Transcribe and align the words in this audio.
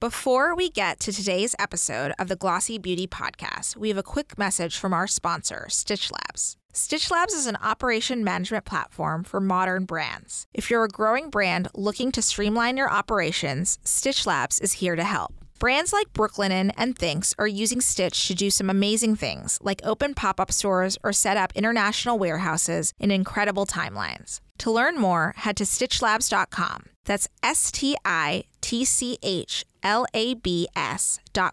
Before 0.00 0.54
we 0.54 0.70
get 0.70 0.98
to 1.00 1.12
today's 1.12 1.54
episode 1.58 2.14
of 2.18 2.28
the 2.28 2.34
Glossy 2.34 2.78
Beauty 2.78 3.06
Podcast, 3.06 3.76
we 3.76 3.90
have 3.90 3.98
a 3.98 4.02
quick 4.02 4.38
message 4.38 4.78
from 4.78 4.94
our 4.94 5.06
sponsor, 5.06 5.66
Stitch 5.68 6.10
Labs. 6.10 6.56
Stitch 6.72 7.10
Labs 7.10 7.34
is 7.34 7.46
an 7.46 7.58
operation 7.62 8.24
management 8.24 8.64
platform 8.64 9.24
for 9.24 9.42
modern 9.42 9.84
brands. 9.84 10.46
If 10.54 10.70
you're 10.70 10.84
a 10.84 10.88
growing 10.88 11.28
brand 11.28 11.68
looking 11.74 12.12
to 12.12 12.22
streamline 12.22 12.78
your 12.78 12.90
operations, 12.90 13.78
Stitch 13.84 14.24
Labs 14.24 14.58
is 14.60 14.72
here 14.72 14.96
to 14.96 15.04
help. 15.04 15.34
Brands 15.58 15.92
like 15.92 16.14
Brooklinen 16.14 16.72
and 16.78 16.98
Thinx 16.98 17.34
are 17.38 17.46
using 17.46 17.82
Stitch 17.82 18.26
to 18.28 18.34
do 18.34 18.48
some 18.48 18.70
amazing 18.70 19.16
things, 19.16 19.58
like 19.60 19.82
open 19.84 20.14
pop 20.14 20.40
up 20.40 20.50
stores 20.50 20.96
or 21.04 21.12
set 21.12 21.36
up 21.36 21.52
international 21.54 22.18
warehouses 22.18 22.94
in 22.98 23.10
incredible 23.10 23.66
timelines. 23.66 24.40
To 24.60 24.70
learn 24.70 24.98
more, 24.98 25.34
head 25.36 25.58
to 25.58 25.64
stitchlabs.com. 25.64 26.84
That's 27.04 27.28
S 27.42 27.70
T 27.72 27.96
I 28.04 28.44
T 28.60 28.84
C 28.84 29.18
H 29.22 29.64
L 29.82 30.06
A 30.14 30.34
B 30.34 30.66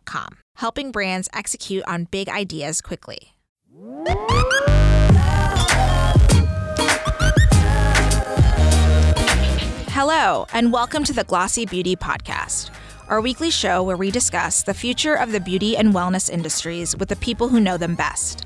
com, 0.05 0.38
helping 0.57 0.91
brands 0.91 1.29
execute 1.34 1.84
on 1.88 2.05
big 2.05 2.29
ideas 2.29 2.81
quickly. 2.81 3.34
Hello, 9.89 10.45
and 10.53 10.71
welcome 10.71 11.03
to 11.03 11.13
the 11.13 11.23
Glossy 11.23 11.65
Beauty 11.65 11.95
Podcast, 11.95 12.70
our 13.07 13.20
weekly 13.20 13.49
show 13.49 13.81
where 13.81 13.98
we 13.98 14.12
discuss 14.12 14.62
the 14.62 14.76
future 14.76 15.15
of 15.15 15.31
the 15.31 15.39
beauty 15.39 15.76
and 15.76 15.93
wellness 15.93 16.29
industries 16.29 16.95
with 16.95 17.09
the 17.09 17.15
people 17.15 17.48
who 17.48 17.59
know 17.59 17.77
them 17.77 17.95
best. 17.95 18.45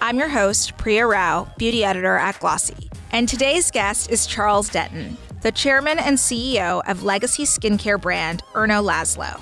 I'm 0.00 0.18
your 0.18 0.28
host, 0.28 0.76
Priya 0.76 1.06
Rao, 1.06 1.48
beauty 1.56 1.84
editor 1.84 2.16
at 2.16 2.40
Glossy, 2.40 2.90
and 3.12 3.28
today's 3.28 3.70
guest 3.70 4.10
is 4.10 4.26
Charles 4.26 4.68
Denton, 4.68 5.16
the 5.42 5.52
chairman 5.52 5.98
and 5.98 6.16
CEO 6.16 6.82
of 6.88 7.02
legacy 7.04 7.44
skincare 7.44 8.00
brand 8.00 8.42
Erno 8.54 8.84
Laszlo. 8.84 9.40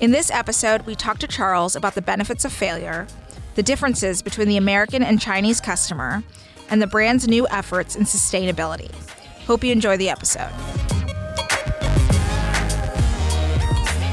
In 0.00 0.10
this 0.10 0.30
episode, 0.30 0.82
we 0.82 0.94
talk 0.94 1.18
to 1.18 1.26
Charles 1.26 1.76
about 1.76 1.94
the 1.94 2.02
benefits 2.02 2.44
of 2.44 2.52
failure, 2.52 3.06
the 3.54 3.62
differences 3.62 4.22
between 4.22 4.48
the 4.48 4.56
American 4.56 5.02
and 5.02 5.20
Chinese 5.20 5.60
customer, 5.60 6.22
and 6.68 6.80
the 6.82 6.86
brand's 6.86 7.28
new 7.28 7.46
efforts 7.48 7.96
in 7.96 8.04
sustainability. 8.04 8.90
Hope 9.46 9.62
you 9.62 9.72
enjoy 9.72 9.96
the 9.96 10.08
episode. 10.08 10.50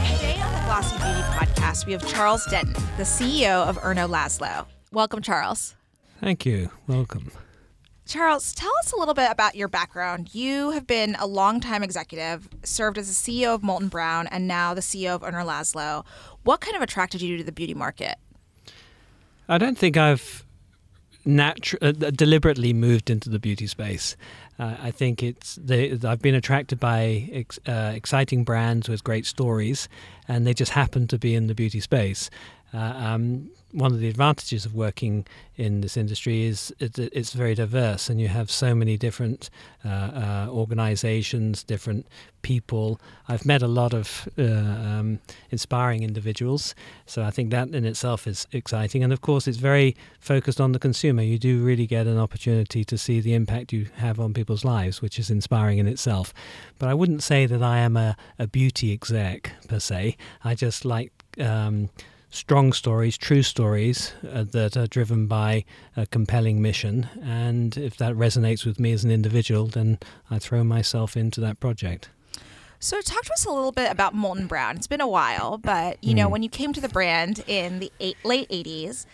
Today 0.05 0.39
on 0.41 0.51
the 0.53 0.61
Glossy 0.65 0.95
Beauty 0.97 1.21
Podcast, 1.31 1.85
we 1.85 1.93
have 1.93 2.07
Charles 2.07 2.45
Denton, 2.45 2.73
the 2.97 3.03
CEO 3.03 3.67
of 3.67 3.77
Erno 3.79 4.09
Laszlo. 4.09 4.65
Welcome, 4.91 5.21
Charles. 5.21 5.75
Thank 6.19 6.45
you. 6.45 6.69
Welcome. 6.87 7.31
Charles, 8.05 8.53
tell 8.53 8.71
us 8.83 8.91
a 8.91 8.97
little 8.97 9.13
bit 9.13 9.31
about 9.31 9.55
your 9.55 9.67
background. 9.67 10.35
You 10.35 10.71
have 10.71 10.85
been 10.85 11.15
a 11.19 11.25
longtime 11.25 11.83
executive, 11.83 12.49
served 12.63 12.97
as 12.97 13.07
the 13.07 13.13
CEO 13.13 13.55
of 13.55 13.61
Molton 13.61 13.89
Brown, 13.89 14.27
and 14.27 14.47
now 14.47 14.73
the 14.73 14.81
CEO 14.81 15.15
of 15.15 15.21
Erno 15.21 15.45
Laszlo. 15.45 16.05
What 16.43 16.59
kind 16.59 16.75
of 16.75 16.81
attracted 16.81 17.21
you 17.21 17.37
to 17.37 17.43
the 17.43 17.51
beauty 17.51 17.73
market? 17.73 18.15
I 19.47 19.57
don't 19.57 19.77
think 19.77 19.95
I've 19.95 20.45
natu- 21.25 21.81
uh, 21.81 22.11
deliberately 22.11 22.73
moved 22.73 23.09
into 23.09 23.29
the 23.29 23.39
beauty 23.39 23.67
space. 23.67 24.15
Uh, 24.59 24.75
I 24.81 24.91
think 24.91 25.23
it's 25.23 25.57
I've 25.69 26.21
been 26.21 26.35
attracted 26.35 26.79
by 26.79 27.29
ex, 27.31 27.59
uh, 27.65 27.91
exciting 27.95 28.43
brands 28.43 28.87
with 28.87 29.03
great 29.03 29.25
stories, 29.25 29.87
and 30.27 30.45
they 30.45 30.53
just 30.53 30.71
happen 30.71 31.07
to 31.07 31.17
be 31.17 31.35
in 31.35 31.47
the 31.47 31.55
beauty 31.55 31.79
space. 31.79 32.29
Uh, 32.73 32.77
um, 32.77 33.49
one 33.73 33.91
of 33.91 33.99
the 33.99 34.07
advantages 34.07 34.65
of 34.65 34.75
working 34.75 35.25
in 35.55 35.81
this 35.81 35.97
industry 35.97 36.43
is 36.45 36.73
it's, 36.79 36.99
it's 36.99 37.33
very 37.33 37.55
diverse, 37.55 38.09
and 38.09 38.21
you 38.21 38.27
have 38.27 38.49
so 38.49 38.73
many 38.75 38.97
different 38.97 39.49
uh, 39.83 39.89
uh, 39.89 40.47
organizations, 40.49 41.63
different 41.63 42.05
people. 42.43 42.99
I've 43.27 43.45
met 43.45 43.61
a 43.61 43.67
lot 43.67 43.93
of 43.93 44.27
uh, 44.37 44.43
um, 44.43 45.19
inspiring 45.49 46.03
individuals, 46.03 46.75
so 47.05 47.23
I 47.23 47.31
think 47.31 47.49
that 47.51 47.69
in 47.69 47.85
itself 47.85 48.27
is 48.27 48.47
exciting. 48.51 49.03
And 49.03 49.11
of 49.11 49.21
course, 49.21 49.47
it's 49.47 49.57
very 49.57 49.95
focused 50.19 50.61
on 50.61 50.71
the 50.71 50.79
consumer. 50.79 51.23
You 51.23 51.39
do 51.39 51.63
really 51.63 51.87
get 51.87 52.05
an 52.05 52.19
opportunity 52.19 52.83
to 52.85 52.97
see 52.97 53.21
the 53.21 53.33
impact 53.33 53.73
you 53.73 53.87
have 53.95 54.19
on 54.19 54.33
people's 54.33 54.63
lives, 54.63 55.01
which 55.01 55.17
is 55.17 55.31
inspiring 55.31 55.79
in 55.79 55.87
itself. 55.87 56.33
But 56.79 56.89
I 56.89 56.93
wouldn't 56.93 57.23
say 57.23 57.47
that 57.47 57.63
I 57.63 57.79
am 57.79 57.97
a, 57.97 58.15
a 58.37 58.47
beauty 58.47 58.91
exec 58.93 59.51
per 59.67 59.79
se. 59.79 60.15
I 60.43 60.55
just 60.55 60.85
like 60.85 61.11
um, 61.39 61.89
strong 62.33 62.73
stories, 62.73 63.15
true 63.17 63.43
stories 63.43 64.11
uh, 64.31 64.43
that 64.51 64.75
are 64.75 64.87
driven 64.87 65.27
by 65.27 65.63
a 65.95 66.05
compelling 66.07 66.61
mission. 66.61 67.07
And 67.23 67.77
if 67.77 67.95
that 67.97 68.15
resonates 68.15 68.65
with 68.65 68.79
me 68.79 68.91
as 68.91 69.03
an 69.03 69.11
individual, 69.11 69.67
then 69.67 69.99
I 70.31 70.39
throw 70.39 70.63
myself 70.63 71.15
into 71.15 71.39
that 71.41 71.59
project. 71.59 72.09
So, 72.79 72.99
talk 73.01 73.23
to 73.23 73.33
us 73.33 73.45
a 73.45 73.51
little 73.51 73.71
bit 73.71 73.89
about 73.91 74.13
Molton 74.13 74.47
Brown. 74.47 74.75
It's 74.75 74.87
been 74.87 74.99
a 74.99 75.07
while, 75.07 75.57
but 75.57 76.03
you 76.03 76.13
know, 76.13 76.27
Mm. 76.27 76.31
when 76.31 76.43
you 76.43 76.49
came 76.49 76.73
to 76.73 76.81
the 76.81 76.89
brand 76.89 77.43
in 77.47 77.79
the 77.79 77.91
eight, 78.01 78.17
late 78.25 78.49
'80s, 78.49 79.05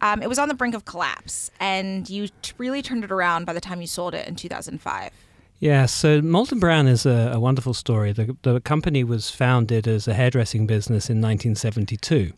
um, 0.00 0.22
it 0.22 0.28
was 0.28 0.38
on 0.38 0.48
the 0.48 0.54
brink 0.54 0.74
of 0.74 0.84
collapse, 0.86 1.50
and 1.60 2.08
you 2.08 2.28
t- 2.40 2.52
really 2.56 2.80
turned 2.80 3.04
it 3.04 3.10
around 3.10 3.44
by 3.44 3.52
the 3.52 3.60
time 3.60 3.80
you 3.82 3.86
sold 3.86 4.14
it 4.14 4.26
in 4.26 4.34
2005. 4.36 5.10
Yeah, 5.60 5.86
so 5.86 6.20
Molton 6.20 6.60
Brown 6.60 6.86
is 6.86 7.04
a, 7.04 7.32
a 7.34 7.40
wonderful 7.40 7.74
story. 7.74 8.12
The, 8.12 8.36
the 8.42 8.60
company 8.60 9.02
was 9.02 9.28
founded 9.28 9.88
as 9.88 10.06
a 10.06 10.14
hairdressing 10.14 10.68
business 10.68 11.10
in 11.10 11.20
1972 11.20 12.32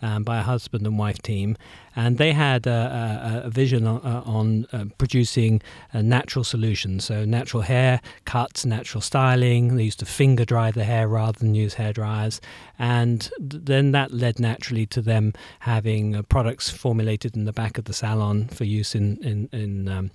um, 0.00 0.22
by 0.22 0.38
a 0.38 0.42
husband 0.42 0.86
and 0.86 0.96
wife 0.96 1.20
team, 1.20 1.56
and 1.96 2.16
they 2.16 2.32
had 2.32 2.68
a, 2.68 3.40
a, 3.42 3.46
a 3.48 3.50
vision 3.50 3.88
on, 3.88 4.00
uh, 4.02 4.22
on 4.24 4.66
uh, 4.72 4.84
producing 4.98 5.60
natural 5.92 6.44
solutions. 6.44 7.04
So 7.04 7.24
natural 7.24 7.64
hair 7.64 8.00
cuts, 8.24 8.64
natural 8.64 9.00
styling. 9.00 9.74
They 9.74 9.82
used 9.82 9.98
to 9.98 10.06
finger 10.06 10.44
dry 10.44 10.70
the 10.70 10.84
hair 10.84 11.08
rather 11.08 11.40
than 11.40 11.56
use 11.56 11.74
hair 11.74 11.92
dryers, 11.92 12.40
and 12.78 13.20
th- 13.38 13.64
then 13.64 13.90
that 13.92 14.12
led 14.12 14.38
naturally 14.38 14.86
to 14.86 15.02
them 15.02 15.32
having 15.60 16.14
uh, 16.14 16.22
products 16.22 16.70
formulated 16.70 17.34
in 17.36 17.46
the 17.46 17.52
back 17.52 17.78
of 17.78 17.86
the 17.86 17.92
salon 17.92 18.46
for 18.46 18.62
use 18.62 18.94
in 18.94 19.16
in, 19.24 19.48
in 19.50 19.88
um, 19.88 20.12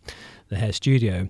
the 0.47 0.55
hair 0.55 0.71
studio. 0.71 1.27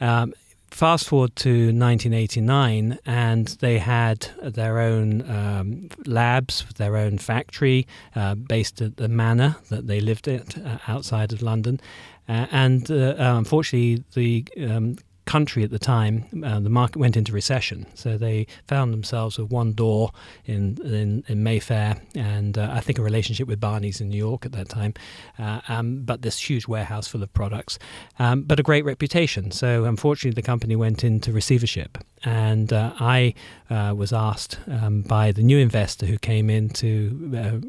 Um, 0.00 0.32
fast 0.74 1.08
forward 1.08 1.36
to 1.36 1.66
1989, 1.66 2.98
and 3.06 3.46
they 3.60 3.78
had 3.78 4.28
their 4.42 4.80
own 4.80 5.22
um, 5.30 5.88
labs, 6.04 6.64
their 6.76 6.96
own 6.96 7.16
factory 7.16 7.86
uh, 8.16 8.34
based 8.34 8.82
at 8.82 8.96
the 8.96 9.08
manor 9.08 9.54
that 9.70 9.86
they 9.86 10.00
lived 10.00 10.26
at 10.26 10.58
uh, 10.58 10.78
outside 10.88 11.32
of 11.32 11.42
London. 11.42 11.80
Uh, 12.28 12.46
and 12.50 12.90
uh, 12.90 13.14
uh, 13.16 13.34
unfortunately, 13.38 14.02
the 14.14 14.44
um, 14.68 14.96
country 15.24 15.64
at 15.64 15.70
the 15.70 15.78
time, 15.78 16.26
uh, 16.44 16.60
the 16.60 16.70
market 16.70 16.98
went 16.98 17.16
into 17.16 17.32
recession. 17.32 17.86
So 17.94 18.18
they 18.18 18.46
found 18.66 18.92
themselves 18.92 19.38
with 19.38 19.50
one 19.50 19.72
door 19.72 20.10
in 20.44 20.78
in, 20.84 21.24
in 21.28 21.42
Mayfair, 21.42 21.96
and 22.14 22.58
uh, 22.58 22.68
I 22.72 22.80
think 22.80 22.98
a 22.98 23.02
relationship 23.02 23.48
with 23.48 23.60
Barney's 23.60 24.00
in 24.00 24.08
New 24.08 24.18
York 24.18 24.44
at 24.46 24.52
that 24.52 24.68
time. 24.68 24.94
Uh, 25.38 25.60
um, 25.68 26.02
but 26.04 26.22
this 26.22 26.38
huge 26.38 26.68
warehouse 26.68 27.08
full 27.08 27.22
of 27.22 27.32
products, 27.32 27.78
um, 28.18 28.42
but 28.42 28.60
a 28.60 28.62
great 28.62 28.84
reputation. 28.84 29.50
So 29.50 29.84
unfortunately, 29.84 30.34
the 30.34 30.46
company 30.46 30.76
went 30.76 31.04
into 31.04 31.32
receivership, 31.32 31.98
and 32.24 32.72
uh, 32.72 32.92
I 33.00 33.34
uh, 33.70 33.94
was 33.96 34.12
asked 34.12 34.58
um, 34.66 35.02
by 35.02 35.32
the 35.32 35.42
new 35.42 35.58
investor 35.58 36.06
who 36.06 36.18
came 36.18 36.50
in 36.50 36.68
to. 36.70 37.62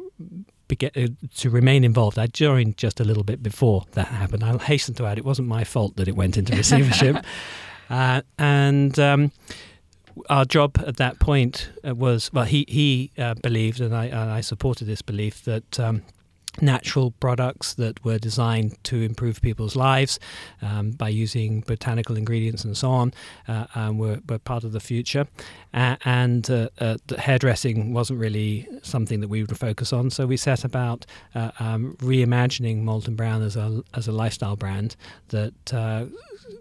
Uh, 0.71 1.07
to 1.35 1.49
remain 1.51 1.83
involved. 1.83 2.17
I 2.17 2.25
joined 2.25 2.75
just 2.77 2.99
a 2.99 3.03
little 3.03 3.23
bit 3.23 3.43
before 3.43 3.85
that 3.91 4.07
happened. 4.07 4.43
I'll 4.43 4.57
hasten 4.57 4.95
to 4.95 5.05
add, 5.05 5.19
it 5.19 5.23
wasn't 5.23 5.47
my 5.47 5.63
fault 5.63 5.95
that 5.97 6.07
it 6.07 6.15
went 6.15 6.37
into 6.37 6.55
receivership. 6.57 7.23
uh, 7.89 8.23
and 8.39 8.97
um, 8.97 9.31
our 10.27 10.43
job 10.43 10.83
at 10.85 10.97
that 10.97 11.19
point 11.19 11.69
uh, 11.87 11.93
was 11.93 12.33
well, 12.33 12.45
he, 12.45 12.65
he 12.67 13.11
uh, 13.17 13.35
believed, 13.35 13.79
and 13.79 13.95
I, 13.95 14.05
and 14.05 14.31
I 14.31 14.41
supported 14.41 14.85
this 14.85 15.03
belief, 15.03 15.43
that 15.43 15.79
um, 15.79 16.01
natural 16.61 17.11
products 17.11 17.73
that 17.75 18.03
were 18.03 18.17
designed 18.17 18.81
to 18.85 19.01
improve 19.01 19.41
people's 19.41 19.75
lives 19.75 20.19
um, 20.61 20.91
by 20.91 21.09
using 21.09 21.61
botanical 21.61 22.17
ingredients 22.17 22.63
and 22.63 22.77
so 22.77 22.91
on 22.91 23.13
uh, 23.47 23.65
um, 23.75 23.97
were, 23.97 24.19
were 24.29 24.39
part 24.39 24.63
of 24.63 24.71
the 24.71 24.79
future. 24.79 25.27
Uh, 25.73 25.95
and 26.05 26.49
uh, 26.49 26.69
uh, 26.79 26.97
hairdressing 27.17 27.93
wasn't 27.93 28.19
really 28.19 28.67
something 28.81 29.19
that 29.19 29.27
we 29.27 29.41
would 29.41 29.57
focus 29.57 29.91
on. 29.91 30.09
So 30.09 30.25
we 30.25 30.37
set 30.37 30.63
about 30.63 31.05
uh, 31.33 31.51
um, 31.59 31.95
reimagining 31.99 32.83
Molton 32.83 33.15
Brown 33.15 33.41
as 33.41 33.55
a, 33.55 33.83
as 33.93 34.07
a 34.07 34.11
lifestyle 34.11 34.55
brand 34.55 34.95
that 35.29 35.73
uh, 35.73 36.05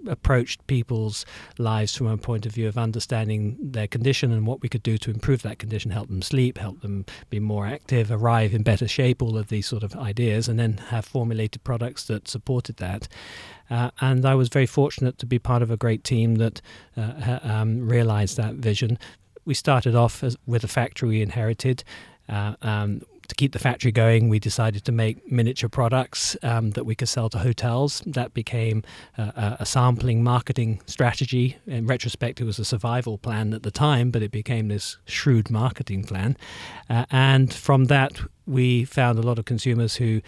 approached 0.07 0.67
people's 0.67 1.25
lives 1.59 1.95
from 1.95 2.07
a 2.07 2.17
point 2.17 2.47
of 2.47 2.53
view 2.53 2.69
of 2.69 2.79
understanding 2.79 3.57
their 3.61 3.87
condition 3.87 4.33
and 4.33 4.47
what 4.47 4.63
we 4.63 4.69
could 4.69 4.83
do 4.83 4.99
to 4.99 5.11
improve 5.11 5.43
that 5.43 5.59
condition, 5.59 5.91
help 5.91 6.09
them 6.09 6.23
sleep, 6.23 6.59
help 6.59 6.81
them 6.81 7.05
be 7.31 7.41
more 7.41 7.67
active, 7.67 8.11
arrive 8.11 8.55
in 8.55 8.63
better 8.63 8.89
shape, 8.89 9.23
all 9.23 9.37
of 9.37 9.49
these 9.49 9.67
sort 9.67 9.83
of 9.83 9.95
ideas, 9.97 10.49
and 10.49 10.59
then 10.59 10.79
have 10.89 11.05
formulated 11.05 11.63
products 11.65 12.07
that 12.07 12.29
supported 12.29 12.77
that. 12.77 13.09
Uh, 13.71 13.91
and 14.01 14.27
I 14.27 14.35
was 14.35 14.49
very 14.49 14.67
fortunate 14.67 15.19
to 15.19 15.27
be 15.27 15.39
part 15.39 15.63
of 15.63 15.71
a 15.71 15.77
great 15.77 16.05
team 16.05 16.37
that 16.37 16.61
uh, 16.97 17.39
um, 17.43 17.89
realized 17.89 18.37
that 18.37 18.55
vision. 18.55 18.99
We 19.45 19.55
started 19.55 19.95
off 19.95 20.23
as, 20.23 20.37
with 20.47 20.65
a 20.65 20.69
factory 20.69 21.09
we 21.09 21.23
inherited. 21.23 21.85
Uh, 22.29 22.55
um, 22.63 23.03
to 23.29 23.35
keep 23.35 23.53
the 23.53 23.59
factory 23.59 23.93
going, 23.93 24.29
we 24.29 24.39
decided 24.39 24.85
to 24.85 24.93
make 24.93 25.31
miniature 25.31 25.69
products 25.69 26.37
um, 26.43 26.71
that 26.73 26.85
we 26.85 26.95
could 26.95 27.09
sell 27.09 27.29
to 27.31 27.39
hotels. 27.39 28.03
That 28.07 28.35
became 28.35 28.83
uh, 29.17 29.57
a 29.59 29.67
sampling 29.67 30.23
marketing 30.23 30.81
strategy. 30.87 31.57
In 31.67 31.87
retrospect, 31.87 32.41
it 32.41 32.45
was 32.45 32.59
a 32.59 32.65
survival 32.65 33.19
plan 33.19 33.55
at 33.55 33.63
the 33.63 33.71
time, 33.71 34.11
but 34.11 34.23
it 34.23 34.31
became 34.31 34.69
this 34.69 34.99
shrewd 35.07 35.51
marketing 35.51 36.05
plan. 36.05 36.37
Uh, 36.91 37.07
and 37.11 37.53
from 37.53 37.87
that, 37.87 38.21
we 38.47 38.85
found 38.85 39.19
a 39.19 39.23
lot 39.23 39.39
of 39.39 39.45
consumers 39.45 39.97
who 39.97 40.21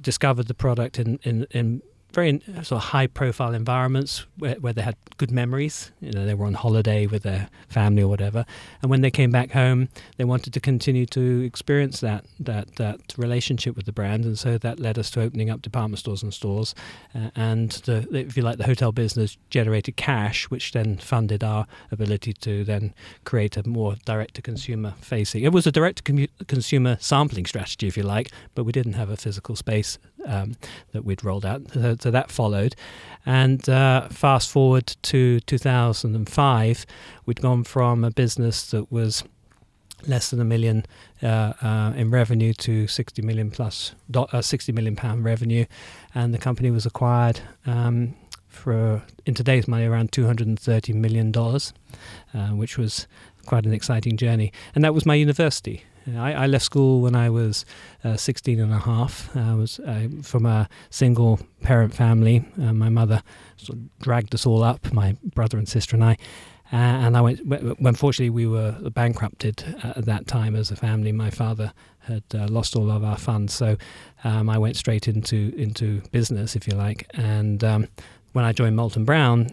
discovered 0.00 0.46
the 0.46 0.54
product 0.54 0.98
in, 0.98 1.18
in, 1.22 1.46
in 1.50 1.82
very 2.18 2.42
sort 2.64 2.82
of 2.82 2.88
high 2.94 3.06
profile 3.06 3.54
environments 3.54 4.26
where, 4.38 4.56
where 4.56 4.72
they 4.72 4.82
had 4.82 4.96
good 5.16 5.30
memories. 5.30 5.92
You 6.00 6.12
know, 6.12 6.24
they 6.26 6.34
were 6.34 6.46
on 6.46 6.54
holiday 6.54 7.06
with 7.06 7.22
their 7.22 7.48
family 7.68 8.02
or 8.02 8.08
whatever, 8.08 8.44
and 8.82 8.90
when 8.90 9.02
they 9.02 9.10
came 9.10 9.30
back 9.30 9.50
home, 9.52 9.88
they 10.16 10.24
wanted 10.24 10.52
to 10.52 10.60
continue 10.60 11.06
to 11.06 11.44
experience 11.44 12.00
that 12.00 12.24
that 12.40 12.76
that 12.76 12.98
relationship 13.16 13.76
with 13.76 13.86
the 13.86 13.92
brand, 13.92 14.24
and 14.24 14.38
so 14.38 14.58
that 14.58 14.80
led 14.80 14.98
us 14.98 15.10
to 15.10 15.20
opening 15.20 15.50
up 15.50 15.62
department 15.62 15.98
stores 15.98 16.22
and 16.22 16.34
stores, 16.34 16.74
uh, 17.14 17.30
and 17.36 17.70
the, 17.86 18.06
if 18.12 18.36
you 18.36 18.42
like, 18.42 18.58
the 18.58 18.66
hotel 18.72 18.92
business 18.92 19.36
generated 19.50 19.96
cash, 19.96 20.50
which 20.50 20.72
then 20.72 20.96
funded 20.98 21.44
our 21.44 21.66
ability 21.90 22.32
to 22.32 22.64
then 22.64 22.94
create 23.24 23.56
a 23.56 23.68
more 23.68 23.96
direct 24.04 24.34
to 24.34 24.42
consumer 24.42 24.94
facing. 25.00 25.44
It 25.44 25.52
was 25.52 25.66
a 25.66 25.72
direct 25.72 26.04
to 26.04 26.28
consumer 26.46 26.96
sampling 27.00 27.46
strategy, 27.46 27.86
if 27.86 27.96
you 27.96 28.02
like, 28.02 28.30
but 28.54 28.64
we 28.64 28.72
didn't 28.72 28.94
have 28.94 29.10
a 29.10 29.16
physical 29.16 29.56
space 29.56 29.98
um, 30.28 30.56
that 30.92 31.04
we'd 31.04 31.24
rolled 31.24 31.44
out. 31.44 31.62
So, 31.72 31.96
so 31.98 32.10
that 32.10 32.30
followed. 32.30 32.76
And 33.26 33.68
uh, 33.68 34.08
fast 34.08 34.50
forward 34.50 34.94
to 35.02 35.40
2005, 35.40 36.86
we'd 37.26 37.40
gone 37.40 37.64
from 37.64 38.04
a 38.04 38.10
business 38.10 38.70
that 38.70 38.92
was 38.92 39.24
less 40.06 40.30
than 40.30 40.40
a 40.40 40.44
million 40.44 40.86
uh, 41.22 41.52
uh, 41.60 41.92
in 41.96 42.10
revenue 42.10 42.52
to 42.54 42.86
60 42.86 43.22
million 43.22 43.50
plus, 43.50 43.94
uh, 44.14 44.40
60 44.40 44.72
million 44.72 44.94
pound 44.94 45.24
revenue. 45.24 45.64
And 46.14 46.32
the 46.32 46.38
company 46.38 46.70
was 46.70 46.86
acquired 46.86 47.40
um, 47.66 48.14
for, 48.46 49.02
in 49.26 49.34
today's 49.34 49.66
money, 49.66 49.86
around 49.86 50.12
230 50.12 50.92
million 50.92 51.32
dollars, 51.32 51.72
uh, 52.32 52.48
which 52.48 52.78
was 52.78 53.06
quite 53.44 53.66
an 53.66 53.72
exciting 53.72 54.16
journey. 54.16 54.52
And 54.74 54.84
that 54.84 54.94
was 54.94 55.04
my 55.06 55.14
university. 55.14 55.84
I, 56.16 56.32
I, 56.32 56.46
left 56.46 56.64
school 56.64 57.00
when 57.00 57.14
I 57.14 57.28
was 57.30 57.64
uh, 58.04 58.16
16 58.16 58.60
and 58.60 58.72
a 58.72 58.78
half. 58.78 59.34
I 59.36 59.54
was 59.54 59.80
uh, 59.80 60.08
from 60.22 60.46
a 60.46 60.68
single 60.90 61.40
parent 61.62 61.94
family. 61.94 62.44
Uh, 62.60 62.72
my 62.72 62.88
mother 62.88 63.22
sort 63.56 63.78
of 63.78 63.98
dragged 63.98 64.34
us 64.34 64.46
all 64.46 64.62
up, 64.62 64.92
my 64.92 65.16
brother 65.34 65.58
and 65.58 65.68
sister 65.68 65.96
and 65.96 66.04
I. 66.04 66.16
Uh, 66.70 66.76
and 66.76 67.16
I 67.16 67.22
went. 67.22 67.40
Unfortunately, 67.80 68.28
we 68.28 68.46
were 68.46 68.72
bankrupted 68.90 69.64
at 69.82 70.04
that 70.04 70.26
time 70.26 70.54
as 70.54 70.70
a 70.70 70.76
family. 70.76 71.12
My 71.12 71.30
father 71.30 71.72
had 72.00 72.24
uh, 72.34 72.46
lost 72.48 72.76
all 72.76 72.90
of 72.90 73.02
our 73.02 73.16
funds, 73.16 73.54
so 73.54 73.78
um, 74.22 74.50
I 74.50 74.58
went 74.58 74.76
straight 74.76 75.08
into 75.08 75.54
into 75.56 76.02
business, 76.12 76.56
if 76.56 76.68
you 76.68 76.74
like. 76.74 77.06
And 77.14 77.64
um, 77.64 77.88
when 78.32 78.44
I 78.44 78.52
joined 78.52 78.76
Molton 78.76 79.06
Brown, 79.06 79.48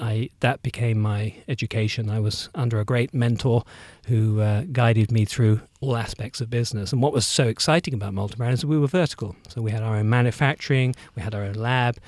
I 0.00 0.30
that 0.40 0.62
became 0.62 0.98
my 0.98 1.34
education. 1.46 2.10
I 2.10 2.20
was 2.20 2.48
under 2.54 2.80
a 2.80 2.84
great 2.84 3.12
mentor 3.12 3.64
who 4.06 4.40
uh, 4.40 4.64
guided 4.72 5.12
me 5.12 5.24
through 5.24 5.60
all 5.80 5.96
aspects 5.96 6.40
of 6.40 6.50
business. 6.50 6.92
And 6.92 7.02
what 7.02 7.12
was 7.12 7.26
so 7.26 7.46
exciting 7.46 7.94
about 7.94 8.14
Brown 8.36 8.52
is 8.52 8.64
we 8.64 8.78
were 8.78 8.86
vertical. 8.86 9.36
So 9.48 9.62
we 9.62 9.70
had 9.70 9.82
our 9.82 9.96
own 9.96 10.08
manufacturing, 10.08 10.94
we 11.14 11.22
had 11.22 11.34
our 11.34 11.42
own 11.42 11.54
lab, 11.54 11.98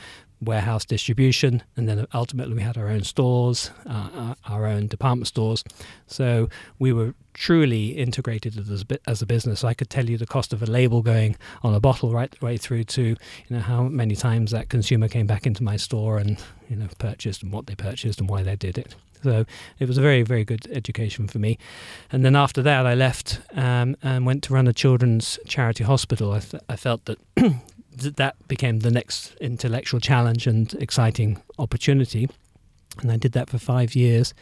warehouse 0.43 0.85
distribution, 0.85 1.63
and 1.77 1.89
then 1.89 2.07
ultimately 2.13 2.55
we 2.55 2.63
had 2.63 2.77
our 2.77 2.89
own 2.89 3.05
stores, 3.05 3.71
uh, 3.87 4.09
uh 4.15 4.35
our 4.47 4.67
own 4.67 4.89
department 4.89 5.29
stores. 5.29 5.65
So 6.07 6.49
we 6.79 6.93
were 6.93 7.15
truly 7.35 7.91
integrated 7.91 8.59
as 8.59 8.85
a, 8.89 8.99
as 9.09 9.23
a 9.23 9.27
business. 9.27 9.65
I 9.65 9.75
could 9.75 9.89
tell 9.89 10.09
you 10.09 10.19
the 10.19 10.27
cost 10.27 10.53
of 10.53 10.63
a 10.63 10.67
label 10.67 11.03
going 11.03 11.37
on 11.63 11.75
a 11.75 11.81
bottle 11.81 12.11
right 12.11 12.41
way 12.43 12.57
through 12.57 12.85
to 12.85 13.03
you 13.03 13.17
know 13.51 13.61
how 13.61 13.85
many 13.85 14.17
times 14.17 14.51
that 14.51 14.69
consumer 14.69 15.09
came 15.09 15.27
back 15.27 15.47
into 15.47 15.63
my 15.63 15.77
store 15.77 16.19
and 16.19 16.43
you 16.69 16.77
know 16.77 16.89
purchased 16.99 17.43
and 17.43 17.53
what 17.53 17.67
they 17.67 17.75
purchased 17.75 18.21
and 18.21 18.29
why 18.29 18.43
they 18.43 18.57
did 18.57 18.79
it. 18.79 18.95
So 19.23 19.45
it 19.79 19.87
was 19.87 19.99
a 19.99 20.03
very 20.03 20.23
very 20.23 20.45
good 20.45 20.67
education 20.73 21.29
for 21.29 21.39
me. 21.39 21.59
And 22.11 22.25
then 22.25 22.37
after 22.37 22.63
that, 22.63 22.87
I 22.87 22.95
left 22.95 23.41
um, 23.55 23.97
and 24.03 24.27
went 24.27 24.43
to 24.45 24.55
run 24.55 24.67
a 24.67 24.73
children's 24.73 25.39
charity 25.47 25.85
hospital. 25.85 26.33
I, 26.33 26.41
th- 26.41 26.63
I 26.69 26.77
felt 26.77 27.05
that 27.05 27.19
that 27.97 28.37
became 28.49 28.81
the 28.81 28.91
next 28.91 29.35
intellectual 29.41 30.01
challenge 30.01 30.47
and 30.47 30.73
exciting 30.75 31.41
opportunity. 31.59 32.29
And 33.01 33.11
I 33.11 33.17
did 33.17 33.33
that 33.33 33.49
for 33.49 33.59
five 33.59 33.95
years. 33.95 34.35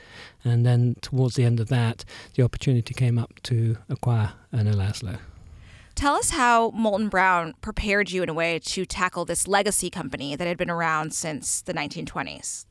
And 0.45 0.67
then 0.67 0.97
towards 1.01 1.37
the 1.37 1.45
end 1.45 1.61
of 1.61 1.69
that, 1.69 2.05
the 2.35 2.43
opportunity 2.43 2.95
came 2.95 3.19
up 3.19 3.41
to 3.45 3.77
acquire 3.89 4.33
Erno 4.53 4.75
Laszlo. 4.75 5.19
Tell 5.95 6.15
us 6.15 6.31
how 6.31 6.71
Molton 6.71 7.11
Brown 7.11 7.55
prepared 7.61 8.11
you 8.11 8.23
in 8.23 8.29
a 8.29 8.35
way 8.35 8.59
to 8.59 8.87
tackle 8.87 9.25
this 9.25 9.47
legacy 9.47 9.91
company 9.91 10.35
that 10.35 10.47
had 10.47 10.57
been 10.57 10.71
around 10.71 11.13
since 11.13 11.61
the 11.61 11.75
1920s. 11.75 12.65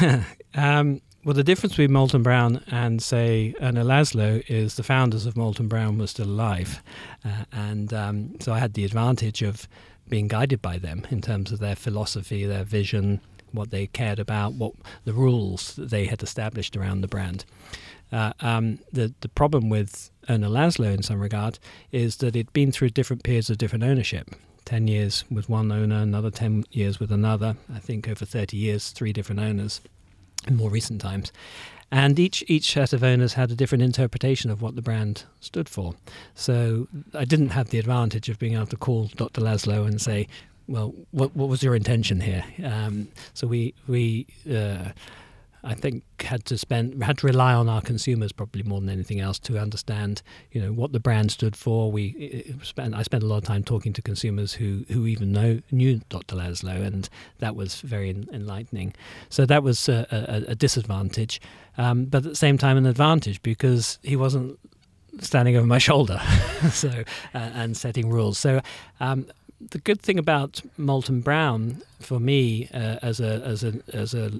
um, 0.54 1.02
well, 1.24 1.34
the 1.34 1.44
difference 1.44 1.74
between 1.74 1.90
Molton 1.90 2.22
Brown 2.22 2.62
and, 2.68 3.02
say, 3.02 3.54
Erno 3.60 3.84
Laszlo 3.84 4.42
is 4.48 4.74
the 4.74 4.82
founders 4.82 5.24
of 5.24 5.34
Molton 5.34 5.68
Brown 5.68 5.98
were 5.98 6.08
still 6.08 6.26
alive. 6.26 6.82
Uh, 7.24 7.44
and 7.52 7.92
um, 7.92 8.40
so 8.40 8.52
I 8.52 8.58
had 8.58 8.74
the 8.74 8.84
advantage 8.84 9.42
of 9.42 9.68
being 10.08 10.26
guided 10.26 10.60
by 10.60 10.78
them 10.78 11.06
in 11.10 11.22
terms 11.22 11.52
of 11.52 11.60
their 11.60 11.76
philosophy, 11.76 12.44
their 12.44 12.64
vision, 12.64 13.20
what 13.52 13.70
they 13.70 13.86
cared 13.86 14.18
about, 14.18 14.54
what 14.54 14.72
the 15.04 15.12
rules 15.12 15.76
that 15.76 15.90
they 15.90 16.06
had 16.06 16.22
established 16.22 16.76
around 16.76 17.02
the 17.02 17.08
brand. 17.08 17.44
Uh, 18.10 18.32
um, 18.40 18.78
the 18.92 19.14
the 19.20 19.28
problem 19.28 19.70
with 19.70 20.10
Erno 20.28 20.50
Laszlo, 20.50 20.92
in 20.92 21.02
some 21.02 21.20
regard, 21.20 21.58
is 21.92 22.16
that 22.16 22.36
it'd 22.36 22.52
been 22.52 22.72
through 22.72 22.90
different 22.90 23.22
periods 23.22 23.48
of 23.48 23.58
different 23.58 23.84
ownership. 23.84 24.30
Ten 24.64 24.86
years 24.86 25.24
with 25.30 25.48
one 25.48 25.72
owner, 25.72 25.96
another 25.96 26.30
ten 26.30 26.64
years 26.72 27.00
with 27.00 27.10
another. 27.10 27.56
I 27.74 27.78
think 27.78 28.08
over 28.08 28.26
thirty 28.26 28.56
years, 28.58 28.90
three 28.90 29.12
different 29.12 29.40
owners 29.40 29.80
in 30.46 30.56
more 30.56 30.70
recent 30.70 31.00
times. 31.00 31.32
And 31.90 32.18
each 32.18 32.42
each 32.48 32.72
set 32.72 32.94
of 32.94 33.04
owners 33.04 33.34
had 33.34 33.50
a 33.50 33.54
different 33.54 33.84
interpretation 33.84 34.50
of 34.50 34.62
what 34.62 34.76
the 34.76 34.82
brand 34.82 35.24
stood 35.40 35.68
for. 35.68 35.94
So 36.34 36.88
I 37.12 37.26
didn't 37.26 37.50
have 37.50 37.68
the 37.68 37.78
advantage 37.78 38.30
of 38.30 38.38
being 38.38 38.54
able 38.54 38.66
to 38.66 38.76
call 38.78 39.10
Dr. 39.14 39.42
Laszlo 39.42 39.86
and 39.86 40.00
say, 40.00 40.26
"Well, 40.66 40.94
what 41.10 41.36
what 41.36 41.50
was 41.50 41.62
your 41.62 41.74
intention 41.76 42.22
here?" 42.22 42.44
Um, 42.64 43.08
so 43.34 43.46
we 43.46 43.74
we 43.86 44.26
uh, 44.50 44.92
I 45.64 45.74
think 45.74 46.02
had 46.22 46.44
to 46.46 46.58
spend 46.58 47.02
had 47.04 47.18
to 47.18 47.26
rely 47.26 47.54
on 47.54 47.68
our 47.68 47.80
consumers 47.80 48.32
probably 48.32 48.62
more 48.64 48.80
than 48.80 48.88
anything 48.88 49.20
else 49.20 49.38
to 49.40 49.58
understand 49.58 50.22
you 50.50 50.60
know 50.60 50.72
what 50.72 50.92
the 50.92 51.00
brand 51.00 51.30
stood 51.30 51.54
for. 51.54 51.92
We 51.92 52.56
spent 52.62 52.94
I 52.94 53.02
spent 53.02 53.22
a 53.22 53.26
lot 53.26 53.38
of 53.38 53.44
time 53.44 53.62
talking 53.62 53.92
to 53.92 54.02
consumers 54.02 54.54
who 54.54 54.84
who 54.88 55.06
even 55.06 55.32
know 55.32 55.60
knew 55.70 56.00
Dr. 56.08 56.36
Laszlo, 56.36 56.84
and 56.84 57.08
that 57.38 57.54
was 57.54 57.80
very 57.80 58.10
enlightening. 58.32 58.94
So 59.28 59.46
that 59.46 59.62
was 59.62 59.88
a, 59.88 60.06
a, 60.10 60.50
a 60.52 60.54
disadvantage, 60.54 61.40
um, 61.78 62.06
but 62.06 62.18
at 62.18 62.30
the 62.30 62.36
same 62.36 62.58
time 62.58 62.76
an 62.76 62.86
advantage 62.86 63.40
because 63.42 63.98
he 64.02 64.16
wasn't 64.16 64.58
standing 65.20 65.56
over 65.56 65.66
my 65.66 65.78
shoulder, 65.78 66.20
so 66.70 66.90
uh, 67.34 67.38
and 67.38 67.76
setting 67.76 68.10
rules. 68.10 68.38
So. 68.38 68.60
Um, 69.00 69.26
the 69.70 69.78
good 69.78 70.00
thing 70.00 70.18
about 70.18 70.60
Molton 70.76 71.22
Brown 71.22 71.82
for 72.00 72.18
me 72.18 72.68
uh, 72.74 72.96
as 73.00 73.20
a 73.20 73.40
as 73.44 73.62
a 73.62 73.74
as 73.92 74.12
a 74.12 74.32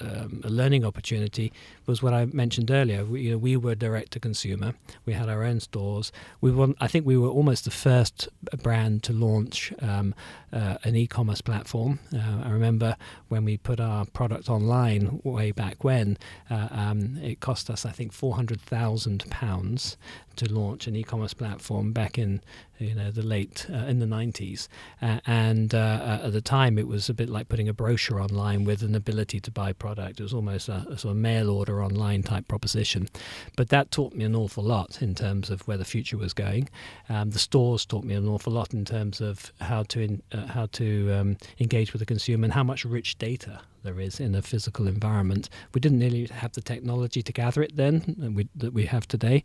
um, 0.00 0.40
a 0.44 0.50
learning 0.50 0.84
opportunity 0.84 1.52
was 1.86 2.02
what 2.02 2.12
I 2.12 2.26
mentioned 2.26 2.70
earlier. 2.70 3.04
We, 3.04 3.22
you 3.22 3.30
know, 3.30 3.38
we 3.38 3.56
were 3.56 3.74
direct 3.74 4.12
to 4.12 4.20
consumer. 4.20 4.74
We 5.04 5.12
had 5.12 5.28
our 5.28 5.44
own 5.44 5.60
stores. 5.60 6.12
We 6.40 6.50
were, 6.50 6.74
I 6.80 6.88
think 6.88 7.06
we 7.06 7.16
were 7.16 7.28
almost 7.28 7.64
the 7.64 7.70
first 7.70 8.28
brand 8.62 9.02
to 9.04 9.12
launch 9.12 9.72
um, 9.80 10.14
uh, 10.52 10.78
an 10.84 10.96
e-commerce 10.96 11.40
platform. 11.40 12.00
Uh, 12.14 12.42
I 12.44 12.50
remember 12.50 12.96
when 13.28 13.44
we 13.44 13.56
put 13.56 13.80
our 13.80 14.04
product 14.06 14.48
online 14.48 15.20
way 15.22 15.52
back 15.52 15.84
when, 15.84 16.18
uh, 16.50 16.68
um, 16.70 17.18
it 17.22 17.40
cost 17.40 17.70
us 17.70 17.86
I 17.86 17.90
think 17.90 18.12
four 18.12 18.34
hundred 18.34 18.60
thousand 18.60 19.24
pounds 19.30 19.96
to 20.36 20.52
launch 20.52 20.86
an 20.86 20.94
e-commerce 20.94 21.34
platform 21.34 21.92
back 21.92 22.18
in 22.18 22.40
you 22.78 22.94
know 22.94 23.10
the 23.10 23.22
late 23.22 23.66
uh, 23.70 23.86
in 23.86 23.98
the 23.98 24.06
90s 24.06 24.68
uh, 25.00 25.18
and 25.26 25.74
uh, 25.74 26.20
at 26.22 26.32
the 26.32 26.42
time 26.42 26.78
it 26.78 26.86
was 26.86 27.08
a 27.08 27.14
bit 27.14 27.28
like 27.28 27.48
putting 27.48 27.68
a 27.68 27.72
brochure 27.72 28.20
online 28.20 28.64
with 28.64 28.82
an 28.82 28.94
ability 28.94 29.40
to 29.40 29.50
buy 29.50 29.72
product 29.72 30.20
it 30.20 30.22
was 30.22 30.34
almost 30.34 30.68
a, 30.68 30.86
a, 30.90 30.98
sort 30.98 31.12
of 31.12 31.16
mail 31.16 31.50
order 31.50 31.75
online 31.82 32.22
type 32.22 32.46
proposition 32.48 33.08
but 33.56 33.68
that 33.68 33.90
taught 33.90 34.14
me 34.14 34.24
an 34.24 34.34
awful 34.34 34.64
lot 34.64 35.00
in 35.02 35.14
terms 35.14 35.50
of 35.50 35.60
where 35.68 35.76
the 35.76 35.84
future 35.84 36.16
was 36.16 36.32
going 36.32 36.68
um, 37.08 37.30
the 37.30 37.38
stores 37.38 37.84
taught 37.84 38.04
me 38.04 38.14
an 38.14 38.28
awful 38.28 38.52
lot 38.52 38.72
in 38.74 38.84
terms 38.84 39.20
of 39.20 39.52
how 39.60 39.82
to 39.82 40.00
in, 40.00 40.22
uh, 40.32 40.46
how 40.46 40.66
to 40.66 41.12
um, 41.12 41.36
engage 41.58 41.92
with 41.92 42.00
the 42.00 42.06
consumer 42.06 42.44
and 42.44 42.52
how 42.52 42.62
much 42.62 42.84
rich 42.84 43.18
data 43.18 43.60
there 43.86 44.00
is 44.00 44.20
in 44.20 44.34
a 44.34 44.42
physical 44.42 44.86
environment. 44.86 45.48
We 45.72 45.80
didn't 45.80 46.00
really 46.00 46.26
have 46.26 46.52
the 46.52 46.60
technology 46.60 47.22
to 47.22 47.32
gather 47.32 47.62
it 47.62 47.76
then 47.76 48.16
that 48.18 48.32
we, 48.32 48.48
that 48.56 48.74
we 48.74 48.84
have 48.86 49.08
today. 49.08 49.42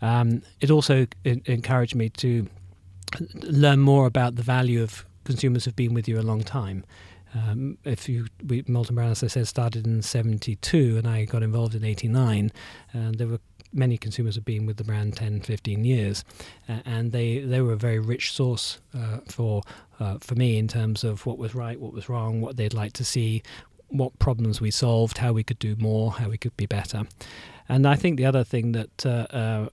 Um, 0.00 0.42
it 0.60 0.70
also 0.70 1.06
encouraged 1.24 1.94
me 1.94 2.08
to 2.08 2.48
learn 3.42 3.80
more 3.80 4.06
about 4.06 4.36
the 4.36 4.42
value 4.42 4.82
of 4.82 5.04
consumers 5.24 5.64
who've 5.64 5.76
been 5.76 5.94
with 5.94 6.08
you 6.08 6.18
a 6.18 6.22
long 6.22 6.42
time. 6.42 6.84
Um, 7.34 7.78
if 7.84 8.08
you, 8.08 8.26
we, 8.46 8.62
Molton 8.64 8.94
Brown, 8.94 9.10
as 9.10 9.22
I 9.22 9.28
said, 9.28 9.48
started 9.48 9.86
in 9.86 10.02
'72, 10.02 10.98
and 10.98 11.08
I 11.08 11.24
got 11.24 11.42
involved 11.42 11.74
in 11.74 11.84
'89, 11.84 12.52
and 12.92 13.14
there 13.16 13.26
were 13.26 13.40
many 13.72 13.96
consumers 13.96 14.34
have 14.34 14.44
been 14.44 14.66
with 14.66 14.76
the 14.76 14.84
brand 14.84 15.16
10, 15.16 15.40
15 15.40 15.84
years, 15.84 16.24
uh, 16.68 16.80
and 16.84 17.12
they, 17.12 17.38
they 17.38 17.60
were 17.60 17.72
a 17.72 17.76
very 17.76 17.98
rich 17.98 18.32
source 18.32 18.80
uh, 18.94 19.18
for 19.26 19.62
uh, 19.98 20.18
for 20.20 20.34
me 20.34 20.58
in 20.58 20.68
terms 20.68 21.04
of 21.04 21.24
what 21.26 21.38
was 21.38 21.54
right, 21.54 21.80
what 21.80 21.92
was 21.92 22.08
wrong, 22.08 22.40
what 22.40 22.56
they'd 22.56 22.74
like 22.74 22.92
to 22.92 23.04
see, 23.04 23.42
what 23.88 24.18
problems 24.18 24.60
we 24.60 24.70
solved, 24.70 25.18
how 25.18 25.32
we 25.32 25.44
could 25.44 25.58
do 25.58 25.76
more, 25.76 26.12
how 26.12 26.28
we 26.28 26.38
could 26.38 26.56
be 26.56 26.66
better. 26.66 27.04
And 27.68 27.86
I 27.86 27.94
think 27.94 28.16
the 28.16 28.26
other 28.26 28.42
thing 28.42 28.72
that 28.72 29.06
uh, 29.06 29.26
uh, 29.30 29.68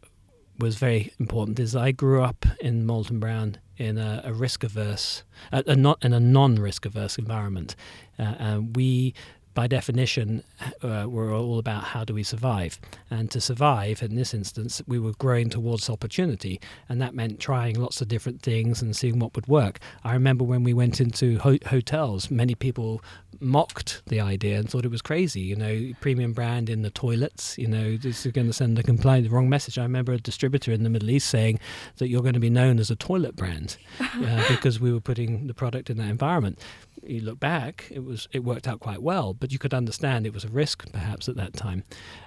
was 0.59 0.75
very 0.75 1.11
important 1.19 1.59
is 1.59 1.75
I 1.75 1.91
grew 1.91 2.21
up 2.21 2.45
in 2.59 2.85
Molton 2.85 3.19
Brown 3.19 3.57
in 3.79 3.97
a, 3.97 4.21
a 4.25 4.33
risk 4.33 4.63
averse, 4.63 5.23
a, 5.51 5.63
a 5.67 5.75
not 5.75 6.03
in 6.03 6.13
a 6.13 6.19
non 6.19 6.57
risk 6.57 6.85
averse 6.85 7.17
environment. 7.17 7.75
Uh, 8.19 8.35
and 8.37 8.75
we 8.75 9.13
by 9.59 9.67
definition, 9.67 10.41
uh, 10.83 11.05
were 11.09 11.33
all 11.33 11.59
about 11.59 11.83
how 11.83 12.05
do 12.05 12.13
we 12.13 12.23
survive. 12.23 12.79
And 13.09 13.29
to 13.31 13.41
survive, 13.41 14.01
in 14.01 14.15
this 14.15 14.33
instance, 14.33 14.81
we 14.87 14.99
were 14.99 15.11
growing 15.13 15.49
towards 15.49 15.89
opportunity, 15.89 16.61
and 16.87 17.01
that 17.01 17.13
meant 17.13 17.41
trying 17.41 17.75
lots 17.75 17.99
of 17.99 18.07
different 18.07 18.41
things 18.41 18.81
and 18.81 18.95
seeing 18.95 19.19
what 19.19 19.35
would 19.35 19.47
work. 19.47 19.79
I 20.03 20.13
remember 20.13 20.45
when 20.45 20.63
we 20.63 20.73
went 20.73 21.01
into 21.01 21.39
ho- 21.39 21.57
hotels, 21.65 22.31
many 22.31 22.55
people 22.55 23.01
mocked 23.41 24.01
the 24.07 24.19
idea 24.19 24.57
and 24.57 24.69
thought 24.69 24.85
it 24.85 24.91
was 24.91 25.01
crazy. 25.01 25.41
You 25.41 25.55
know, 25.55 25.91
premium 26.01 26.33
brand 26.33 26.69
in 26.69 26.81
the 26.81 26.89
toilets. 26.89 27.57
You 27.57 27.67
know, 27.67 27.97
this 27.97 28.25
is 28.25 28.31
going 28.31 28.47
to 28.47 28.53
send 28.53 28.77
a 28.79 28.83
complaint, 28.83 29.25
the 29.25 29.29
wrong 29.29 29.49
message. 29.49 29.77
I 29.77 29.83
remember 29.83 30.13
a 30.13 30.17
distributor 30.17 30.71
in 30.71 30.83
the 30.83 30.89
Middle 30.89 31.09
East 31.09 31.29
saying 31.29 31.59
that 31.97 32.09
you're 32.09 32.21
going 32.21 32.33
to 32.33 32.39
be 32.39 32.49
known 32.49 32.79
as 32.79 32.89
a 32.89 32.95
toilet 32.95 33.35
brand 33.35 33.77
uh, 33.99 34.47
because 34.47 34.79
we 34.79 34.91
were 34.91 35.01
putting 35.01 35.47
the 35.47 35.53
product 35.53 35.89
in 35.89 35.97
that 35.97 36.09
environment 36.09 36.59
you 37.03 37.21
look 37.21 37.39
back, 37.39 37.87
it 37.91 38.03
was 38.03 38.27
it 38.31 38.43
worked 38.43 38.67
out 38.67 38.79
quite 38.79 39.01
well, 39.01 39.33
but 39.33 39.51
you 39.51 39.59
could 39.59 39.73
understand 39.73 40.25
it 40.25 40.33
was 40.33 40.45
a 40.45 40.49
risk 40.49 40.91
perhaps 40.91 41.27
at 41.29 41.35
that 41.35 41.53
time. 41.53 41.83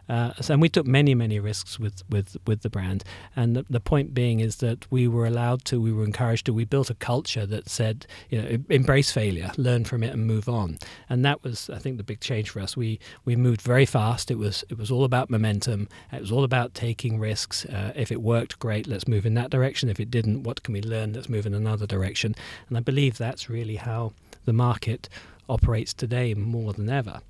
Uh, 0.09 0.33
so, 0.41 0.55
and 0.55 0.63
we 0.63 0.69
took 0.69 0.87
many 0.87 1.15
many 1.15 1.39
risks 1.39 1.79
with 1.79 2.03
with 2.09 2.37
with 2.47 2.63
the 2.63 2.71
brand. 2.71 3.05
And 3.37 3.57
the, 3.57 3.65
the, 3.71 3.81
point 3.81 4.15
being 4.15 4.41
is 4.41 4.57
that 4.57 4.91
we 4.91 5.09
were 5.09 5.27
allowed 5.27 5.65
to, 5.67 5.81
we 5.81 5.93
were 5.93 6.05
encouraged 6.05 6.47
to. 6.47 6.53
We 6.53 6.65
built 6.65 6.91
a 6.91 6.95
culture 6.95 7.47
that 7.47 7.69
said, 7.69 8.07
you 8.31 8.41
know, 8.41 8.59
embrace 8.69 9.11
failure, 9.11 9.51
learn 9.57 9.85
from 9.85 10.03
it, 10.03 10.13
and 10.13 10.27
move 10.27 10.49
on. 10.49 10.79
And 11.09 11.25
that 11.25 11.43
was, 11.43 11.69
I 11.71 11.79
think, 11.79 11.97
the 11.97 12.05
big 12.05 12.21
change 12.21 12.51
for 12.51 12.61
us. 12.61 12.77
We 12.77 13.01
we 13.25 13.37
moved 13.37 13.63
very 13.63 13.87
fast. 13.87 14.31
It 14.31 14.39
was 14.39 14.65
it 14.69 14.79
was 14.79 14.91
all 14.91 15.05
about 15.05 15.31
momentum. 15.31 15.89
It 16.13 16.21
was 16.21 16.33
all 16.33 16.45
about 16.45 16.75
taking 16.75 17.19
risks. 17.19 17.65
Uh, 17.65 17.93
if 17.95 18.11
it 18.13 18.23
worked, 18.23 18.59
great. 18.59 18.87
Let's 18.87 19.09
move 19.09 19.27
in 19.27 19.35
that 19.35 19.51
direction. 19.51 19.89
If 19.89 20.01
it 20.01 20.11
didn't, 20.11 20.43
what 20.43 20.63
can 20.63 20.75
we 20.75 20.83
learn? 20.83 21.13
Let's 21.13 21.29
move 21.29 21.47
in 21.47 21.55
another 21.55 21.87
direction. 21.87 22.35
And 22.69 22.77
I 22.77 22.81
believe 22.81 23.19
that's 23.19 23.49
really 23.49 23.77
how 23.77 24.13
the 24.45 24.53
market 24.53 25.09
operates 25.49 25.93
today 25.93 26.35
more 26.35 26.73
than 26.73 26.89
ever. 26.89 27.21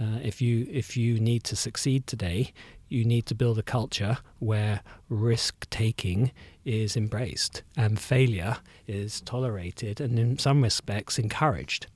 Uh, 0.00 0.18
if 0.22 0.42
you 0.42 0.66
if 0.70 0.96
you 0.96 1.18
need 1.18 1.44
to 1.44 1.56
succeed 1.56 2.06
today, 2.06 2.52
you 2.88 3.04
need 3.04 3.26
to 3.26 3.34
build 3.34 3.58
a 3.58 3.62
culture 3.62 4.18
where 4.38 4.80
risk 5.08 5.68
taking 5.70 6.32
is 6.64 6.96
embraced 6.96 7.62
and 7.76 7.98
failure 7.98 8.58
is 8.86 9.20
tolerated 9.22 10.00
and 10.00 10.18
in 10.18 10.38
some 10.38 10.62
respects 10.62 11.18
encouraged. 11.18 11.86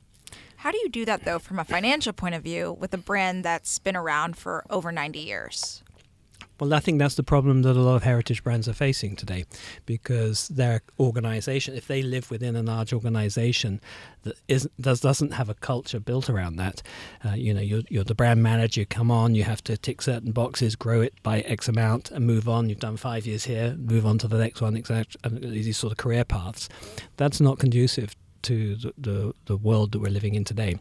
How 0.56 0.70
do 0.70 0.78
you 0.78 0.88
do 0.88 1.04
that 1.04 1.24
though 1.24 1.38
from 1.38 1.58
a 1.58 1.64
financial 1.64 2.12
point 2.12 2.34
of 2.34 2.42
view 2.42 2.72
with 2.72 2.94
a 2.94 2.98
brand 2.98 3.44
that's 3.44 3.78
been 3.78 3.96
around 3.96 4.36
for 4.36 4.64
over 4.70 4.90
90 4.90 5.18
years? 5.18 5.82
Well, 6.64 6.72
I 6.72 6.80
think 6.80 6.98
that's 6.98 7.16
the 7.16 7.22
problem 7.22 7.60
that 7.60 7.76
a 7.76 7.80
lot 7.80 7.96
of 7.96 8.04
heritage 8.04 8.42
brands 8.42 8.66
are 8.70 8.72
facing 8.72 9.16
today 9.16 9.44
because 9.84 10.48
their 10.48 10.80
organization, 10.98 11.74
if 11.74 11.88
they 11.88 12.00
live 12.00 12.30
within 12.30 12.56
a 12.56 12.62
large 12.62 12.94
organization 12.94 13.82
that 14.22 14.36
isn't, 14.48 14.72
does, 14.80 15.00
doesn't 15.00 15.34
have 15.34 15.50
a 15.50 15.54
culture 15.54 16.00
built 16.00 16.30
around 16.30 16.56
that, 16.56 16.80
uh, 17.22 17.34
you 17.34 17.52
know, 17.52 17.60
you're, 17.60 17.82
you're 17.90 18.02
the 18.02 18.14
brand 18.14 18.42
manager, 18.42 18.80
you 18.80 18.86
come 18.86 19.10
on, 19.10 19.34
you 19.34 19.44
have 19.44 19.62
to 19.64 19.76
tick 19.76 20.00
certain 20.00 20.32
boxes, 20.32 20.74
grow 20.74 21.02
it 21.02 21.12
by 21.22 21.40
X 21.40 21.68
amount, 21.68 22.10
and 22.10 22.26
move 22.26 22.48
on. 22.48 22.70
You've 22.70 22.78
done 22.78 22.96
five 22.96 23.26
years 23.26 23.44
here, 23.44 23.76
move 23.76 24.06
on 24.06 24.16
to 24.16 24.26
the 24.26 24.38
next 24.38 24.62
one, 24.62 24.74
etc. 24.74 25.04
These 25.28 25.76
sort 25.76 25.92
of 25.92 25.98
career 25.98 26.24
paths. 26.24 26.70
That's 27.18 27.42
not 27.42 27.58
conducive 27.58 28.16
to 28.44 28.76
the, 28.76 28.94
the, 28.96 29.34
the, 29.44 29.56
world 29.58 29.92
that 29.92 29.98
we're 29.98 30.10
living 30.10 30.34
in 30.34 30.44
today. 30.44 30.78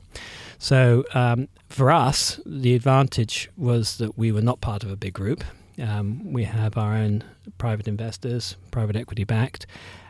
So 0.60 1.04
um, 1.13 1.50
for 1.68 1.92
us, 1.92 2.40
the 2.46 2.74
advantage 2.74 3.50
was 3.58 3.98
that 3.98 4.18
we 4.18 4.32
were 4.32 4.42
not 4.42 4.62
part 4.62 4.84
of 4.86 4.92
a 4.92 4.96
big 4.96 5.13
group. 5.13 5.44
Um, 5.82 6.32
we 6.32 6.44
have 6.44 6.77
our 6.77 6.94
own 6.94 7.24
private 7.58 7.88
investors, 7.88 8.56
private 8.72 8.96
equity 8.96 9.24
backed. 9.24 9.65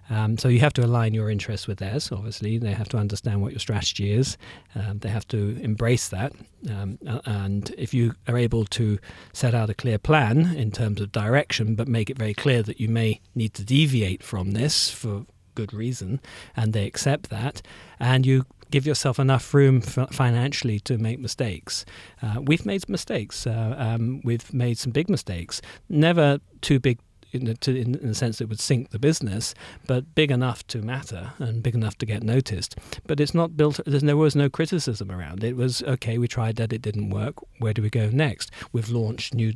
Um, 0.10 0.38
so 0.38 0.50
you 0.50 0.60
have 0.60 0.74
to 0.74 0.86
align 0.86 1.14
your 1.14 1.30
interests 1.30 1.66
with 1.66 1.80
theirs. 1.80 2.12
Obviously, 2.12 2.58
they 2.58 2.74
have 2.74 2.90
to 2.90 2.98
understand 2.98 3.42
what 3.42 3.54
your 3.54 3.60
strategy 3.60 4.12
is. 4.12 4.38
Um, 4.76 5.00
they 5.00 5.10
have 5.10 5.28
to 5.30 5.58
embrace 5.62 6.10
that. 6.10 6.34
Um, 6.70 7.00
and 7.26 7.74
if 7.78 7.94
you 7.94 8.14
are 8.28 8.38
able 8.38 8.66
to 8.66 9.00
set 9.32 9.56
out 9.56 9.70
a 9.70 9.74
clear 9.74 9.98
plan 9.98 10.56
in 10.56 10.72
terms 10.72 11.00
of 11.00 11.12
direction, 11.12 11.76
but 11.76 11.88
make 11.88 12.10
it 12.10 12.18
very 12.18 12.34
clear 12.34 12.62
that 12.64 12.80
you 12.82 12.90
may 12.90 13.22
need 13.34 13.54
to 13.56 13.64
deviate 13.64 14.24
from 14.24 14.52
this 14.52 14.90
for 14.90 15.26
good 15.56 15.74
reason, 15.74 16.20
and 16.56 16.74
they 16.74 16.86
accept 16.86 17.30
that, 17.30 17.62
and 18.00 18.26
you 18.26 18.46
give 18.74 18.88
yourself 18.88 19.20
enough 19.20 19.54
room 19.54 19.82
financially 19.82 20.80
to 20.80 20.98
make 20.98 21.20
mistakes. 21.20 21.86
Uh, 22.24 22.42
we've 22.42 22.66
made 22.66 22.90
mistakes. 22.90 23.46
Uh, 23.46 23.76
um, 23.78 24.20
we've 24.24 24.52
made 24.52 24.80
some 24.80 24.92
big 24.92 25.12
mistakes. 25.12 25.62
Never 25.90 26.40
too 26.62 26.80
big 26.80 26.98
in 27.34 27.46
the, 27.46 27.54
to, 27.54 27.80
in 27.80 27.92
the, 27.92 28.16
sense 28.16 28.42
it 28.42 28.50
would 28.50 28.60
sink 28.60 28.90
the 28.90 28.98
business, 28.98 29.54
but 29.86 30.16
big 30.16 30.32
enough 30.32 30.66
to 30.68 30.82
matter 30.82 31.34
and 31.38 31.62
big 31.62 31.76
enough 31.76 32.00
to 32.00 32.08
get 32.08 32.24
noticed. 32.24 32.76
But 33.06 33.20
it's 33.20 33.36
not 33.36 33.56
built. 33.56 33.80
there 33.86 34.18
was 34.18 34.36
no 34.36 34.50
criticism 34.50 35.12
around 35.12 35.44
it. 35.44 35.50
It 35.50 35.58
was 35.58 35.84
okay. 35.84 36.18
We 36.18 36.28
tried 36.28 36.56
that. 36.56 36.74
It 36.74 36.82
didn't 36.82 37.12
work. 37.12 37.36
Where 37.60 37.74
do 37.74 37.84
we 37.84 37.92
go 37.92 38.10
next? 38.10 38.50
We've 38.72 38.90
launched 38.90 39.36
new 39.36 39.54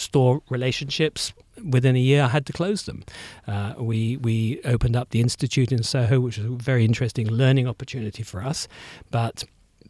store 0.00 0.42
relationships. 0.48 1.32
Within 1.62 1.94
a 1.94 2.00
year, 2.00 2.22
I 2.22 2.28
had 2.28 2.46
to 2.46 2.52
close 2.52 2.84
them. 2.84 3.04
Uh, 3.46 3.74
we 3.78 4.16
we 4.16 4.60
opened 4.64 4.96
up 4.96 5.10
the 5.10 5.20
institute 5.20 5.72
in 5.72 5.82
Soho, 5.82 6.20
which 6.20 6.38
was 6.38 6.46
a 6.46 6.50
very 6.50 6.84
interesting 6.84 7.28
learning 7.28 7.68
opportunity 7.68 8.22
for 8.22 8.42
us, 8.42 8.66
but 9.10 9.44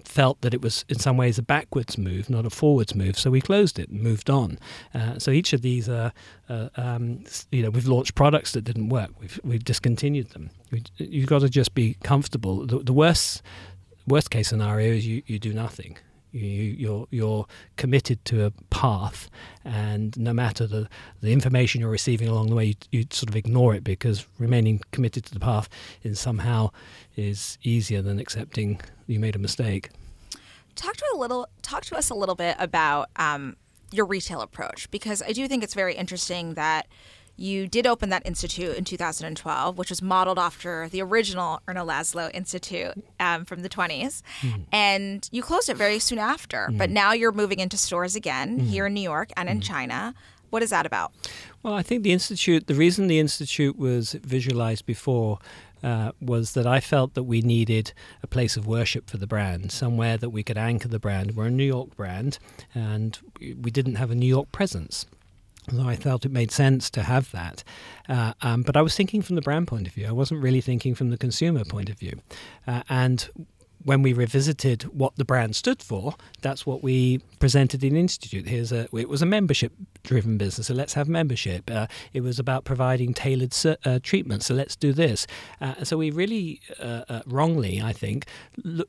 felt 0.04 0.40
that 0.40 0.52
it 0.52 0.62
was 0.62 0.84
in 0.88 0.98
some 0.98 1.16
ways 1.16 1.38
a 1.38 1.42
backwards 1.42 1.96
move, 1.96 2.28
not 2.28 2.44
a 2.44 2.50
forwards 2.50 2.94
move. 2.94 3.16
So 3.18 3.30
we 3.30 3.40
closed 3.40 3.78
it 3.78 3.88
and 3.90 4.02
moved 4.02 4.28
on. 4.28 4.58
Uh, 4.92 5.18
so 5.18 5.30
each 5.30 5.52
of 5.52 5.62
these 5.62 5.88
uh, 5.88 6.10
um, 6.48 7.24
you 7.52 7.62
know, 7.62 7.70
we've 7.70 7.86
launched 7.86 8.14
products 8.14 8.52
that 8.52 8.62
didn't 8.64 8.88
work. 8.88 9.10
We've 9.20 9.38
we've 9.44 9.64
discontinued 9.64 10.30
them. 10.30 10.50
We, 10.72 10.82
you've 10.96 11.28
got 11.28 11.42
to 11.42 11.48
just 11.48 11.74
be 11.74 11.96
comfortable. 12.02 12.66
The, 12.66 12.78
the 12.78 12.92
worst 12.92 13.42
worst 14.06 14.30
case 14.30 14.48
scenario 14.48 14.92
is 14.92 15.06
you, 15.06 15.22
you 15.26 15.38
do 15.38 15.52
nothing. 15.52 15.98
You, 16.32 16.40
you're 16.42 17.06
you're 17.10 17.46
committed 17.76 18.24
to 18.26 18.44
a 18.46 18.50
path, 18.70 19.28
and 19.64 20.16
no 20.16 20.32
matter 20.32 20.66
the, 20.66 20.88
the 21.20 21.32
information 21.32 21.80
you're 21.80 21.90
receiving 21.90 22.28
along 22.28 22.50
the 22.50 22.54
way, 22.54 22.66
you, 22.66 22.74
you 22.92 23.06
sort 23.10 23.28
of 23.28 23.36
ignore 23.36 23.74
it 23.74 23.84
because 23.84 24.26
remaining 24.38 24.80
committed 24.92 25.24
to 25.26 25.34
the 25.34 25.40
path 25.40 25.68
is 26.02 26.20
somehow 26.20 26.70
is 27.16 27.58
easier 27.62 28.02
than 28.02 28.18
accepting 28.18 28.80
you 29.06 29.18
made 29.18 29.36
a 29.36 29.40
mistake. 29.40 29.90
Talk 30.76 30.96
to 30.96 31.04
a 31.14 31.16
little. 31.16 31.48
Talk 31.62 31.84
to 31.86 31.96
us 31.96 32.10
a 32.10 32.14
little 32.14 32.34
bit 32.34 32.56
about 32.58 33.10
um, 33.16 33.56
your 33.92 34.06
retail 34.06 34.40
approach 34.40 34.90
because 34.90 35.22
I 35.22 35.32
do 35.32 35.48
think 35.48 35.62
it's 35.62 35.74
very 35.74 35.94
interesting 35.94 36.54
that 36.54 36.86
you 37.36 37.66
did 37.66 37.86
open 37.86 38.10
that 38.10 38.22
institute 38.26 38.76
in 38.76 38.84
2012, 38.84 39.78
which 39.78 39.90
was 39.90 40.02
modeled 40.02 40.38
after 40.38 40.88
the 40.88 41.00
original 41.02 41.60
Erno 41.66 41.86
Laszlo 41.86 42.30
Institute 42.34 42.92
um, 43.18 43.44
from 43.44 43.62
the 43.62 43.68
20s. 43.68 44.22
Mm. 44.40 44.64
And 44.72 45.28
you 45.32 45.42
closed 45.42 45.68
it 45.68 45.76
very 45.76 45.98
soon 45.98 46.18
after. 46.18 46.68
Mm. 46.70 46.78
But 46.78 46.90
now 46.90 47.12
you're 47.12 47.32
moving 47.32 47.60
into 47.60 47.76
stores 47.76 48.14
again 48.14 48.60
mm. 48.60 48.66
here 48.66 48.86
in 48.86 48.94
New 48.94 49.00
York 49.00 49.30
and 49.36 49.48
in 49.48 49.58
hmm. 49.58 49.62
China. 49.62 50.14
What 50.50 50.62
is 50.62 50.70
that 50.70 50.84
about? 50.84 51.12
Well, 51.62 51.74
I 51.74 51.82
think 51.82 52.02
the 52.02 52.12
Institute, 52.12 52.66
the 52.66 52.74
reason 52.74 53.06
the 53.06 53.20
Institute 53.20 53.78
was 53.78 54.12
visualized 54.12 54.84
before 54.84 55.38
uh, 55.82 56.12
was 56.20 56.52
that 56.52 56.66
I 56.66 56.80
felt 56.80 57.14
that 57.14 57.22
we 57.22 57.40
needed 57.40 57.92
a 58.22 58.26
place 58.26 58.56
of 58.56 58.66
worship 58.66 59.08
for 59.08 59.16
the 59.16 59.26
brand, 59.26 59.72
somewhere 59.72 60.16
that 60.16 60.30
we 60.30 60.42
could 60.42 60.58
anchor 60.58 60.88
the 60.88 60.98
brand. 60.98 61.36
We're 61.36 61.46
a 61.46 61.50
New 61.50 61.64
York 61.64 61.96
brand, 61.96 62.38
and 62.74 63.18
we 63.40 63.70
didn't 63.70 63.94
have 63.94 64.10
a 64.10 64.14
New 64.14 64.26
York 64.26 64.52
presence. 64.52 65.06
So 65.70 65.82
I 65.82 65.96
felt 65.96 66.24
it 66.24 66.32
made 66.32 66.50
sense 66.50 66.90
to 66.90 67.02
have 67.02 67.30
that. 67.32 67.62
Uh, 68.08 68.32
um, 68.42 68.62
but 68.62 68.76
I 68.76 68.82
was 68.82 68.96
thinking 68.96 69.22
from 69.22 69.36
the 69.36 69.42
brand 69.42 69.68
point 69.68 69.86
of 69.86 69.92
view. 69.92 70.06
I 70.06 70.12
wasn't 70.12 70.42
really 70.42 70.60
thinking 70.60 70.94
from 70.94 71.10
the 71.10 71.18
consumer 71.18 71.64
point 71.64 71.90
of 71.90 71.98
view. 71.98 72.20
Uh, 72.66 72.82
and 72.88 73.28
when 73.84 74.02
we 74.02 74.12
revisited 74.12 74.82
what 74.84 75.16
the 75.16 75.24
brand 75.24 75.56
stood 75.56 75.82
for, 75.82 76.14
that's 76.42 76.66
what 76.66 76.82
we 76.82 77.18
presented 77.38 77.82
in 77.82 77.96
Institute. 77.96 78.46
Here's 78.46 78.72
a 78.72 78.88
it 78.96 79.08
was 79.08 79.22
a 79.22 79.26
membership 79.26 79.72
driven 80.02 80.36
business, 80.38 80.66
so 80.66 80.74
let's 80.74 80.94
have 80.94 81.08
membership. 81.08 81.70
Uh, 81.70 81.86
it 82.12 82.20
was 82.20 82.38
about 82.38 82.64
providing 82.64 83.14
tailored 83.14 83.54
uh, 83.84 83.98
treatment, 84.02 84.42
so 84.42 84.54
let's 84.54 84.76
do 84.76 84.92
this. 84.92 85.26
Uh, 85.60 85.82
so 85.84 85.96
we 85.96 86.10
really 86.10 86.60
uh, 86.78 87.04
uh, 87.08 87.22
wrongly, 87.26 87.80
I 87.80 87.92
think, 87.92 88.26
l- 88.64 88.84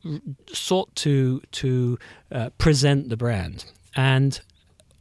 sought 0.47 0.93
to 0.97 1.41
to 1.51 1.97
uh, 2.31 2.49
present 2.57 3.09
the 3.09 3.17
brand 3.17 3.65
and 3.95 4.41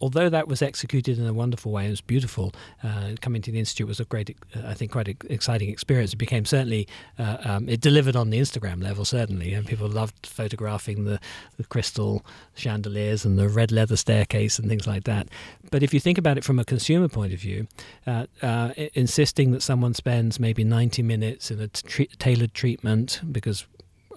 although 0.00 0.28
that 0.28 0.48
was 0.48 0.62
executed 0.62 1.18
in 1.18 1.26
a 1.26 1.32
wonderful 1.32 1.72
way, 1.72 1.86
it 1.86 1.90
was 1.90 2.00
beautiful. 2.00 2.52
Uh, 2.82 3.10
coming 3.20 3.42
to 3.42 3.52
the 3.52 3.58
institute 3.58 3.86
was 3.86 4.00
a 4.00 4.04
great, 4.04 4.36
uh, 4.56 4.66
I 4.66 4.74
think, 4.74 4.92
quite 4.92 5.08
exciting 5.28 5.68
experience. 5.68 6.12
It 6.12 6.16
became 6.16 6.44
certainly, 6.44 6.88
uh, 7.18 7.36
um, 7.44 7.68
it 7.68 7.80
delivered 7.80 8.16
on 8.16 8.30
the 8.30 8.38
Instagram 8.38 8.82
level 8.82 9.04
certainly, 9.04 9.52
and 9.54 9.66
people 9.66 9.88
loved 9.88 10.26
photographing 10.26 11.04
the, 11.04 11.20
the, 11.56 11.64
crystal 11.64 12.24
chandeliers 12.54 13.24
and 13.24 13.38
the 13.38 13.48
red 13.48 13.70
leather 13.70 13.96
staircase 13.96 14.58
and 14.58 14.68
things 14.68 14.86
like 14.86 15.04
that. 15.04 15.28
But 15.70 15.82
if 15.82 15.94
you 15.94 16.00
think 16.00 16.18
about 16.18 16.36
it 16.36 16.44
from 16.44 16.58
a 16.58 16.64
consumer 16.64 17.08
point 17.08 17.32
of 17.32 17.38
view, 17.38 17.68
uh, 18.06 18.26
uh, 18.42 18.72
insisting 18.94 19.52
that 19.52 19.62
someone 19.62 19.94
spends 19.94 20.40
maybe 20.40 20.64
90 20.64 21.02
minutes 21.02 21.50
in 21.50 21.60
a 21.60 21.68
t- 21.68 22.10
tailored 22.18 22.54
treatment 22.54 23.20
because 23.30 23.66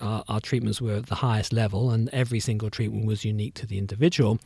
our, 0.04 0.24
our, 0.28 0.40
treatments 0.40 0.82
were 0.82 0.96
at 0.96 1.08
the 1.08 1.16
highest 1.16 1.54
level, 1.54 1.92
and 1.92 2.10
every 2.12 2.40
single 2.40 2.70
treatment 2.70 3.06
was 3.06 3.26
unique 3.26 3.54
to 3.56 3.66
the 3.66 3.78
individual. 3.78 4.40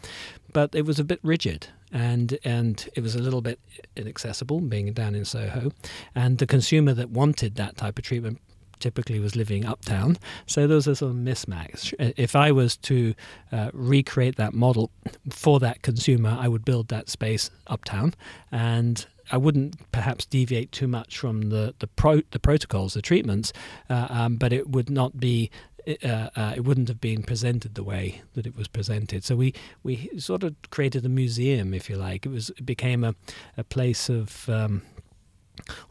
But 0.54 0.76
it 0.76 0.86
was 0.86 1.00
a 1.00 1.04
bit 1.04 1.20
rigid, 1.24 1.68
and 1.92 2.38
and 2.44 2.88
it 2.96 3.02
was 3.02 3.16
a 3.16 3.20
little 3.20 3.42
bit 3.42 3.60
inaccessible, 3.96 4.62
being 4.62 4.92
down 4.94 5.16
in 5.16 5.26
Soho. 5.26 5.72
And 6.16 6.38
the 6.38 6.48
consumer 6.48 6.94
that 6.94 7.10
wanted 7.10 7.56
that 7.56 7.78
type 7.78 7.98
of 7.98 8.06
treatment 8.06 8.40
typically 8.80 9.20
was 9.20 9.36
living 9.36 9.66
uptown. 9.66 10.18
So 10.46 10.68
there 10.68 10.76
was 10.76 10.88
a 10.88 10.96
sort 10.96 11.12
of 11.12 11.18
mismatch. 11.18 11.94
If 12.18 12.36
I 12.36 12.52
was 12.52 12.78
to 12.78 13.16
uh, 13.52 13.72
recreate 13.74 14.36
that 14.36 14.54
model 14.54 14.92
for 15.32 15.60
that 15.60 15.82
consumer, 15.82 16.38
I 16.40 16.48
would 16.48 16.64
build 16.64 16.90
that 16.90 17.10
space 17.10 17.50
uptown 17.68 18.14
and 18.52 19.06
I 19.32 19.38
wouldn't 19.38 19.92
perhaps 19.92 20.26
deviate 20.26 20.72
too 20.72 20.88
much 20.88 21.18
from 21.18 21.50
the 21.50 21.74
the, 21.80 21.88
pro, 21.88 22.22
the 22.32 22.40
protocols, 22.40 22.94
the 22.94 23.02
treatments, 23.02 23.54
uh, 23.90 24.08
um, 24.10 24.36
but 24.38 24.54
it 24.54 24.70
would 24.70 24.90
not 24.90 25.20
be. 25.20 25.50
Uh, 26.04 26.30
uh, 26.36 26.54
it 26.54 26.66
wouldn't 26.66 26.90
have 26.90 27.00
been 27.00 27.24
presented 27.24 27.76
the 27.76 27.84
way 27.84 28.22
that 28.34 28.46
it 28.46 28.58
was 28.58 28.68
presented. 28.68 29.24
So 29.24 29.38
we, 29.38 29.54
we 29.84 30.10
sort 30.20 30.44
of 30.44 30.54
created 30.70 31.06
a 31.06 31.10
museum, 31.10 31.74
if 31.74 31.90
you 31.90 31.96
like. 31.96 32.26
It 32.26 32.30
was 32.30 32.50
it 32.50 32.66
became 32.66 33.06
a, 33.06 33.16
a 33.56 33.64
place 33.64 34.10
of 34.10 34.50
um, 34.50 34.82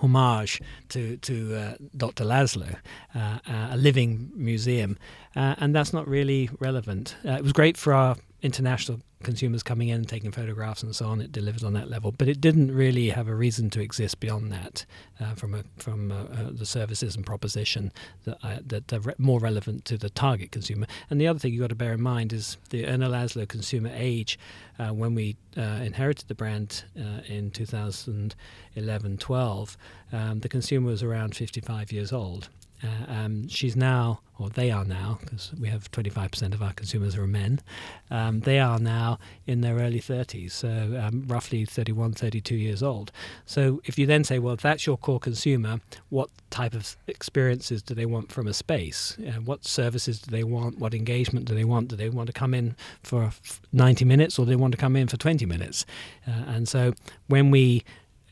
homage 0.00 0.61
to 0.90 1.16
to 1.19 1.57
uh, 1.57 1.75
Dr. 1.97 2.25
Laszlo, 2.25 2.76
uh, 3.14 3.19
uh, 3.19 3.69
a 3.71 3.76
living 3.76 4.31
museum, 4.35 4.99
uh, 5.35 5.55
and 5.59 5.75
that's 5.75 5.93
not 5.93 6.07
really 6.07 6.50
relevant. 6.61 7.16
Uh, 7.25 7.33
it 7.33 7.43
was 7.43 7.52
great 7.52 7.76
for 7.76 7.93
our 7.93 8.16
international 8.43 9.00
consumers 9.26 9.62
coming 9.62 9.88
in 9.88 9.97
and 9.97 10.09
taking 10.09 10.30
photographs 10.30 10.83
and 10.83 10.97
so 10.97 11.04
on. 11.06 11.21
It 11.21 11.33
delivered 11.33 11.64
on 11.64 11.75
that 11.75 11.90
level, 11.90 12.12
but 12.12 12.28
it 12.28 12.40
didn't 12.40 12.73
really 12.73 13.11
have 13.11 13.28
a 13.28 13.35
reason 13.35 13.68
to 13.71 13.83
exist 13.83 14.21
beyond 14.21 14.50
that 14.52 14.87
uh, 15.21 15.35
from 15.35 15.52
a, 15.52 15.64
from 15.76 16.12
uh, 16.12 16.14
uh, 16.14 16.50
the 16.52 16.64
services 16.64 17.16
and 17.16 17.26
proposition 17.26 17.92
that 18.25 18.38
uh, 18.42 18.59
that 18.64 18.90
are 18.92 19.00
re- 19.00 19.14
more 19.18 19.40
relevant 19.40 19.85
to 19.87 19.99
the 19.99 20.09
target 20.09 20.52
consumer. 20.52 20.87
And 21.11 21.21
the 21.21 21.26
other 21.26 21.40
thing 21.40 21.52
you've 21.52 21.61
got 21.61 21.71
to 21.71 21.75
bear 21.75 21.92
in 21.92 22.00
mind 22.00 22.33
is 22.33 22.56
the 22.71 22.85
Erno 22.85 23.11
Laszlo 23.11 23.49
consumer 23.49 23.90
age. 23.92 24.38
Uh, 24.78 24.90
when 24.90 25.14
we 25.14 25.37
uh, 25.56 25.80
inherited 25.83 26.28
the 26.28 26.35
brand 26.35 26.85
in 26.95 27.50
2011-12, 27.50 29.76
um, 30.12 30.40
the 30.40 30.49
consumer 30.49 30.90
was 30.90 31.02
around 31.02 31.35
55 31.35 31.90
years 31.90 32.12
old. 32.12 32.50
Uh, 32.83 33.11
um, 33.11 33.49
she's 33.49 33.75
now, 33.75 34.21
or 34.38 34.50
they 34.50 34.71
are 34.71 34.85
now, 34.85 35.18
because 35.21 35.52
we 35.59 35.68
have 35.68 35.90
25% 35.92 36.52
of 36.52 36.62
our 36.62 36.73
consumers 36.73 37.16
are 37.16 37.26
men, 37.26 37.61
um, 38.11 38.40
they 38.40 38.59
are 38.59 38.78
now 38.78 39.18
in 39.47 39.62
their 39.62 39.76
early 39.76 40.00
30s, 40.00 40.52
so 40.52 40.68
um, 41.02 41.25
roughly 41.26 41.64
31, 41.64 42.12
32 42.12 42.54
years 42.54 42.83
old. 42.83 43.12
So 43.47 43.80
if 43.85 43.99
you 43.99 44.06
then 44.06 44.25
say, 44.25 44.38
well, 44.38 44.54
if 44.54 44.61
that's 44.61 44.87
your 44.87 44.99
core 44.99 45.21
consumer, 45.21 45.80
what 46.11 46.28
type 46.50 46.75
of 46.75 46.97
experiences 47.06 47.83
do 47.83 47.95
they 47.95 48.06
want 48.06 48.30
from 48.30 48.47
a 48.47 48.52
space? 48.52 49.16
Uh, 49.21 49.40
what 49.40 49.64
services 49.64 50.21
do 50.21 50.30
they 50.30 50.45
want? 50.45 50.78
What 50.78 50.95
engagement 50.95 51.47
do 51.47 51.54
they 51.54 51.64
want? 51.64 51.88
Do 51.88 51.97
they 51.97 52.11
want 52.11 52.26
to 52.26 52.33
come 52.33 52.52
in 52.52 52.76
for 53.02 53.30
90 53.73 54.04
minutes 54.04 54.38
or 54.38 54.45
do 54.45 54.50
they 54.50 54.56
want 54.56 54.73
to 54.73 54.78
come 54.78 54.97
in 54.97 55.09
for 55.09 55.16
20 55.16 55.47
minutes? 55.47 55.87
Uh, 56.26 56.45
and 56.47 56.68
so 56.68 56.92
when 57.28 57.50
we 57.50 57.85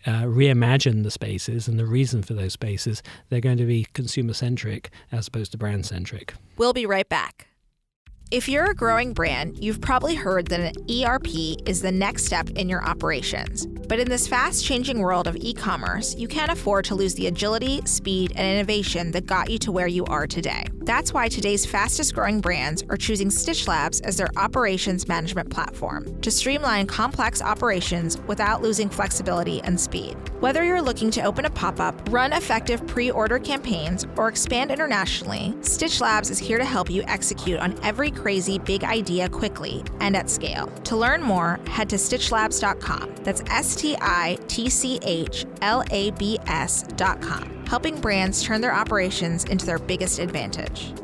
uh, 0.06 0.23
reimagine 0.23 1.02
the 1.02 1.11
spaces 1.11 1.68
and 1.68 1.78
the 1.78 1.87
reason 1.87 2.23
for 2.23 2.34
those 2.34 2.52
spaces, 2.52 3.02
they're 3.28 3.40
going 3.40 3.58
to 3.58 3.66
be 3.66 3.87
consumer 3.92 4.32
centric 4.34 4.90
as 5.11 5.28
opposed 5.28 5.52
to 5.52 5.58
brand 5.58 5.87
centric. 5.87 6.34
We'll 6.56 6.73
be 6.73 6.87
right 6.87 7.08
back. 7.08 7.49
If 8.34 8.48
you're 8.48 8.72
a 8.72 8.74
growing 8.74 9.12
brand, 9.12 9.62
you've 9.62 9.80
probably 9.80 10.16
heard 10.16 10.48
that 10.48 10.58
an 10.58 10.90
ERP 10.90 11.28
is 11.66 11.80
the 11.80 11.92
next 11.92 12.24
step 12.24 12.50
in 12.50 12.68
your 12.68 12.84
operations. 12.84 13.68
But 13.86 14.00
in 14.00 14.08
this 14.08 14.26
fast 14.26 14.64
changing 14.64 14.98
world 14.98 15.28
of 15.28 15.36
e 15.36 15.52
commerce, 15.54 16.16
you 16.16 16.26
can't 16.26 16.50
afford 16.50 16.84
to 16.86 16.96
lose 16.96 17.14
the 17.14 17.28
agility, 17.28 17.80
speed, 17.84 18.32
and 18.34 18.44
innovation 18.44 19.12
that 19.12 19.26
got 19.26 19.50
you 19.50 19.58
to 19.58 19.70
where 19.70 19.86
you 19.86 20.04
are 20.06 20.26
today. 20.26 20.64
That's 20.84 21.14
why 21.14 21.28
today's 21.28 21.64
fastest 21.64 22.14
growing 22.14 22.40
brands 22.40 22.82
are 22.90 22.96
choosing 22.96 23.30
Stitch 23.30 23.68
Labs 23.68 24.00
as 24.00 24.16
their 24.16 24.30
operations 24.36 25.06
management 25.08 25.48
platform 25.48 26.20
to 26.20 26.30
streamline 26.30 26.86
complex 26.86 27.40
operations 27.40 28.18
without 28.26 28.62
losing 28.62 28.90
flexibility 28.90 29.62
and 29.62 29.80
speed. 29.80 30.16
Whether 30.40 30.64
you're 30.64 30.82
looking 30.82 31.10
to 31.12 31.22
open 31.22 31.44
a 31.44 31.50
pop 31.50 31.80
up, 31.80 32.00
run 32.10 32.32
effective 32.32 32.86
pre 32.86 33.10
order 33.10 33.38
campaigns, 33.38 34.06
or 34.16 34.28
expand 34.28 34.70
internationally, 34.70 35.54
Stitch 35.60 36.00
Labs 36.00 36.30
is 36.30 36.38
here 36.38 36.58
to 36.58 36.64
help 36.64 36.90
you 36.90 37.02
execute 37.04 37.60
on 37.60 37.78
every 37.82 38.10
crazy 38.25 38.58
big 38.58 38.84
idea 38.84 39.28
quickly 39.28 39.84
and 40.00 40.17
at 40.17 40.30
scale. 40.30 40.67
To 40.84 40.97
learn 40.97 41.23
more, 41.23 41.60
head 41.67 41.91
to 41.91 41.97
stitchlabs.com. 41.97 43.17
That's 43.23 43.43
S 43.50 43.76
T 43.76 43.95
I 44.00 44.39
T 44.49 44.71
C 44.71 44.99
H 45.02 45.45
L 45.60 45.84
A 45.91 46.10
B 46.13 46.39
S.com, 46.47 47.67
helping 47.67 48.00
brands 48.00 48.43
turn 48.43 48.63
their 48.63 48.75
operations 48.75 49.45
into 49.45 49.67
their 49.67 49.78
biggest 49.78 50.19
advantage. 50.19 50.95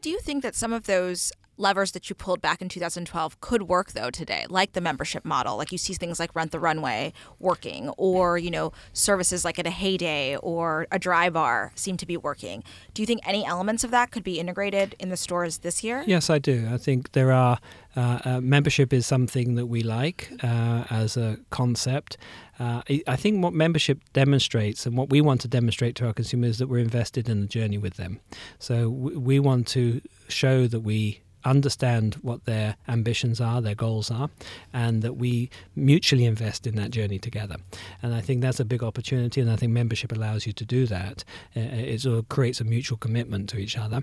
Do 0.00 0.10
you 0.10 0.18
think 0.18 0.42
that 0.42 0.56
some 0.56 0.72
of 0.72 0.86
those 0.86 1.30
levers 1.60 1.92
that 1.92 2.08
you 2.08 2.14
pulled 2.14 2.40
back 2.40 2.62
in 2.62 2.68
2012 2.68 3.40
could 3.40 3.62
work 3.64 3.92
though 3.92 4.10
today 4.10 4.46
like 4.48 4.72
the 4.72 4.80
membership 4.80 5.24
model 5.24 5.56
like 5.56 5.70
you 5.70 5.78
see 5.78 5.94
things 5.94 6.18
like 6.18 6.34
rent 6.34 6.50
the 6.52 6.58
runway 6.58 7.12
working 7.38 7.88
or 7.90 8.38
you 8.38 8.50
know 8.50 8.72
services 8.92 9.44
like 9.44 9.58
at 9.58 9.66
a 9.66 9.70
heyday 9.70 10.36
or 10.36 10.86
a 10.90 10.98
Dry 10.98 11.28
Bar 11.28 11.72
seem 11.74 11.96
to 11.98 12.06
be 12.06 12.16
working 12.16 12.64
do 12.94 13.02
you 13.02 13.06
think 13.06 13.20
any 13.26 13.44
elements 13.44 13.84
of 13.84 13.90
that 13.90 14.10
could 14.10 14.24
be 14.24 14.40
integrated 14.40 14.96
in 14.98 15.10
the 15.10 15.16
stores 15.16 15.58
this 15.58 15.84
year 15.84 16.02
yes 16.06 16.30
i 16.30 16.38
do 16.38 16.68
i 16.72 16.78
think 16.78 17.12
there 17.12 17.30
are 17.30 17.58
uh, 17.96 18.18
uh, 18.24 18.40
membership 18.40 18.92
is 18.92 19.04
something 19.04 19.56
that 19.56 19.66
we 19.66 19.82
like 19.82 20.30
uh, 20.44 20.84
as 20.90 21.16
a 21.16 21.38
concept. 21.50 22.16
Uh, 22.58 22.82
I 23.08 23.16
think 23.16 23.42
what 23.42 23.52
membership 23.52 24.00
demonstrates 24.12 24.86
and 24.86 24.96
what 24.96 25.10
we 25.10 25.20
want 25.20 25.40
to 25.40 25.48
demonstrate 25.48 25.96
to 25.96 26.06
our 26.06 26.12
consumers 26.12 26.50
is 26.50 26.58
that 26.58 26.68
we're 26.68 26.78
invested 26.78 27.28
in 27.28 27.40
the 27.40 27.46
journey 27.48 27.78
with 27.78 27.94
them. 27.94 28.20
So 28.60 28.88
we 28.88 29.40
want 29.40 29.66
to 29.68 30.00
show 30.28 30.68
that 30.68 30.80
we 30.80 31.22
understand 31.44 32.14
what 32.22 32.44
their 32.44 32.76
ambitions 32.88 33.40
are, 33.40 33.60
their 33.60 33.74
goals 33.74 34.10
are, 34.10 34.30
and 34.72 35.02
that 35.02 35.14
we 35.14 35.50
mutually 35.74 36.24
invest 36.24 36.66
in 36.66 36.76
that 36.76 36.90
journey 36.90 37.18
together. 37.18 37.56
And 38.02 38.14
I 38.14 38.20
think 38.20 38.40
that's 38.40 38.60
a 38.60 38.64
big 38.64 38.82
opportunity, 38.82 39.40
and 39.40 39.50
I 39.50 39.56
think 39.56 39.72
membership 39.72 40.12
allows 40.12 40.46
you 40.46 40.52
to 40.54 40.64
do 40.64 40.86
that. 40.86 41.24
Uh, 41.56 41.60
it 41.60 42.00
sort 42.00 42.18
of 42.18 42.28
creates 42.28 42.60
a 42.60 42.64
mutual 42.64 42.98
commitment 42.98 43.48
to 43.50 43.58
each 43.58 43.76
other. 43.76 44.02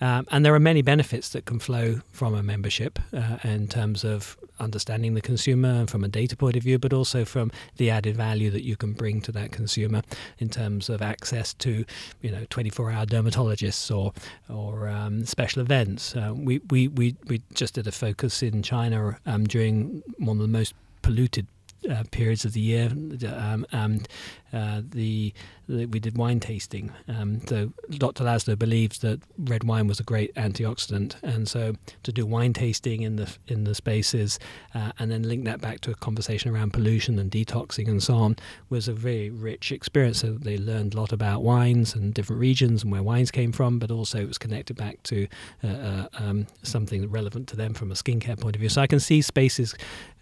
Um, 0.00 0.26
and 0.30 0.44
there 0.44 0.54
are 0.54 0.60
many 0.60 0.82
benefits 0.82 1.28
that 1.30 1.44
can 1.44 1.58
flow 1.58 2.00
from 2.12 2.34
a 2.34 2.42
membership 2.42 2.98
uh, 3.12 3.38
in 3.44 3.68
terms 3.68 4.04
of 4.04 4.36
understanding 4.60 5.14
the 5.14 5.20
consumer 5.20 5.86
from 5.86 6.04
a 6.04 6.08
data 6.08 6.36
point 6.36 6.56
of 6.56 6.62
view, 6.62 6.78
but 6.78 6.92
also 6.92 7.24
from 7.24 7.50
the 7.76 7.90
added 7.90 8.16
value 8.16 8.50
that 8.50 8.64
you 8.64 8.76
can 8.76 8.92
bring 8.92 9.20
to 9.20 9.32
that 9.32 9.52
consumer 9.52 10.02
in 10.38 10.48
terms 10.48 10.88
of 10.88 11.02
access 11.02 11.54
to, 11.54 11.84
you 12.22 12.30
know, 12.30 12.44
24-hour 12.46 13.06
dermatologists 13.06 13.94
or 13.96 14.12
or 14.48 14.88
um, 14.88 15.24
special 15.24 15.62
events. 15.62 16.16
Uh, 16.16 16.32
we, 16.34 16.60
we 16.70 16.77
we, 16.78 16.88
we, 16.88 17.16
we 17.26 17.42
just 17.54 17.74
did 17.74 17.88
a 17.88 17.92
focus 17.92 18.42
in 18.42 18.62
China 18.62 19.18
um, 19.26 19.44
during 19.44 20.02
one 20.18 20.36
of 20.36 20.42
the 20.42 20.48
most 20.48 20.74
polluted 21.02 21.46
uh, 21.88 22.02
periods 22.10 22.44
of 22.44 22.52
the 22.52 22.60
year, 22.60 22.90
um, 23.36 23.64
and 23.72 24.08
uh, 24.52 24.82
the, 24.90 25.32
the, 25.68 25.86
we 25.86 26.00
did 26.00 26.16
wine 26.16 26.40
tasting. 26.40 26.90
Um, 27.06 27.40
so 27.46 27.72
Dr. 27.90 28.24
Laszlo 28.24 28.58
believes 28.58 28.98
that 28.98 29.20
red 29.38 29.64
wine 29.64 29.86
was 29.86 30.00
a 30.00 30.02
great 30.02 30.34
antioxidant, 30.34 31.22
and 31.22 31.48
so 31.48 31.74
to 32.02 32.12
do 32.12 32.26
wine 32.26 32.52
tasting 32.52 33.02
in 33.02 33.16
the 33.16 33.34
in 33.46 33.64
the 33.64 33.74
spaces, 33.74 34.38
uh, 34.74 34.92
and 34.98 35.10
then 35.10 35.22
link 35.22 35.44
that 35.44 35.60
back 35.60 35.80
to 35.82 35.90
a 35.90 35.94
conversation 35.94 36.50
around 36.54 36.72
pollution 36.72 37.18
and 37.18 37.30
detoxing 37.30 37.88
and 37.88 38.02
so 38.02 38.14
on, 38.14 38.36
was 38.70 38.88
a 38.88 38.92
very 38.92 39.30
rich 39.30 39.70
experience. 39.70 40.20
So 40.20 40.32
they 40.32 40.58
learned 40.58 40.94
a 40.94 40.96
lot 40.96 41.12
about 41.12 41.42
wines 41.42 41.94
and 41.94 42.12
different 42.12 42.40
regions 42.40 42.82
and 42.82 42.92
where 42.92 43.02
wines 43.02 43.30
came 43.30 43.52
from, 43.52 43.78
but 43.78 43.90
also 43.90 44.18
it 44.18 44.28
was 44.28 44.38
connected 44.38 44.76
back 44.76 45.02
to 45.04 45.28
uh, 45.62 45.66
uh, 45.68 46.08
um, 46.14 46.46
something 46.62 47.08
relevant 47.10 47.48
to 47.48 47.56
them 47.56 47.74
from 47.74 47.90
a 47.90 47.94
skincare 47.94 48.38
point 48.38 48.56
of 48.56 48.60
view. 48.60 48.68
So 48.68 48.82
I 48.82 48.86
can 48.86 49.00
see 49.00 49.22
spaces 49.22 49.74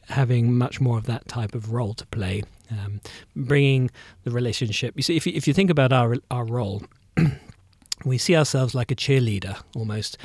having 0.09 0.57
much 0.57 0.81
more 0.81 0.99
of 0.99 1.07
that 1.07 1.29
type 1.29 1.55
of 1.55 1.73
role 1.73 1.95
to 1.95 2.07
play, 2.07 2.42
um, 2.71 3.01
bringing 3.35 3.90
the 4.25 4.31
relationship. 4.31 4.95
You 4.97 5.03
see, 5.03 5.16
if 5.16 5.27
you, 5.27 5.33
if 5.35 5.47
you 5.47 5.55
think 5.55 5.71
about 5.71 5.92
our 5.92 6.16
our 6.31 6.45
role, 6.45 6.83
we 8.05 8.19
see 8.19 8.37
ourselves 8.37 8.75
like 8.75 8.90
a 8.90 8.97
cheerleader 8.97 9.61
almost, 9.75 10.19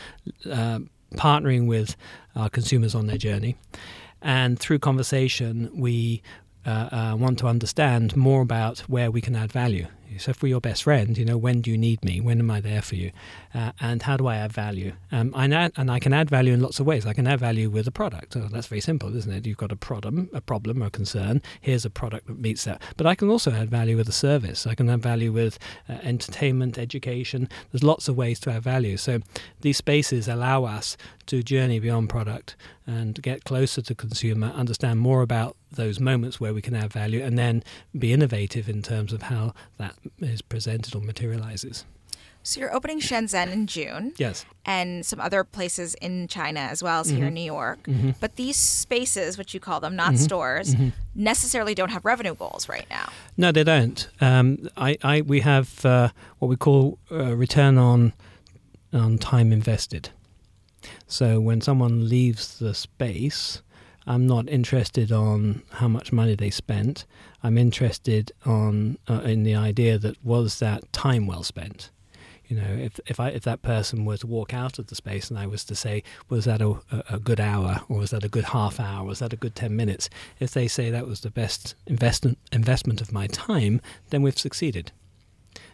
uh, 0.50 0.80
partnering 1.15 1.67
with 1.67 1.96
our 2.36 2.50
consumers 2.50 2.96
on 2.96 3.08
their 3.08 3.17
journey, 3.17 3.56
and 4.22 4.60
through 4.60 4.80
conversation 4.80 5.70
we 5.74 6.22
uh, 6.65 6.89
uh, 6.91 7.15
want 7.17 7.39
to 7.39 7.48
understand 7.48 8.15
more 8.15 8.41
about 8.41 8.80
where 8.82 9.10
we 9.10 9.22
can 9.22 9.36
add 9.36 9.52
value. 9.52 9.88
So 10.17 10.32
if 10.32 10.44
we're 10.44 10.50
your 10.50 10.62
best 10.62 10.84
friend, 10.84 11.17
you 11.17 11.26
know, 11.26 11.38
when 11.38 11.62
do 11.62 11.72
you 11.72 11.78
need 11.78 12.04
me? 12.04 12.20
When 12.20 12.39
am 12.39 12.52
I 12.52 12.60
there 12.60 12.82
for 12.82 12.96
you? 12.96 13.12
Uh, 13.54 13.72
and 13.82 14.02
how 14.04 14.16
do 14.18 14.28
I 14.28 14.38
add 14.38 14.54
value? 14.54 14.94
Um, 15.12 15.34
I 15.36 15.46
add, 15.48 15.74
and 15.76 15.92
I 15.92 16.00
can 16.00 16.14
add 16.14 16.30
value 16.30 16.54
in 16.54 16.62
lots 16.62 16.80
of 16.80 16.86
ways. 16.86 17.06
I 17.06 17.14
can 17.14 17.28
add 17.28 17.40
value 17.40 17.70
with 17.70 17.88
a 17.88 17.92
product. 17.92 18.34
So 18.34 18.40
that's 18.52 18.68
very 18.68 18.82
simple, 18.82 19.16
isn't 19.16 19.32
it? 19.32 19.46
You've 19.46 19.58
got 19.58 19.72
a 19.72 19.76
problem, 19.76 20.30
a 20.34 20.42
problem 20.42 20.82
or 20.82 20.88
a 20.88 20.92
concern. 20.92 21.42
Here's 21.60 21.86
a 21.86 21.90
product 21.90 22.28
that 22.28 22.40
meets 22.40 22.64
that. 22.64 22.82
But 22.98 23.08
I 23.08 23.16
can 23.16 23.30
also 23.30 23.52
add 23.52 23.70
value 23.70 23.98
with 23.98 24.08
a 24.08 24.14
service. 24.14 24.66
I 24.66 24.76
can 24.76 24.90
add 24.90 25.02
value 25.02 25.32
with 25.32 25.60
uh, 25.90 25.94
entertainment, 26.04 26.78
education. 26.78 27.50
There's 27.72 27.84
lots 27.84 28.08
of 28.08 28.16
ways 28.16 28.40
to 28.42 28.52
add 28.52 28.64
value. 28.64 28.98
So 28.98 29.20
these 29.62 29.78
spaces 29.78 30.28
allow 30.28 30.64
us 30.64 30.96
to 31.28 31.44
journey 31.44 31.80
beyond 31.80 32.10
product 32.10 32.56
and 32.88 33.22
get 33.22 33.44
closer 33.44 33.82
to 33.82 33.96
consumer, 33.96 34.48
understand 34.48 35.00
more 35.00 35.22
about 35.22 35.56
those 35.72 36.00
moments 36.00 36.40
where 36.40 36.54
we 36.54 36.62
can 36.62 36.76
add 36.76 36.92
value, 36.92 37.24
and 37.24 37.38
then 37.38 37.64
be 37.98 38.12
innovative 38.12 38.68
in 38.68 38.82
terms 38.82 39.14
of 39.14 39.24
how 39.24 39.54
that 39.78 39.96
is 40.20 40.42
presented 40.42 40.96
or 40.96 41.02
materializes. 41.02 41.86
So 42.43 42.60
you're 42.60 42.73
opening 42.73 42.99
Shenzhen 42.99 43.51
in 43.51 43.67
June. 43.67 44.13
Yes. 44.17 44.45
And 44.65 45.06
some 45.06 45.19
other 45.19 45.43
places 45.43 45.95
in 45.95 46.27
China 46.27 46.60
as 46.60 46.84
well 46.84 47.01
as 47.01 47.08
mm-hmm. 47.08 47.17
here 47.17 47.27
in. 47.27 47.34
New 47.34 47.41
York. 47.41 47.84
Mm-hmm. 47.84 48.12
But 48.19 48.36
these 48.36 48.58
spaces, 48.58 49.38
which 49.38 49.54
you 49.54 49.60
call 49.60 49.80
them, 49.80 49.95
not 49.95 50.13
mm-hmm. 50.13 50.23
stores, 50.23 50.75
mm-hmm. 50.75 50.89
necessarily 51.15 51.73
don't 51.73 51.89
have 51.89 52.06
revenue 52.06 52.36
goals 52.36 52.67
right 52.67 52.86
now. 52.89 53.10
No, 53.38 53.51
they 53.51 53.63
don't. 53.63 54.08
Um, 54.19 54.69
I, 54.77 54.97
I, 55.04 55.21
we 55.21 55.39
have 55.41 55.86
uh, 55.86 56.10
what 56.39 56.47
we 56.47 56.56
call 56.56 56.99
uh, 57.12 57.36
return 57.36 57.77
on 57.77 58.13
on 58.93 59.17
time 59.17 59.54
invested. 59.54 60.10
So 61.08 61.39
when 61.39 61.62
someone 61.62 62.10
leaves 62.10 62.60
the 62.60 62.73
space, 62.73 63.62
I'm 64.06 64.27
not 64.27 64.49
interested 64.49 65.12
on 65.12 65.63
how 65.71 65.88
much 65.88 66.12
money 66.12 66.36
they 66.36 66.49
spent. 66.49 67.06
I'm 67.43 67.58
interested 67.58 68.32
on 68.45 68.97
uh, 69.08 69.21
in 69.21 69.43
the 69.43 69.56
idea 69.56 69.97
that 69.99 70.23
was 70.25 70.60
that 70.60 70.91
time 70.91 71.27
well 71.27 71.43
spent. 71.43 71.91
You 72.52 72.58
know, 72.58 72.74
if 72.88 73.00
if 73.08 73.18
I 73.18 73.30
if 73.30 73.44
that 73.44 73.62
person 73.62 74.04
were 74.04 74.18
to 74.18 74.28
walk 74.28 74.54
out 74.54 74.78
of 74.78 74.88
the 74.88 74.96
space 74.96 75.30
and 75.30 75.40
I 75.40 75.48
was 75.48 75.64
to 75.64 75.74
say, 75.74 76.04
was 76.28 76.44
that 76.44 76.62
a, 76.62 76.76
a 77.10 77.18
good 77.18 77.40
hour 77.40 77.80
or 77.88 78.00
was 78.00 78.12
that 78.12 78.26
a 78.26 78.28
good 78.28 78.44
half 78.44 78.78
hour? 78.78 79.06
Was 79.06 79.20
that 79.20 79.32
a 79.32 79.38
good 79.38 79.56
ten 79.56 79.74
minutes? 79.74 80.10
If 80.38 80.52
they 80.52 80.68
say 80.68 80.90
that 80.90 81.08
was 81.08 81.22
the 81.22 81.32
best 81.32 81.76
investment 81.88 82.38
investment 82.52 83.00
of 83.00 83.14
my 83.14 83.28
time, 83.28 83.80
then 84.10 84.22
we've 84.22 84.38
succeeded. 84.38 84.92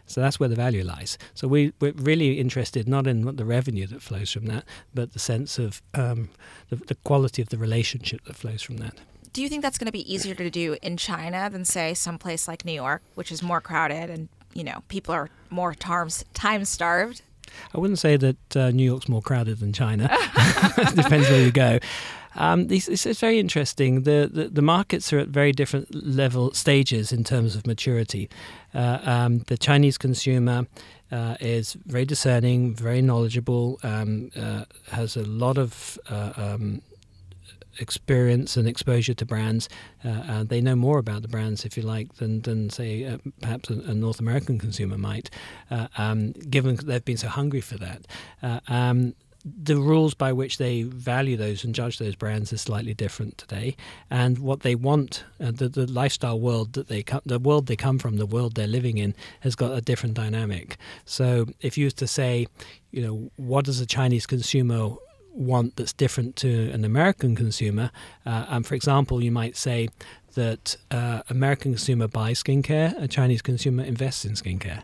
So 0.06 0.22
that's 0.22 0.40
where 0.40 0.50
the 0.50 0.56
value 0.56 0.84
lies. 0.84 1.18
So 1.34 1.48
we, 1.48 1.74
we're 1.82 1.94
really 1.94 2.40
interested 2.40 2.88
not 2.88 3.08
in 3.08 3.36
the 3.36 3.44
revenue 3.44 3.88
that 3.88 4.04
flows 4.04 4.32
from 4.32 4.46
that, 4.46 4.63
but 4.94 5.13
the 5.13 5.20
sense 5.20 5.58
of 5.58 5.82
um, 5.96 6.30
the, 6.70 6.76
the 6.76 6.96
quality 7.04 7.42
of 7.42 7.50
the 7.50 7.58
relationship 7.58 8.24
that 8.26 8.36
flows 8.36 8.62
from 8.62 8.78
that. 8.78 8.94
Do 9.34 9.42
you 9.42 9.50
think 9.50 9.63
that's 9.63 9.80
going 9.80 9.88
to 9.88 9.92
be 9.92 10.13
easier 10.13 10.36
to 10.36 10.50
do 10.50 10.78
in 10.82 10.96
China 10.96 11.50
than, 11.50 11.66
say, 11.66 11.94
someplace 11.94 12.48
like 12.48 12.63
New 12.66 12.72
York, 12.72 13.02
which 13.16 13.32
is 13.32 13.42
more 13.42 13.62
crowded 13.62 14.10
and 14.12 14.30
you 14.58 14.63
know 14.63 14.84
people 14.88 15.13
are 15.13 15.30
more 15.50 15.74
times 15.74 16.26
time 16.34 16.65
starved? 16.65 17.22
I 17.74 17.80
wouldn't 17.80 18.00
say 18.00 18.17
that 18.17 18.58
uh, 18.58 18.72
New 18.72 18.84
York's 18.84 19.08
more 19.08 19.22
crowded 19.22 19.60
than 19.60 19.72
China. 19.72 20.10
Depends 20.96 21.30
where 21.30 21.41
you 21.41 21.52
go. 21.52 21.80
Um, 22.36 22.67
it's, 22.70 22.88
it's, 22.88 23.20
very 23.20 23.39
interesting. 23.39 24.04
The, 24.04 24.30
the, 24.32 24.48
the 24.50 24.62
markets 24.62 25.12
are 25.12 25.17
at 25.17 25.30
very 25.30 25.52
different 25.52 25.93
level 25.96 26.54
stages 26.54 27.12
in 27.12 27.24
terms 27.24 27.56
of 27.56 27.65
maturity. 27.65 28.30
Uh, 28.76 29.00
um, 29.04 29.39
the 29.48 29.58
Chinese 29.58 29.98
consumer 29.98 30.67
uh, 31.12 31.36
is 31.39 31.74
very 31.86 32.06
discerning, 32.06 32.76
very 32.76 33.02
knowledgeable, 33.02 33.80
um, 33.82 34.30
uh, 34.36 34.65
has 34.91 35.17
a 35.17 35.24
lot 35.24 35.58
of 35.58 35.98
uh, 36.10 36.34
um, 36.36 36.82
experience 37.80 38.58
and 38.58 38.68
exposure 38.68 39.13
to 39.13 39.26
brands. 39.26 39.70
Uh, 40.04 40.10
uh, 40.10 40.44
they 40.44 40.62
know 40.62 40.76
more 40.76 41.00
about 41.00 41.22
the 41.22 41.28
brands, 41.28 41.66
if 41.66 41.78
you 41.78 41.84
like, 41.84 42.16
than, 42.16 42.42
than 42.42 42.70
say, 42.70 43.06
uh, 43.06 43.18
perhaps 43.42 43.70
a, 43.70 43.74
a, 43.74 43.94
North 43.94 44.20
American 44.20 44.58
consumer 44.60 44.98
might, 44.98 45.30
uh, 45.72 45.88
um, 45.98 46.32
given 46.32 46.76
they've 46.76 47.06
been 47.06 47.18
so 47.18 47.28
hungry 47.28 47.62
for 47.62 47.78
that. 47.78 48.08
Um, 48.68 49.13
the 49.46 49.78
rules 49.78 50.13
by 50.13 50.34
which 50.34 50.58
they 50.58 50.84
value 50.84 51.38
those 51.38 51.63
and 51.63 51.74
judge 51.74 52.00
those 52.00 52.16
brands 52.16 52.52
is 52.52 52.62
slightly 52.62 52.94
different 52.94 53.38
today, 53.38 53.76
and 54.10 54.40
what 54.40 54.62
they 54.62 54.76
want, 54.76 55.24
uh, 55.40 55.52
the, 55.52 55.70
the 55.70 55.90
lifestyle 55.90 56.40
world 56.40 56.74
that 56.74 56.88
they 56.88 57.04
come, 57.04 57.22
the 57.26 57.40
world 57.40 57.68
they 57.68 57.76
come 57.76 58.00
from, 58.00 58.18
the 58.18 58.26
world 58.26 58.56
they're 58.56 58.68
living 58.68 58.98
in, 58.98 59.16
has 59.42 59.56
got 59.56 59.72
a 59.72 59.82
different 59.82 60.16
dynamic. 60.16 60.78
So, 61.06 61.48
if 61.62 61.78
you 61.78 61.86
used 61.86 61.98
to 62.00 62.08
say, 62.08 62.48
you 62.92 63.02
know, 63.02 63.32
what 63.38 63.66
does 63.66 63.80
a 63.80 63.86
Chinese 63.86 64.26
consumer 64.26 64.96
want 65.38 65.76
that's 65.76 65.93
different 65.93 66.36
to 66.38 66.71
an 66.71 66.84
American 66.84 67.36
consumer? 67.36 67.91
Uh, 68.26 68.45
and 68.50 68.65
for 68.65 68.76
example, 68.76 69.23
you 69.23 69.32
might 69.32 69.56
say 69.56 69.89
that 70.34 70.78
uh, 70.91 71.23
American 71.30 71.71
consumer 71.71 72.08
buys 72.08 72.43
skincare, 72.43 72.93
a 73.02 73.08
Chinese 73.08 73.41
consumer 73.41 73.84
invests 73.84 74.23
in 74.23 74.34
skincare. 74.34 74.84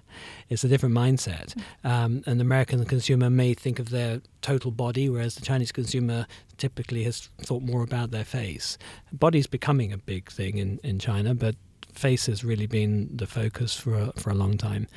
It's 0.49 0.63
a 0.63 0.67
different 0.67 0.95
mindset. 0.95 1.55
Um, 1.83 2.23
an 2.25 2.41
American 2.41 2.83
consumer 2.85 3.29
may 3.29 3.53
think 3.53 3.77
of 3.77 3.89
their 3.89 4.21
total 4.41 4.71
body, 4.71 5.09
whereas 5.09 5.35
the 5.35 5.45
Chinese 5.45 5.71
consumer 5.71 6.25
typically 6.57 7.03
has 7.03 7.29
thought 7.41 7.61
more 7.61 7.83
about 7.83 8.09
their 8.09 8.25
face. 8.25 8.79
Body's 9.11 9.47
becoming 9.47 9.93
a 9.93 9.97
big 9.97 10.31
thing 10.31 10.57
in, 10.57 10.79
in 10.83 10.97
China, 10.97 11.35
but 11.35 11.55
face 11.93 12.25
has 12.25 12.43
really 12.43 12.67
been 12.67 13.09
the 13.15 13.27
focus 13.27 13.75
for 13.75 13.93
a, 13.93 14.13
for 14.13 14.31
a 14.31 14.33
long 14.33 14.57
time. 14.57 14.87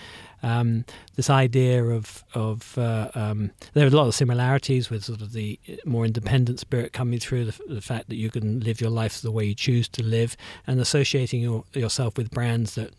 Um, 0.42 0.85
this 1.14 1.31
idea 1.31 1.85
of 1.85 2.25
of 2.35 2.77
uh, 2.79 3.11
um, 3.14 3.51
there 3.72 3.85
are 3.85 3.88
a 3.88 3.90
lot 3.90 4.07
of 4.07 4.14
similarities 4.14 4.90
with 4.90 5.05
sort 5.05 5.20
of 5.20 5.33
the 5.33 5.59
more 5.85 6.05
independent 6.05 6.61
spirit 6.61 6.92
coming 6.92 7.18
through 7.18 7.46
the, 7.46 7.59
the, 7.68 7.81
fact 7.81 8.09
that 8.09 8.16
you 8.16 8.31
can 8.31 8.61
live 8.61 8.81
your 8.81 8.90
life 8.90 9.20
the 9.20 9.31
way 9.31 9.44
you 9.44 9.55
choose 9.55 9.88
to 9.88 10.03
live 10.03 10.37
and 10.66 10.81
associating 10.81 11.40
your, 11.40 11.64
yourself 11.72 12.16
with 12.16 12.31
brands 12.31 12.75
that 12.75 12.92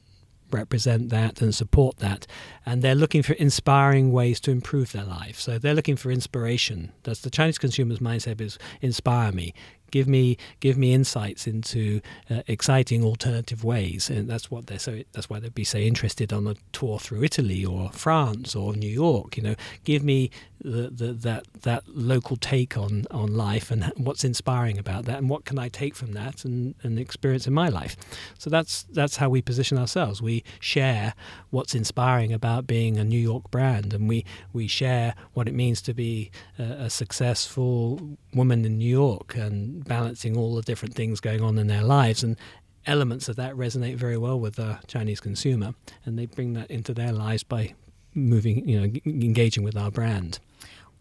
represent 0.52 1.10
that 1.10 1.42
and 1.42 1.54
support 1.54 1.98
that. 1.98 2.26
And 2.66 2.82
they're 2.82 2.96
looking 2.96 3.24
for 3.24 3.34
inspiring 3.34 4.12
ways 4.12 4.40
to 4.42 4.52
improve 4.52 4.92
their 4.92 5.04
life. 5.04 5.40
So 5.40 5.58
they're 5.58 5.74
looking 5.74 5.96
for 5.96 6.12
inspiration. 6.12 6.92
That's 7.04 7.22
the 7.22 7.30
Chinese 7.30 7.58
consumer's 7.58 8.00
mindset 8.00 8.42
is 8.42 8.58
inspire 8.82 9.32
me, 9.32 9.54
give 9.92 10.08
me 10.08 10.38
give 10.60 10.78
me 10.78 10.94
insights 10.94 11.48
into 11.48 12.02
uh, 12.30 12.42
exciting 12.48 13.04
alternative 13.04 13.64
ways. 13.64 14.10
And 14.10 14.30
that's 14.30 14.52
what 14.52 14.68
they're 14.68 14.80
so 14.80 15.02
that's 15.14 15.30
why 15.30 15.40
they'd 15.40 15.54
be 15.54 15.64
so 15.64 15.78
interested 15.78 16.34
on 16.34 16.48
a 16.48 16.56
tour 16.74 17.00
through 17.00 17.24
Italy 17.24 17.66
or 17.66 17.92
France 17.92 18.56
or 18.56 18.74
New 18.74 18.90
York 18.90 19.38
you 19.38 19.44
know. 19.44 19.56
Give 19.84 20.04
me 20.04 20.32
the, 20.62 20.90
the, 20.90 21.14
that 21.14 21.46
that 21.62 21.84
local 21.88 22.36
take 22.38 22.78
on 22.78 23.06
on 23.12 23.36
life 23.36 23.72
and 23.72 23.92
what's 23.96 24.24
inspiring 24.24 24.78
about 24.78 25.06
that 25.06 25.18
and 25.18 25.30
what 25.30 25.46
can 25.46 25.60
I 25.60 25.70
take 25.70 25.96
from 25.96 26.14
that 26.14 26.44
and, 26.46 26.76
and 26.84 27.00
experience 27.00 27.48
in 27.48 27.54
my 27.54 27.70
life. 27.70 27.96
So 28.38 28.50
that's 28.50 28.84
that's 28.84 29.18
how 29.18 29.30
we 29.30 29.42
position 29.42 29.78
ourselves. 29.78 30.22
We 30.22 30.44
share 30.60 31.14
what's 31.50 31.76
inspiring 31.76 32.34
about 32.34 32.68
being 32.68 32.98
a 32.98 33.04
New 33.04 33.20
York 33.20 33.50
brand 33.52 33.94
and 33.94 34.10
we 34.10 34.26
we 34.54 34.68
share 34.68 35.14
what 35.34 35.48
it 35.48 35.54
means 35.54 35.82
to 35.84 35.94
be 35.94 36.32
a, 36.58 36.64
a 36.64 36.90
successful 36.90 38.18
woman 38.34 38.66
in 38.66 38.78
New 38.78 38.90
York 38.90 39.36
and 39.36 39.84
balancing 39.86 40.38
all 40.38 40.56
the 40.56 40.62
different 40.62 40.96
things 40.96 41.20
going 41.20 41.42
on 41.42 41.58
in 41.58 41.68
their 41.68 41.84
lives. 41.84 42.24
And 42.24 42.38
elements 42.86 43.28
of 43.28 43.36
that 43.36 43.54
resonate 43.54 43.96
very 43.96 44.18
well 44.18 44.40
with 44.40 44.56
the 44.56 44.80
Chinese 44.88 45.20
consumer 45.20 45.76
and 46.06 46.18
they 46.18 46.26
bring 46.26 46.54
that 46.54 46.72
into 46.72 46.94
their 46.94 47.12
lives 47.12 47.44
by 47.44 47.74
moving 48.14 48.68
you 48.68 48.80
know 48.80 48.92
engaging 49.06 49.64
with 49.64 49.78
our 49.78 49.92
brand 49.92 50.40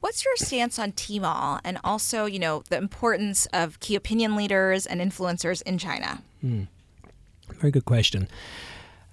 What's 0.07 0.25
your 0.25 0.37
stance 0.37 0.79
on 0.79 0.92
Tmall 0.92 1.59
and 1.64 1.81
also, 1.83 2.27
you 2.27 2.38
know, 2.38 2.62
the 2.69 2.77
importance 2.77 3.47
of 3.47 3.81
key 3.81 3.97
opinion 3.97 4.37
leaders 4.37 4.87
and 4.87 5.01
influencers 5.01 5.62
in 5.62 5.79
China? 5.79 6.23
Mm. 6.45 6.69
Very 7.55 7.73
good 7.73 7.87
question. 7.87 8.29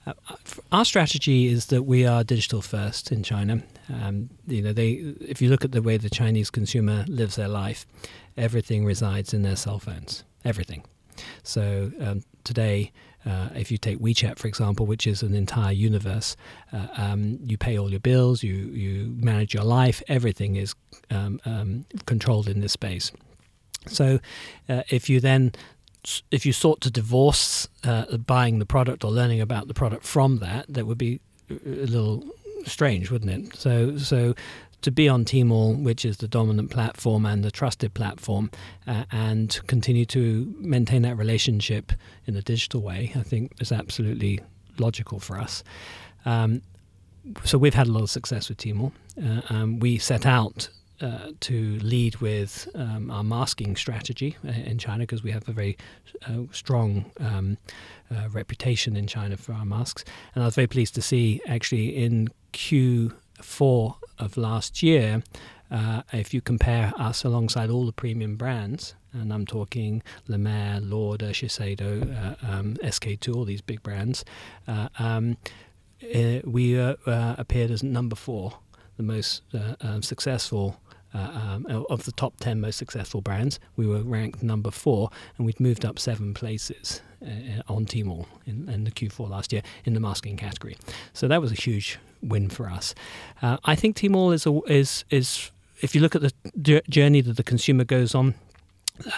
Uh, 0.06 0.13
our 0.71 0.86
strategy 0.86 1.47
is 1.47 1.65
that 1.67 1.82
we 1.82 2.06
are 2.06 2.23
digital 2.23 2.62
first 2.62 3.12
in 3.12 3.23
China. 3.23 3.63
Um, 3.91 4.29
you 4.45 4.62
know, 4.62 4.71
they 4.71 4.91
if 5.19 5.41
you 5.41 5.49
look 5.49 5.65
at 5.65 5.71
the 5.71 5.82
way 5.82 5.97
the 5.97 6.12
Chinese 6.12 6.51
consumer 6.51 7.06
lives 7.08 7.38
their 7.38 7.47
life, 7.47 7.88
everything 8.38 8.86
resides 8.86 9.34
in 9.34 9.41
their 9.41 9.56
cell 9.56 9.79
phones. 9.79 10.23
Everything. 10.45 10.84
So 11.41 11.91
um, 12.01 12.21
today, 12.43 12.91
uh, 13.25 13.49
if 13.55 13.71
you 13.71 13.77
take 13.77 13.99
WeChat, 13.99 14.38
for 14.38 14.47
example, 14.47 14.86
which 14.86 15.07
is 15.07 15.23
an 15.23 15.33
entire 15.33 15.71
universe, 15.71 16.36
uh, 16.71 16.88
um, 16.97 17.39
you 17.43 17.57
pay 17.57 17.77
all 17.77 17.89
your 17.89 17.99
bills, 17.99 18.43
you 18.43 18.53
you 18.53 19.15
manage 19.17 19.53
your 19.53 19.63
life. 19.63 20.01
Everything 20.07 20.55
is 20.55 20.75
um, 21.09 21.39
um, 21.45 21.86
controlled 22.05 22.47
in 22.47 22.59
this 22.59 22.73
space. 22.73 23.12
So, 23.88 24.19
uh, 24.69 24.83
if 24.89 25.09
you 25.09 25.19
then 25.19 25.53
if 26.31 26.45
you 26.45 26.53
sought 26.53 26.81
to 26.81 26.91
divorce 26.91 27.67
uh, 27.83 28.17
buying 28.17 28.59
the 28.59 28.65
product 28.65 29.03
or 29.03 29.12
learning 29.12 29.41
about 29.41 29.67
the 29.67 29.73
product 29.73 30.03
from 30.03 30.39
that, 30.39 30.65
that 30.67 30.86
would 30.86 30.97
be 30.97 31.21
a 31.49 31.86
little 31.86 32.23
strange, 32.65 33.12
wouldn't 33.12 33.31
it? 33.31 33.55
So, 33.55 33.97
so 33.97 34.36
to 34.84 34.91
be 34.91 35.10
on 35.10 35.26
Tmall, 35.26 35.82
which 35.82 36.06
is 36.06 36.17
the 36.17 36.28
dominant 36.28 36.69
platform 36.69 37.26
and 37.26 37.43
the 37.43 37.52
trusted 37.52 37.93
platform, 37.93 38.52
uh, 38.86 39.06
and 39.12 39.60
continue 39.67 40.06
to 40.06 40.54
maintain 40.60 41.02
that 41.02 41.17
relationship 41.17 41.91
in 42.26 42.36
a 42.36 42.41
digital 42.41 42.82
way, 42.82 43.12
I 43.15 43.24
think 43.24 43.54
is 43.60 43.72
absolutely 43.72 44.39
logical 44.78 45.19
for 45.19 45.39
us. 45.39 45.63
Um, 46.26 46.62
so 47.43 47.58
we've 47.58 47.74
had 47.74 47.88
a 47.88 47.91
lot 47.91 48.04
of 48.04 48.10
success 48.10 48.50
with 48.50 48.58
Tmall. 48.58 48.91
Uh, 49.22 49.41
um, 49.50 49.80
we 49.80 49.98
set 49.98 50.26
out 50.26 50.69
uh, 51.02 51.32
to 51.41 51.80
lead 51.80 52.17
with 52.17 52.67
um, 52.76 53.10
our 53.12 53.24
masking 53.24 53.76
strategy 53.76 54.38
uh, 54.46 54.52
in 54.52 54.78
China 54.78 55.00
because 55.00 55.24
we 55.24 55.32
have 55.32 55.48
a 55.50 55.52
very 55.52 55.78
uh, 56.28 56.43
strong 56.52 57.12
um, 57.19 57.58
uh, 58.12 58.30
reputation 58.30 58.96
in 58.96 59.08
China 59.08 59.36
for 59.38 59.54
our 59.54 59.65
masks. 59.65 60.04
And 60.36 60.43
I 60.43 60.48
was 60.48 60.56
very 60.56 60.67
pleased 60.67 60.96
to 60.96 61.02
see 61.02 61.41
actually 61.48 61.89
in 61.89 62.30
Q4 63.43 63.95
of 64.19 64.38
last 64.38 64.82
year, 64.82 65.23
uh, 65.69 66.03
if 66.12 66.34
you 66.34 66.41
compare 66.41 66.93
us 66.97 67.23
alongside 67.23 67.69
all 67.69 67.86
the 67.86 67.91
premium 67.91 68.36
brands, 68.36 68.95
and 69.12 69.32
I'm 69.32 69.45
talking 69.45 70.01
La 70.27 70.38
Mer, 70.38 70.79
Lauder, 70.82 71.29
Shiseido, 71.29 72.01
uh, 72.01 72.36
um, 72.45 72.75
SK2, 72.84 73.36
all 73.36 73.45
these 73.45 73.62
big 73.62 73.84
brands, 73.84 74.25
um, 74.99 75.38
we 76.43 76.75
appeared 76.75 77.71
as 77.71 77.84
number 77.84 78.15
four 78.15 78.60
the 78.97 79.03
most 79.03 79.41
uh, 79.53 79.75
um, 79.82 80.03
successful 80.03 80.79
uh, 81.13 81.17
um, 81.17 81.86
of 81.89 82.06
the 82.06 82.12
top 82.12 82.34
10 82.39 82.60
most 82.60 82.77
successful 82.77 83.21
brands. 83.21 83.60
We 83.75 83.86
were 83.86 84.01
ranked 84.01 84.41
number 84.41 84.71
four, 84.71 85.10
and 85.38 85.45
we'd 85.45 85.60
moved 85.60 85.86
up 85.86 85.99
seven 85.99 86.34
places 86.34 87.01
uh, 87.12 87.12
on 87.67 87.86
Tmall 87.86 88.25
in, 88.45 88.69
in, 88.69 88.83
the 88.83 88.91
Q4 88.91 89.29
last 89.29 89.53
year 89.53 89.62
in 89.86 89.93
the 89.93 89.99
masking 89.99 90.38
category. 90.38 90.77
So 91.13 91.27
that 91.27 91.41
was 91.41 91.51
a 91.51 91.55
huge 91.55 91.99
win 92.21 92.49
for 92.49 92.69
us. 92.69 92.93
Uh, 93.41 93.57
I 93.65 93.75
think 93.75 93.97
Tmall 93.97 94.33
is, 94.33 94.45
a, 94.45 94.59
is, 94.71 95.05
is, 95.09 95.51
if 95.81 95.95
you 95.95 96.01
look 96.01 96.15
at 96.15 96.21
the 96.21 96.81
journey 96.89 97.21
that 97.21 97.38
the 97.38 97.43
consumer 97.43 97.83
goes 97.83 98.15
on, 98.15 98.36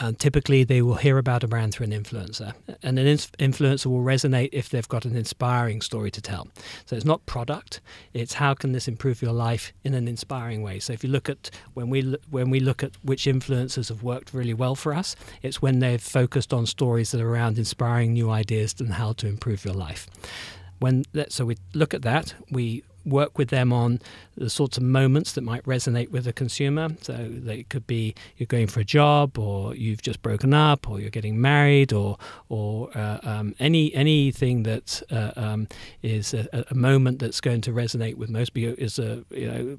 uh, 0.02 0.12
typically, 0.18 0.64
they 0.64 0.82
will 0.82 0.96
hear 0.96 1.18
about 1.18 1.44
a 1.44 1.48
brand 1.48 1.74
through 1.74 1.86
an 1.86 1.92
influencer, 1.92 2.54
and 2.82 2.98
an 2.98 3.06
influencer 3.06 3.86
will 3.88 4.04
resonate 4.04 4.50
if 4.52 4.70
they've 4.70 4.88
got 4.88 5.06
an 5.06 5.16
inspiring 5.16 5.82
story 5.82 6.12
to 6.12 6.22
tell. 6.22 6.48
So 6.86 6.96
it's 6.96 7.06
not 7.06 7.26
product; 7.26 7.82
it's 8.14 8.34
how 8.34 8.54
can 8.54 8.72
this 8.72 8.88
improve 8.88 9.22
your 9.22 9.34
life 9.34 9.74
in 9.84 9.94
an 9.94 10.08
inspiring 10.08 10.62
way. 10.64 10.80
So 10.80 10.94
if 10.94 11.04
you 11.04 11.10
look 11.10 11.30
at 11.30 11.50
when 11.74 11.90
we 11.90 12.16
when 12.30 12.50
we 12.50 12.60
look 12.60 12.84
at 12.84 12.92
which 13.04 13.26
influencers 13.26 13.90
have 13.90 14.04
worked 14.04 14.34
really 14.34 14.54
well 14.54 14.76
for 14.76 14.94
us, 14.94 15.16
it's 15.42 15.62
when 15.62 15.80
they've 15.80 16.02
focused 16.02 16.54
on 16.54 16.66
stories 16.66 17.12
that 17.12 17.22
are 17.22 17.30
around 17.30 17.58
inspiring 17.58 18.14
new 18.14 18.30
ideas 18.30 18.76
and 18.80 18.94
how 18.94 19.14
to 19.14 19.28
improve 19.28 19.66
your 19.66 19.74
life. 19.74 20.08
When 20.80 21.04
that, 21.14 21.32
so 21.32 21.46
we 21.46 21.58
look 21.74 21.94
at 21.94 22.02
that, 22.02 22.36
we 22.52 22.84
work 23.06 23.38
with 23.38 23.50
them 23.50 23.72
on 23.72 24.00
the 24.36 24.50
sorts 24.50 24.78
of 24.78 24.84
moments 24.84 25.34
that 25.34 25.42
might 25.42 25.64
resonate 25.64 26.10
with 26.10 26.26
the 26.26 26.34
consumer. 26.34 26.90
So 27.02 27.14
they 27.30 27.64
could 27.64 27.88
be 27.88 28.16
you're 28.38 28.48
going 28.48 28.68
for 28.68 28.82
a 28.82 28.86
job, 28.86 29.38
or 29.38 29.76
you've 29.76 30.02
just 30.02 30.22
broken 30.22 30.54
up, 30.54 30.90
or 30.90 31.00
you're 31.00 31.10
getting 31.10 31.40
married, 31.40 31.94
or 31.94 32.18
or 32.50 32.90
uh, 32.96 33.20
um, 33.24 33.56
any 33.60 33.94
anything 33.94 34.64
that 34.64 35.02
uh, 35.12 35.32
um, 35.36 35.68
is 36.02 36.34
a, 36.34 36.66
a, 36.70 36.76
moment 36.76 37.20
that's 37.20 37.42
going 37.42 37.62
to 37.62 37.72
resonate 37.72 38.16
with 38.16 38.30
most 38.30 38.54
people 38.54 38.76
is 38.78 39.00
a 39.00 39.24
you 39.30 39.48
know. 39.48 39.78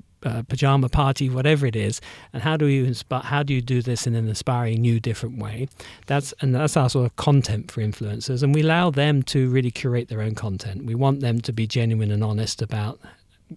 pajama 0.49 0.89
party, 0.89 1.29
whatever 1.29 1.67
it 1.67 1.77
is, 1.77 2.01
and 2.33 2.43
how 2.43 2.57
do 2.57 2.67
you 2.67 2.85
inspire? 2.85 3.21
How 3.21 3.43
do 3.43 3.53
you 3.55 3.61
do 3.61 3.83
this 3.83 4.07
in 4.07 4.15
an 4.15 4.29
inspiring, 4.29 4.81
new, 4.81 4.99
different 4.99 5.39
way? 5.39 5.69
That's 6.07 6.33
and 6.41 6.55
that's 6.55 6.77
our 6.77 6.89
sort 6.89 7.07
of 7.07 7.17
content 7.17 7.71
for 7.71 7.81
influencers, 7.83 8.43
and 8.43 8.55
we 8.55 8.63
allow 8.63 8.91
them 8.91 9.23
to 9.25 9.49
really 9.51 9.71
curate 9.71 10.09
their 10.09 10.23
own 10.23 10.35
content. 10.35 10.87
We 10.87 10.95
want 10.95 11.21
them 11.21 11.41
to 11.43 11.53
be 11.53 11.67
genuine 11.67 12.11
and 12.11 12.25
honest 12.25 12.63
about 12.63 12.99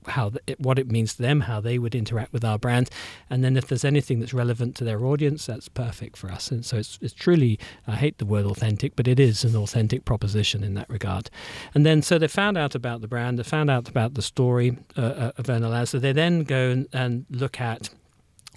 how 0.07 0.31
what 0.57 0.79
it 0.79 0.91
means 0.91 1.15
to 1.15 1.21
them, 1.21 1.41
how 1.41 1.59
they 1.59 1.79
would 1.79 1.95
interact 1.95 2.33
with 2.33 2.45
our 2.45 2.57
brand, 2.57 2.89
and 3.29 3.43
then 3.43 3.57
if 3.57 3.67
there's 3.67 3.85
anything 3.85 4.19
that's 4.19 4.33
relevant 4.33 4.75
to 4.77 4.83
their 4.83 5.03
audience, 5.05 5.45
that's 5.45 5.69
perfect 5.69 6.17
for 6.17 6.31
us. 6.31 6.51
And 6.51 6.65
so 6.65 6.77
it's, 6.77 6.99
it's 7.01 7.13
truly, 7.13 7.59
I 7.87 7.95
hate 7.95 8.17
the 8.17 8.25
word 8.25 8.45
authentic, 8.45 8.95
but 8.95 9.07
it 9.07 9.19
is 9.19 9.43
an 9.43 9.55
authentic 9.55 10.05
proposition 10.05 10.63
in 10.63 10.73
that 10.75 10.89
regard. 10.89 11.29
And 11.73 11.85
then 11.85 12.01
so 12.01 12.17
they 12.17 12.27
found 12.27 12.57
out 12.57 12.75
about 12.75 13.01
the 13.01 13.07
brand, 13.07 13.39
they 13.39 13.43
found 13.43 13.69
out 13.69 13.89
about 13.89 14.13
the 14.13 14.21
story 14.21 14.77
uh, 14.97 15.01
uh 15.01 15.31
of 15.37 15.45
Erno 15.45 15.87
So 15.87 15.99
they 15.99 16.11
then 16.11 16.43
go 16.43 16.69
and, 16.69 16.87
and 16.93 17.25
look 17.29 17.59
at 17.61 17.89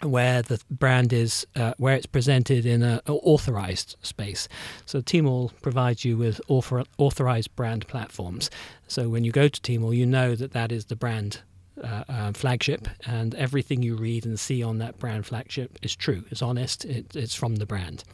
where 0.03 0.43
the 0.43 0.61
brand 0.71 1.13
is, 1.13 1.47
uh, 1.57 1.75
where 1.79 1.95
it's 1.95 2.07
presented 2.07 2.67
in 2.67 2.83
an 2.83 3.01
authorized 3.07 3.97
space. 4.03 4.49
So 4.87 5.01
Tmall 5.01 5.51
provides 5.63 6.05
you 6.05 6.17
with 6.17 6.41
author- 6.49 6.85
authorized 6.99 7.55
brand 7.57 7.87
platforms. 7.89 8.51
So 8.89 9.09
when 9.09 9.25
you 9.25 9.33
go 9.33 9.49
to 9.49 9.61
Tmall, 9.61 9.97
you 9.97 10.07
know 10.07 10.35
that 10.35 10.53
that 10.53 10.73
is 10.73 10.87
the 10.87 10.97
brand 10.97 11.41
uh, 11.83 12.05
uh, 12.09 12.33
flagship, 12.33 12.87
and 13.07 13.35
everything 13.35 13.83
you 13.83 13.97
read 13.97 14.27
and 14.27 14.39
see 14.39 14.63
on 14.63 14.79
that 14.79 14.99
brand 14.99 15.25
flagship 15.25 15.79
is 15.83 15.97
true. 15.97 16.25
It's 16.31 16.43
honest. 16.43 16.85
It, 16.85 17.17
it's 17.17 17.35
from 17.35 17.57
the 17.57 17.67
brand 17.67 18.05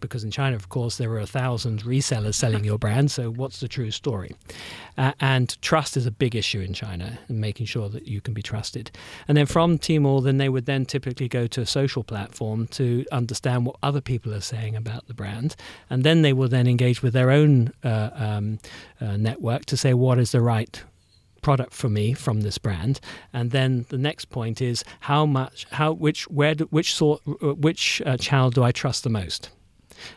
because 0.00 0.24
in 0.24 0.30
China, 0.30 0.56
of 0.56 0.68
course, 0.68 0.96
there 0.96 1.10
are 1.12 1.20
a 1.20 1.26
thousand 1.26 1.82
resellers 1.82 2.34
selling 2.34 2.64
your 2.64 2.78
brand. 2.78 3.10
So, 3.10 3.30
what's 3.30 3.60
the 3.60 3.68
true 3.68 3.90
story? 3.90 4.34
Uh, 4.96 5.12
and 5.20 5.60
trust 5.62 5.96
is 5.96 6.06
a 6.06 6.10
big 6.10 6.34
issue 6.34 6.60
in 6.60 6.74
China, 6.74 7.18
and 7.28 7.40
making 7.40 7.66
sure 7.66 7.88
that 7.88 8.06
you 8.06 8.20
can 8.20 8.34
be 8.34 8.42
trusted. 8.42 8.90
And 9.28 9.36
then 9.36 9.46
from 9.46 9.78
Tmall, 9.78 10.22
then 10.22 10.38
they 10.38 10.48
would 10.48 10.66
then 10.66 10.84
typically 10.84 11.28
go 11.28 11.46
to 11.46 11.60
a 11.60 11.66
social 11.66 12.02
platform 12.02 12.66
to 12.68 13.04
understand 13.12 13.66
what 13.66 13.76
other 13.82 14.00
people 14.00 14.34
are 14.34 14.40
saying 14.40 14.76
about 14.76 15.06
the 15.06 15.14
brand, 15.14 15.56
and 15.88 16.04
then 16.04 16.22
they 16.22 16.32
will 16.32 16.48
then 16.48 16.66
engage 16.66 17.02
with 17.02 17.12
their 17.12 17.30
own 17.30 17.72
uh, 17.84 18.10
um, 18.14 18.58
uh, 19.00 19.16
network 19.16 19.64
to 19.66 19.76
say 19.76 19.94
what 19.94 20.18
is 20.18 20.32
the 20.32 20.40
right 20.40 20.82
product 21.42 21.72
for 21.72 21.88
me 21.88 22.12
from 22.12 22.42
this 22.42 22.58
brand 22.58 23.00
and 23.32 23.50
then 23.50 23.86
the 23.88 23.98
next 23.98 24.26
point 24.26 24.60
is 24.60 24.84
how 25.00 25.24
much 25.24 25.66
how 25.72 25.92
which 25.92 26.28
where 26.28 26.54
do, 26.54 26.64
which 26.64 26.94
sort 26.94 27.22
uh, 27.26 27.54
which 27.54 28.02
uh, 28.04 28.16
channel 28.16 28.50
do 28.50 28.62
i 28.62 28.70
trust 28.70 29.04
the 29.04 29.10
most 29.10 29.50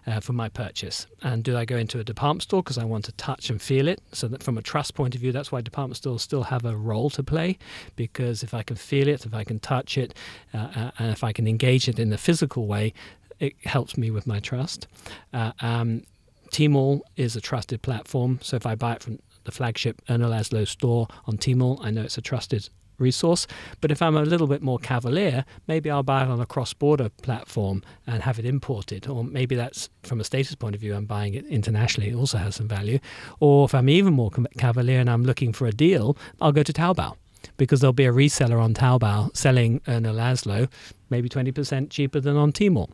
uh, 0.08 0.20
for 0.20 0.34
my 0.34 0.50
purchase. 0.50 1.08
And 1.22 1.44
do 1.44 1.58
I 1.58 1.66
go 1.66 1.78
into 1.78 2.00
a 2.00 2.04
department 2.04 2.44
store 2.44 2.64
because 2.64 2.78
I 2.78 2.86
want 2.86 3.06
to 3.06 3.12
touch 3.14 3.50
and 3.50 3.62
feel 3.62 3.88
it? 3.88 4.02
So 4.12 4.28
that 4.28 4.44
from 4.44 4.58
a 4.58 4.62
trust 4.62 4.96
point 4.96 5.16
of 5.16 5.22
view, 5.22 5.32
that's 5.32 5.52
why 5.52 5.62
department 5.62 5.98
stores 5.98 6.22
still 6.22 6.44
have 6.44 6.66
a 6.66 6.76
role 6.76 7.10
to 7.12 7.24
play 7.24 7.58
because 7.96 8.44
if 8.44 8.54
I 8.54 8.64
can 8.64 8.76
feel 8.76 9.08
it, 9.08 9.26
if 9.26 9.34
I 9.34 9.44
can 9.44 9.60
touch 9.60 9.98
it, 9.98 10.14
uh, 10.54 10.70
uh, 10.76 10.92
and 11.00 11.12
if 11.12 11.24
I 11.24 11.32
can 11.32 11.48
engage 11.48 11.88
it 11.88 12.00
in 12.00 12.12
a 12.14 12.18
physical 12.18 12.68
way, 12.68 12.94
it 13.40 13.54
helps 13.66 13.98
me 13.98 14.12
with 14.12 14.28
my 14.28 14.40
trust. 14.40 14.88
Uh, 15.34 15.52
um, 15.62 16.04
Tmall 16.52 17.02
is 17.16 17.36
a 17.36 17.42
trusted 17.42 17.82
platform, 17.82 18.40
so 18.42 18.56
if 18.56 18.66
I 18.66 18.76
buy 18.76 18.94
it 18.94 19.04
from 19.04 19.20
the 19.44 19.52
flagship 19.52 20.02
Erno 20.08 20.30
Laszlo 20.30 20.68
store 20.68 21.08
on 21.26 21.38
Tmall, 21.38 21.84
I 21.84 21.92
know 21.92 22.04
it's 22.04 22.18
a 22.18 22.22
trusted 22.22 22.70
resource. 23.04 23.46
But 23.82 23.92
if 23.92 24.02
I'm 24.02 24.16
a 24.16 24.24
little 24.24 24.48
bit 24.48 24.62
more 24.62 24.80
cavalier, 24.80 25.46
maybe 25.68 25.92
I'll 25.92 26.04
buy 26.04 26.24
it 26.24 26.30
on 26.30 26.40
a 26.40 26.46
cross 26.46 26.74
border 26.74 27.10
platform 27.10 27.84
and 28.08 28.24
have 28.24 28.40
it 28.40 28.46
imported. 28.46 29.08
Or 29.08 29.24
maybe 29.24 29.56
that's 29.56 29.90
from 30.02 30.20
a 30.20 30.24
status 30.24 30.56
point 30.56 30.74
of 30.74 30.82
view, 30.82 30.96
I'm 30.96 31.06
buying 31.06 31.34
it 31.36 31.46
internationally. 31.46 32.10
It 32.10 32.16
also 32.16 32.38
has 32.38 32.56
some 32.56 32.68
value. 32.68 33.00
Or 33.40 33.66
if 33.66 33.76
I'm 33.76 33.90
even 33.90 34.14
more 34.14 34.32
cavalier 34.58 35.00
and 35.00 35.10
I'm 35.10 35.24
looking 35.24 35.54
for 35.54 35.68
a 35.68 35.72
deal, 35.72 36.18
I'll 36.42 36.52
go 36.52 36.64
to 36.64 36.74
Taobao 36.74 37.16
because 37.58 37.82
there'll 37.82 37.94
be 37.94 38.06
a 38.06 38.12
reseller 38.12 38.60
on 38.62 38.74
Taobao 38.74 39.36
selling 39.36 39.82
Erno 39.82 40.14
Laszlo 40.14 40.70
maybe 41.10 41.30
20% 41.30 41.92
cheaper 41.92 42.20
than 42.20 42.36
on 42.36 42.52
Tmall. 42.52 42.90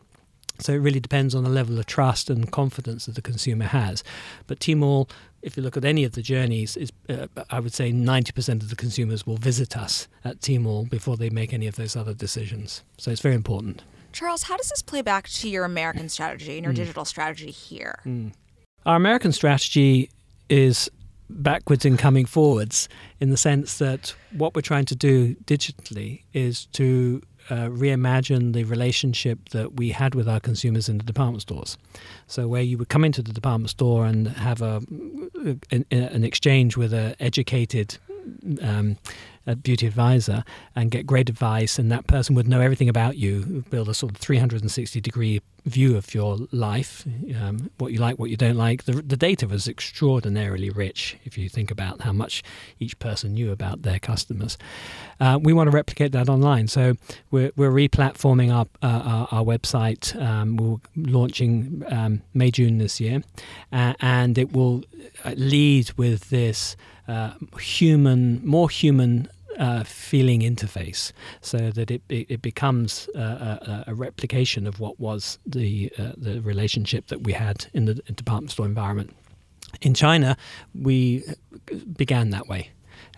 So 0.60 0.72
it 0.72 0.78
really 0.78 1.00
depends 1.00 1.34
on 1.34 1.44
the 1.44 1.50
level 1.50 1.78
of 1.78 1.86
trust 1.86 2.30
and 2.30 2.50
confidence 2.50 3.06
that 3.06 3.14
the 3.14 3.22
consumer 3.22 3.64
has. 3.64 4.04
But 4.46 4.60
Tmall 4.60 5.10
if 5.42 5.56
you 5.56 5.62
look 5.62 5.76
at 5.76 5.84
any 5.84 6.04
of 6.04 6.12
the 6.12 6.22
journeys, 6.22 6.76
is 6.76 6.92
uh, 7.08 7.26
I 7.50 7.60
would 7.60 7.72
say 7.72 7.92
90% 7.92 8.62
of 8.62 8.70
the 8.70 8.76
consumers 8.76 9.26
will 9.26 9.36
visit 9.36 9.76
us 9.76 10.08
at 10.24 10.40
Tmall 10.40 10.88
before 10.88 11.16
they 11.16 11.30
make 11.30 11.52
any 11.52 11.66
of 11.66 11.76
those 11.76 11.96
other 11.96 12.14
decisions. 12.14 12.82
So 12.98 13.10
it's 13.10 13.20
very 13.20 13.34
important. 13.34 13.82
Charles, 14.12 14.44
how 14.44 14.56
does 14.56 14.68
this 14.68 14.82
play 14.82 15.02
back 15.02 15.28
to 15.28 15.48
your 15.48 15.64
American 15.64 16.08
strategy 16.08 16.56
and 16.56 16.64
your 16.64 16.72
mm. 16.72 16.76
digital 16.76 17.04
strategy 17.04 17.50
here? 17.50 18.00
Mm. 18.04 18.32
Our 18.84 18.96
American 18.96 19.32
strategy 19.32 20.10
is 20.48 20.90
backwards 21.28 21.84
and 21.84 21.98
coming 21.98 22.26
forwards 22.26 22.88
in 23.20 23.30
the 23.30 23.36
sense 23.36 23.78
that 23.78 24.14
what 24.32 24.54
we're 24.54 24.62
trying 24.62 24.86
to 24.86 24.96
do 24.96 25.36
digitally 25.44 26.24
is 26.34 26.66
to 26.66 27.22
uh, 27.48 27.68
reimagine 27.68 28.52
the 28.52 28.64
relationship 28.64 29.48
that 29.50 29.74
we 29.74 29.90
had 29.90 30.14
with 30.14 30.28
our 30.28 30.40
consumers 30.40 30.88
in 30.88 30.98
the 30.98 31.04
department 31.04 31.42
stores. 31.42 31.78
So 32.26 32.46
where 32.46 32.62
you 32.62 32.78
would 32.78 32.88
come 32.88 33.04
into 33.04 33.22
the 33.22 33.32
department 33.32 33.70
store 33.70 34.06
and 34.06 34.28
have 34.28 34.62
a 34.62 34.82
an, 35.70 35.84
an 35.90 36.24
exchange 36.24 36.76
with 36.76 36.92
an 36.92 37.14
educated 37.18 37.98
um, 38.62 38.96
a 39.46 39.56
beauty 39.56 39.86
advisor 39.86 40.44
and 40.76 40.90
get 40.90 41.06
great 41.06 41.28
advice, 41.28 41.78
and 41.78 41.90
that 41.90 42.06
person 42.06 42.34
would 42.34 42.48
know 42.48 42.60
everything 42.60 42.88
about 42.88 43.16
you, 43.16 43.64
build 43.70 43.88
a 43.88 43.94
sort 43.94 44.12
of 44.12 44.18
360 44.18 45.00
degree 45.00 45.40
view 45.66 45.96
of 45.96 46.14
your 46.14 46.38
life, 46.52 47.06
um, 47.40 47.70
what 47.78 47.92
you 47.92 47.98
like, 47.98 48.18
what 48.18 48.30
you 48.30 48.36
don't 48.36 48.56
like. 48.56 48.84
The, 48.84 48.92
the 48.92 49.16
data 49.16 49.46
was 49.46 49.68
extraordinarily 49.68 50.70
rich 50.70 51.16
if 51.24 51.36
you 51.36 51.48
think 51.48 51.70
about 51.70 52.00
how 52.02 52.12
much 52.12 52.42
each 52.78 52.98
person 52.98 53.34
knew 53.34 53.52
about 53.52 53.82
their 53.82 53.98
customers. 53.98 54.56
Uh, 55.18 55.38
we 55.40 55.52
want 55.52 55.70
to 55.70 55.74
replicate 55.74 56.12
that 56.12 56.28
online, 56.28 56.68
so 56.68 56.94
we're, 57.30 57.52
we're 57.56 57.70
replatforming 57.70 58.52
our, 58.52 58.66
uh, 58.82 59.02
our, 59.04 59.28
our, 59.32 59.44
website. 59.44 60.20
Um, 60.20 60.56
we're 60.56 60.76
launching 60.96 61.82
um, 61.88 62.22
May 62.32 62.50
June 62.50 62.78
this 62.78 63.00
year, 63.00 63.22
uh, 63.72 63.94
and 64.00 64.38
it 64.38 64.52
will 64.52 64.84
uh, 65.24 65.34
lead 65.36 65.92
with 65.92 66.30
this 66.30 66.76
uh, 67.10 67.34
human, 67.58 68.40
more 68.46 68.70
human 68.70 69.28
uh, 69.58 69.82
feeling 69.84 70.40
interface 70.40 71.12
so 71.40 71.70
that 71.70 71.90
it, 71.90 72.02
it, 72.08 72.26
it 72.30 72.42
becomes 72.42 73.08
a, 73.14 73.84
a, 73.88 73.94
replication 73.94 74.66
of 74.66 74.80
what 74.80 74.98
was 75.00 75.38
the, 75.44 75.92
uh, 75.98 76.12
the 76.16 76.40
relationship 76.40 77.08
that 77.08 77.22
we 77.22 77.32
had 77.32 77.66
in 77.74 77.84
the 77.84 77.94
department 77.94 78.52
store 78.52 78.64
environment. 78.64 79.14
In 79.82 79.92
China, 79.92 80.36
we 80.74 81.24
began 81.96 82.30
that 82.30 82.46
way. 82.48 82.70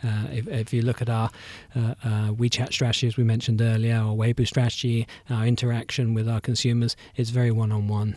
Uh, 0.02 0.26
if, 0.32 0.48
if, 0.48 0.72
you 0.72 0.82
look 0.82 1.00
at 1.00 1.08
our 1.08 1.30
uh, 1.76 1.94
uh, 2.02 2.30
WeChat 2.32 2.72
strategy, 2.72 3.06
as 3.06 3.16
we 3.16 3.24
mentioned 3.24 3.60
earlier, 3.60 3.96
our 3.96 4.14
Weibo 4.14 4.46
strategy, 4.46 5.06
our 5.30 5.46
interaction 5.46 6.14
with 6.14 6.28
our 6.28 6.40
consumers, 6.40 6.96
it's 7.14 7.30
very 7.30 7.50
one 7.50 7.70
on 7.70 7.88
one. 7.88 8.16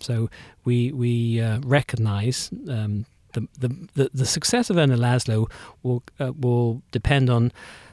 So 0.00 0.30
we 0.64 0.92
we 0.92 1.42
uh, 1.42 1.60
recognize 1.60 2.50
um, 2.70 3.04
the, 3.58 3.88
the, 3.94 4.10
the 4.14 4.26
success 4.26 4.70
of 4.70 4.76
Erno 4.76 4.96
Laszlo 4.96 5.50
will 5.82 6.02
uh, 6.18 6.32
will 6.38 6.82
depend 6.92 7.30
on 7.30 7.52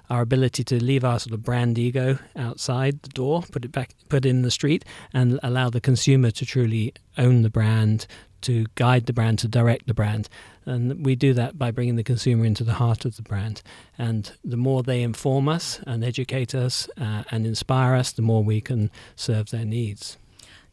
our 0.10 0.22
ability 0.22 0.64
to 0.64 0.84
leave 0.84 1.04
our 1.04 1.20
sort 1.20 1.34
of 1.34 1.44
brand 1.44 1.78
ego 1.78 2.20
outside 2.36 3.02
the 3.02 3.10
door, 3.10 3.44
put 3.52 3.66
it 3.66 3.72
back, 3.72 3.96
put 4.10 4.26
it 4.26 4.30
in 4.30 4.44
the 4.44 4.52
street, 4.52 4.86
and 5.14 5.40
allow 5.42 5.70
the 5.70 5.82
consumer 5.82 6.32
to 6.32 6.46
truly 6.46 6.94
own 7.18 7.42
the 7.42 7.50
brand, 7.50 8.06
to 8.42 8.66
guide 8.76 9.08
the 9.08 9.14
brand, 9.14 9.40
to 9.40 9.48
direct 9.48 9.88
the 9.88 9.94
brand. 9.94 10.30
And 10.66 11.06
we 11.06 11.16
do 11.16 11.34
that 11.34 11.58
by 11.58 11.72
bringing 11.72 11.96
the 11.96 12.04
consumer 12.04 12.46
into 12.46 12.64
the 12.64 12.74
heart 12.74 13.06
of 13.06 13.16
the 13.16 13.22
brand. 13.22 13.62
And 13.98 14.32
the 14.44 14.58
more 14.58 14.84
they 14.84 15.02
inform 15.02 15.48
us 15.48 15.80
and 15.88 16.04
educate 16.04 16.54
us 16.54 16.88
uh, 17.00 17.24
and 17.32 17.46
inspire 17.46 17.96
us, 17.96 18.12
the 18.12 18.22
more 18.22 18.44
we 18.44 18.62
can 18.62 18.92
serve 19.16 19.50
their 19.50 19.66
needs. 19.66 20.18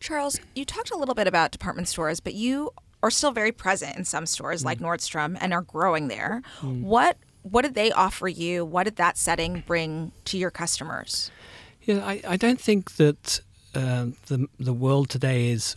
Charles, 0.00 0.40
you 0.54 0.64
talked 0.64 0.90
a 0.90 0.96
little 0.96 1.14
bit 1.14 1.28
about 1.28 1.52
department 1.52 1.88
stores, 1.88 2.18
but 2.18 2.34
you 2.34 2.70
are 3.02 3.10
still 3.10 3.32
very 3.32 3.52
present 3.52 3.96
in 3.96 4.04
some 4.04 4.26
stores 4.26 4.62
mm. 4.62 4.66
like 4.66 4.78
Nordstrom 4.78 5.36
and 5.40 5.52
are 5.52 5.62
growing 5.62 6.08
there. 6.08 6.42
Mm. 6.60 6.82
What 6.82 7.16
what 7.42 7.62
did 7.62 7.74
they 7.74 7.90
offer 7.90 8.28
you? 8.28 8.64
What 8.64 8.84
did 8.84 8.96
that 8.96 9.18
setting 9.18 9.64
bring 9.66 10.12
to 10.26 10.38
your 10.38 10.50
customers? 10.50 11.30
Yeah, 11.82 12.04
I, 12.04 12.20
I 12.26 12.36
don't 12.36 12.60
think 12.60 12.96
that 12.96 13.40
uh, 13.74 14.06
the 14.26 14.46
the 14.58 14.72
world 14.72 15.10
today 15.10 15.48
is 15.48 15.76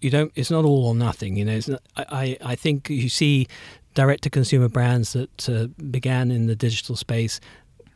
you 0.00 0.10
don't 0.10 0.32
it's 0.34 0.50
not 0.50 0.64
all 0.64 0.86
or 0.86 0.94
nothing. 0.94 1.36
You 1.36 1.44
know, 1.44 1.60
not, 1.66 1.82
I 1.96 2.36
I 2.40 2.54
think 2.54 2.88
you 2.88 3.08
see 3.08 3.48
direct 3.94 4.22
to 4.22 4.30
consumer 4.30 4.68
brands 4.68 5.14
that 5.14 5.48
uh, 5.48 5.66
began 5.90 6.30
in 6.30 6.46
the 6.46 6.54
digital 6.54 6.96
space 6.96 7.40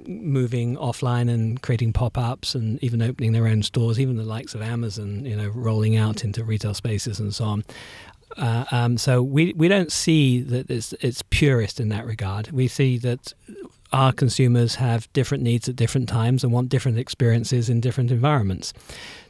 moving 0.07 0.77
offline 0.77 1.31
and 1.31 1.63
creating 1.63 1.93
pop-ups 1.93 2.55
and 2.55 2.83
even 2.83 3.03
opening 3.03 3.33
their 3.33 3.47
own 3.47 3.63
stores 3.63 3.99
even 3.99 4.17
the 4.17 4.25
likes 4.25 4.55
of 4.55 4.63
amazon 4.63 5.25
you 5.25 5.37
know 5.37 5.49
rolling 5.49 5.97
out 5.97 6.25
into 6.25 6.45
retail 6.45 6.75
spaces 6.75 7.21
and 7.21 7.35
so 7.35 7.45
on 7.45 7.65
uh, 8.37 8.65
um, 8.71 8.97
so 8.97 9.23
we 9.23 9.53
we 9.55 9.69
don't 9.69 9.91
see 9.91 10.41
that 10.41 10.71
it's 10.71 10.93
it's 11.01 11.23
purist 11.31 11.81
in 11.81 11.89
that 11.89 12.07
regard. 12.07 12.53
We 12.53 12.69
see 12.69 12.97
that 12.99 13.35
our 13.93 14.13
consumers 14.13 14.77
have 14.77 15.13
different 15.13 15.43
needs 15.43 15.69
at 15.69 15.77
different 15.77 16.09
times 16.09 16.45
and 16.45 16.53
want 16.53 16.69
different 16.69 16.99
experiences 16.99 17.69
in 17.69 17.81
different 17.81 18.11
environments. 18.11 18.73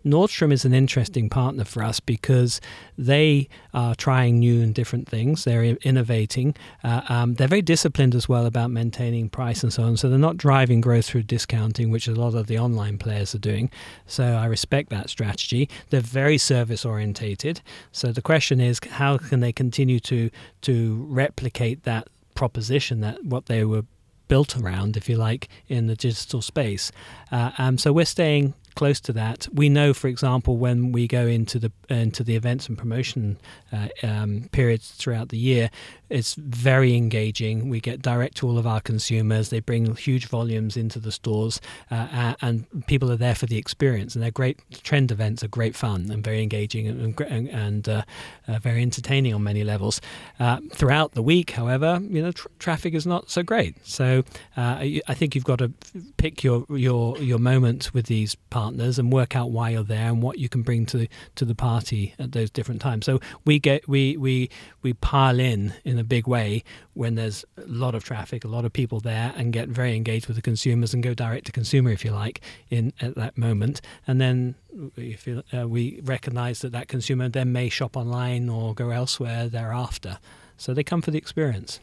Nordstrom 0.04 0.52
is 0.52 0.64
an 0.64 0.72
interesting 0.72 1.28
partner 1.28 1.64
for 1.64 1.82
us 1.82 2.00
because 2.00 2.60
they 2.96 3.48
are 3.74 3.94
trying 3.94 4.38
new 4.38 4.62
and 4.62 4.74
different 4.74 5.08
things. 5.08 5.44
They're 5.44 5.64
innovating. 5.64 6.56
Uh, 6.82 7.02
um, 7.08 7.34
they're 7.34 7.48
very 7.48 7.62
disciplined 7.62 8.14
as 8.14 8.28
well 8.28 8.46
about 8.46 8.70
maintaining 8.70 9.28
price 9.28 9.62
and 9.62 9.72
so 9.72 9.82
on. 9.82 9.96
So 9.96 10.08
they're 10.08 10.18
not 10.18 10.38
driving 10.38 10.80
growth 10.80 11.06
through 11.06 11.24
discounting, 11.24 11.90
which 11.90 12.08
a 12.08 12.14
lot 12.14 12.34
of 12.34 12.46
the 12.46 12.58
online 12.58 12.96
players 12.96 13.34
are 13.34 13.38
doing. 13.38 13.70
So 14.06 14.24
I 14.24 14.46
respect 14.46 14.88
that 14.90 15.10
strategy. 15.10 15.68
They're 15.90 16.00
very 16.00 16.38
service 16.38 16.84
orientated. 16.84 17.60
So 17.92 18.10
the 18.12 18.22
question 18.22 18.60
is, 18.60 18.80
how 18.90 19.18
can 19.18 19.40
they 19.40 19.52
continue 19.52 20.00
to 20.00 20.30
to 20.62 21.06
replicate 21.08 21.82
that 21.84 22.08
proposition 22.34 23.00
that 23.00 23.22
what 23.24 23.46
they 23.46 23.64
were 23.64 23.84
built 24.30 24.56
around, 24.56 24.96
if 24.96 25.08
you 25.08 25.16
like, 25.16 25.48
in 25.66 25.88
the 25.88 25.96
digital 25.96 26.40
space. 26.40 26.92
Uh, 27.32 27.50
um, 27.58 27.76
so 27.76 27.92
we're 27.92 28.06
staying 28.06 28.54
close 28.80 28.98
to 28.98 29.12
that. 29.12 29.46
We 29.52 29.68
know, 29.68 29.92
for 29.92 30.08
example, 30.08 30.56
when 30.56 30.90
we 30.90 31.06
go 31.06 31.26
into 31.26 31.58
the 31.58 31.70
into 31.90 32.24
the 32.24 32.34
events 32.34 32.66
and 32.66 32.78
promotion 32.78 33.36
uh, 33.70 33.88
um, 34.02 34.48
periods 34.52 34.92
throughout 34.92 35.28
the 35.28 35.36
year, 35.36 35.68
it's 36.08 36.34
very 36.34 36.96
engaging. 36.96 37.68
We 37.68 37.80
get 37.80 38.00
direct 38.00 38.38
to 38.38 38.48
all 38.48 38.56
of 38.56 38.66
our 38.66 38.80
consumers. 38.80 39.50
They 39.50 39.60
bring 39.60 39.94
huge 39.96 40.28
volumes 40.28 40.78
into 40.78 40.98
the 40.98 41.12
stores, 41.12 41.60
uh, 41.90 42.34
and 42.40 42.66
people 42.86 43.12
are 43.12 43.18
there 43.18 43.34
for 43.34 43.44
the 43.44 43.58
experience. 43.58 44.14
And 44.14 44.22
they're 44.24 44.30
great. 44.30 44.58
Trend 44.82 45.12
events 45.12 45.44
are 45.44 45.48
great 45.48 45.76
fun 45.76 46.10
and 46.10 46.24
very 46.24 46.42
engaging 46.42 46.88
and, 46.88 47.20
and, 47.20 47.48
and 47.50 47.88
uh, 47.88 48.02
uh, 48.48 48.58
very 48.60 48.80
entertaining 48.80 49.34
on 49.34 49.42
many 49.42 49.62
levels. 49.62 50.00
Uh, 50.38 50.58
throughout 50.72 51.12
the 51.12 51.22
week, 51.22 51.50
however, 51.50 52.00
you 52.02 52.22
know, 52.22 52.32
tr- 52.32 52.48
traffic 52.58 52.94
is 52.94 53.06
not 53.06 53.28
so 53.28 53.42
great. 53.42 53.76
So 53.86 54.24
uh, 54.56 54.76
I 55.06 55.14
think 55.14 55.34
you've 55.34 55.44
got 55.44 55.58
to 55.58 55.70
pick 56.16 56.42
your 56.42 56.64
your 56.70 57.18
your 57.18 57.38
moment 57.38 57.92
with 57.92 58.06
these 58.06 58.34
partners 58.48 58.69
and 58.78 59.12
work 59.12 59.36
out 59.36 59.50
why 59.50 59.70
you're 59.70 59.82
there 59.82 60.08
and 60.08 60.22
what 60.22 60.38
you 60.38 60.48
can 60.48 60.62
bring 60.62 60.86
to 60.86 61.06
to 61.36 61.44
the 61.44 61.54
party 61.54 62.14
at 62.18 62.32
those 62.32 62.50
different 62.50 62.80
times. 62.80 63.06
So 63.06 63.20
we 63.44 63.58
get 63.58 63.88
we 63.88 64.16
we 64.16 64.50
we 64.82 64.92
pile 64.94 65.38
in 65.38 65.74
in 65.84 65.98
a 65.98 66.04
big 66.04 66.26
way 66.26 66.62
when 66.94 67.14
there's 67.14 67.44
a 67.56 67.66
lot 67.66 67.94
of 67.94 68.04
traffic, 68.04 68.44
a 68.44 68.48
lot 68.48 68.64
of 68.64 68.72
people 68.72 69.00
there, 69.00 69.32
and 69.36 69.52
get 69.52 69.68
very 69.68 69.96
engaged 69.96 70.26
with 70.26 70.36
the 70.36 70.42
consumers 70.42 70.92
and 70.92 71.02
go 71.02 71.14
direct 71.14 71.46
to 71.46 71.52
consumer, 71.52 71.90
if 71.90 72.04
you 72.04 72.10
like, 72.10 72.40
in 72.68 72.92
at 73.00 73.14
that 73.14 73.38
moment. 73.38 73.80
And 74.06 74.20
then 74.20 74.54
if 74.96 75.26
uh, 75.28 75.68
we 75.68 76.00
recognise 76.04 76.60
that 76.60 76.72
that 76.72 76.88
consumer 76.88 77.28
then 77.28 77.52
may 77.52 77.68
shop 77.68 77.96
online 77.96 78.48
or 78.48 78.74
go 78.74 78.90
elsewhere 78.90 79.48
thereafter. 79.48 80.18
So 80.56 80.74
they 80.74 80.84
come 80.84 81.02
for 81.02 81.10
the 81.10 81.18
experience. 81.18 81.80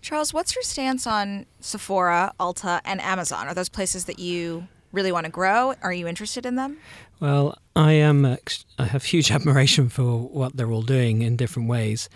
Charles, 0.00 0.34
what's 0.34 0.54
your 0.54 0.62
stance 0.62 1.06
on 1.06 1.46
Sephora, 1.60 2.32
Ulta, 2.40 2.80
and 2.84 3.00
Amazon? 3.00 3.46
Are 3.46 3.54
those 3.54 3.68
places 3.68 4.06
that 4.06 4.18
you 4.18 4.66
really 4.92 5.12
want 5.12 5.26
to 5.26 5.32
grow? 5.32 5.74
Are 5.82 5.92
you 5.92 6.06
interested 6.06 6.46
in 6.46 6.56
them? 6.56 6.78
Well, 7.20 7.58
I 7.74 7.92
am. 7.92 8.36
I 8.78 8.84
have 8.84 9.04
huge 9.04 9.30
admiration 9.38 9.88
for 9.88 10.28
what 10.28 10.56
they're 10.56 10.70
all 10.70 10.82
doing 10.82 11.22
in 11.22 11.36
different 11.36 11.68
ways. 11.68 12.08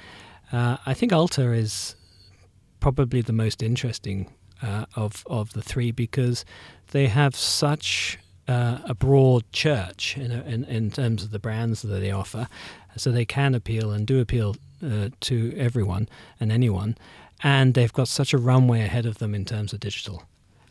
Uh, 0.52 0.76
I 0.86 0.94
think 0.94 1.12
Ulta 1.12 1.56
is 1.56 1.96
probably 2.80 3.20
the 3.20 3.32
most 3.32 3.62
interesting 3.62 4.30
uh, 4.62 4.86
of 4.94 5.24
of 5.26 5.52
the 5.52 5.62
three 5.62 5.90
because 5.90 6.44
they 6.92 7.08
have 7.08 7.34
such 7.34 8.18
uh, 8.48 8.78
a 8.84 8.94
broad 8.94 9.50
church 9.52 10.16
in, 10.16 10.30
in, 10.30 10.64
in 10.64 10.90
terms 10.90 11.24
of 11.24 11.30
the 11.30 11.38
brands 11.38 11.82
that 11.82 11.88
they 11.88 12.12
offer, 12.12 12.48
so 12.96 13.10
they 13.10 13.24
can 13.24 13.54
appeal 13.54 13.90
and 13.90 14.06
do 14.06 14.20
appeal 14.20 14.54
uh, 14.84 15.08
to 15.20 15.52
everyone 15.56 16.08
and 16.38 16.52
anyone, 16.52 16.96
and 17.42 17.74
they've 17.74 17.92
got 17.92 18.08
such 18.08 18.32
a 18.32 18.38
runway 18.38 18.82
ahead 18.82 19.06
of 19.06 19.18
them 19.18 19.34
in 19.34 19.44
terms 19.44 19.72
of 19.72 19.80
digital 19.80 20.22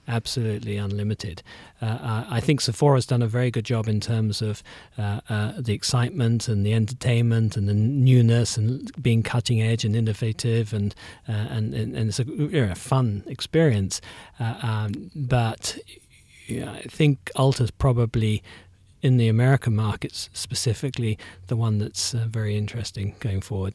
absolutely 0.08 0.78
unlimited. 0.78 1.41
Uh, 1.82 1.86
uh, 1.86 2.26
I 2.30 2.39
think 2.39 2.62
Sephora's 2.62 3.06
done 3.06 3.22
a 3.22 3.28
very 3.28 3.52
good 3.52 3.65
job 3.65 3.88
in 3.88 4.00
terms 4.00 4.41
of 4.41 4.63
uh, 4.98 5.22
uh, 5.30 5.54
the 5.58 5.74
excitement 5.74 6.48
and 6.48 6.65
the 6.65 6.74
entertainment 6.74 7.58
and 7.58 7.68
the 7.68 7.74
newness 7.74 8.58
and 8.58 8.91
being 9.02 9.24
cutting 9.24 9.62
edge 9.62 9.84
and 9.86 9.96
innovative 9.96 10.74
and 10.74 10.96
uh, 11.28 11.32
and, 11.32 11.74
and, 11.74 11.96
and, 11.96 12.10
it's 12.10 12.20
a 12.20 12.26
you 12.26 12.68
know, 12.68 12.76
fun 12.76 13.24
experience. 13.28 14.02
Uh, 14.39 14.56
um, 14.62 15.12
but 15.15 15.78
I 16.50 16.84
think 16.88 17.32
Ulta's 17.36 17.72
probably 17.72 18.44
in 19.02 19.18
the 19.18 19.28
American 19.28 19.76
markets 19.76 20.30
specifically 20.34 21.18
the 21.48 21.56
one 21.56 21.78
that's 21.78 22.12
very 22.12 22.58
interesting 22.58 23.15
going 23.20 23.41
forward. 23.41 23.74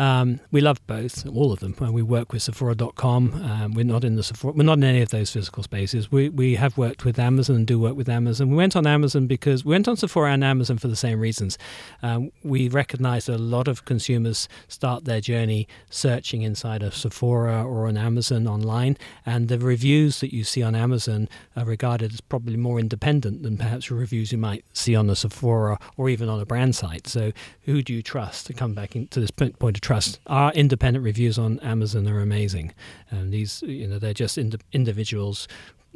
Um, 0.00 0.40
we 0.50 0.62
love 0.62 0.84
both, 0.86 1.26
all 1.26 1.52
of 1.52 1.60
them. 1.60 1.76
We 1.78 2.00
work 2.00 2.32
with 2.32 2.42
Sephora.com. 2.42 3.34
Um, 3.34 3.74
we're 3.74 3.84
not 3.84 4.02
in 4.02 4.16
the 4.16 4.22
Sephora, 4.22 4.54
we're 4.54 4.62
not 4.62 4.78
in 4.78 4.84
any 4.84 5.02
of 5.02 5.10
those 5.10 5.30
physical 5.30 5.62
spaces. 5.62 6.10
We 6.10 6.30
we 6.30 6.54
have 6.54 6.78
worked 6.78 7.04
with 7.04 7.18
Amazon 7.18 7.56
and 7.56 7.66
do 7.66 7.78
work 7.78 7.96
with 7.96 8.08
Amazon. 8.08 8.48
We 8.48 8.56
went 8.56 8.76
on 8.76 8.86
Amazon 8.86 9.26
because 9.26 9.62
we 9.62 9.72
went 9.72 9.88
on 9.88 9.98
Sephora 9.98 10.32
and 10.32 10.42
Amazon 10.42 10.78
for 10.78 10.88
the 10.88 10.96
same 10.96 11.20
reasons. 11.20 11.58
Um, 12.02 12.32
we 12.42 12.70
recognize 12.70 13.26
that 13.26 13.36
a 13.36 13.38
lot 13.38 13.68
of 13.68 13.84
consumers 13.84 14.48
start 14.68 15.04
their 15.04 15.20
journey 15.20 15.68
searching 15.90 16.40
inside 16.40 16.82
of 16.82 16.94
Sephora 16.96 17.62
or 17.62 17.86
on 17.86 17.98
Amazon 17.98 18.48
online, 18.48 18.96
and 19.26 19.48
the 19.48 19.58
reviews 19.58 20.20
that 20.20 20.32
you 20.32 20.44
see 20.44 20.62
on 20.62 20.74
Amazon 20.74 21.28
are 21.54 21.66
regarded 21.66 22.14
as 22.14 22.22
probably 22.22 22.56
more 22.56 22.80
independent 22.80 23.42
than 23.42 23.58
perhaps 23.58 23.90
reviews 23.90 24.32
you 24.32 24.38
might 24.38 24.64
see 24.72 24.96
on 24.96 25.10
a 25.10 25.14
Sephora 25.14 25.78
or 25.98 26.08
even 26.08 26.30
on 26.30 26.40
a 26.40 26.46
brand 26.46 26.74
site. 26.74 27.06
So, 27.06 27.32
who 27.64 27.82
do 27.82 27.92
you 27.92 28.00
trust 28.00 28.46
to 28.46 28.54
come 28.54 28.72
back 28.72 28.96
into 28.96 29.20
this 29.20 29.30
point 29.30 29.60
of 29.60 29.82
trust. 29.90 30.20
Our 30.28 30.52
independent 30.52 31.04
reviews 31.04 31.36
on 31.36 31.58
Amazon 31.60 32.06
are 32.06 32.20
amazing. 32.20 32.72
and 33.10 33.32
these, 33.32 33.60
you 33.62 33.88
know, 33.88 33.98
they're 33.98 34.14
just 34.14 34.38
ind- 34.38 34.62
individuals 34.72 35.48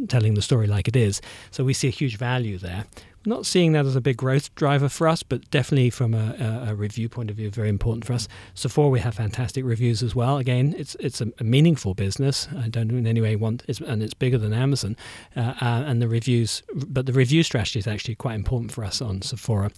telling 0.09 0.35
the 0.35 0.42
story 0.42 0.66
like 0.66 0.88
it 0.88 0.96
is. 0.96 1.20
So 1.50 1.64
we 1.64 1.72
see 1.72 1.88
a 1.88 1.92
huge 1.92 2.16
value 2.16 2.59
there. 2.59 2.85
Not 3.26 3.46
seeing 3.46 3.72
that 3.72 3.87
as 3.87 3.96
a 3.96 4.02
big 4.02 4.18
growth 4.18 4.54
driver 4.54 4.90
for 4.90 5.09
us, 5.09 5.22
but 5.22 5.50
definitely 5.50 5.88
from 5.88 6.12
a, 6.12 6.66
a 6.68 6.74
review 6.74 7.09
point 7.09 7.30
of 7.30 7.37
view, 7.37 7.48
very 7.50 7.70
important 7.70 8.04
for 8.04 8.12
us. 8.12 8.28
Sephora, 8.52 8.90
we 8.90 9.00
have 9.00 9.14
fantastic 9.14 9.64
reviews 9.64 10.02
as 10.02 10.14
well. 10.14 10.37
Again, 10.37 10.74
it's 10.76 10.94
it's 11.00 11.22
a, 11.22 11.28
a 11.40 11.44
meaningful 11.44 11.94
business. 11.94 12.48
I 12.59 12.68
don't 12.68 12.90
in 12.90 13.07
any 13.07 13.22
way 13.22 13.35
want, 13.35 13.64
it's, 13.66 13.80
and 13.80 14.02
it's 14.02 14.12
bigger 14.12 14.37
than 14.37 14.52
Amazon. 14.52 14.96
Uh, 15.35 15.54
uh, 15.62 15.85
and 15.87 16.02
the 16.02 16.09
reviews, 16.09 16.62
but 16.74 17.07
the 17.07 17.14
review 17.14 17.42
strategy 17.42 17.78
is 17.78 17.87
actually 17.87 18.14
quite 18.14 18.35
important 18.35 18.72
for 18.72 18.85
us 18.85 19.00
on 19.00 19.22
Sephora. 19.22 19.70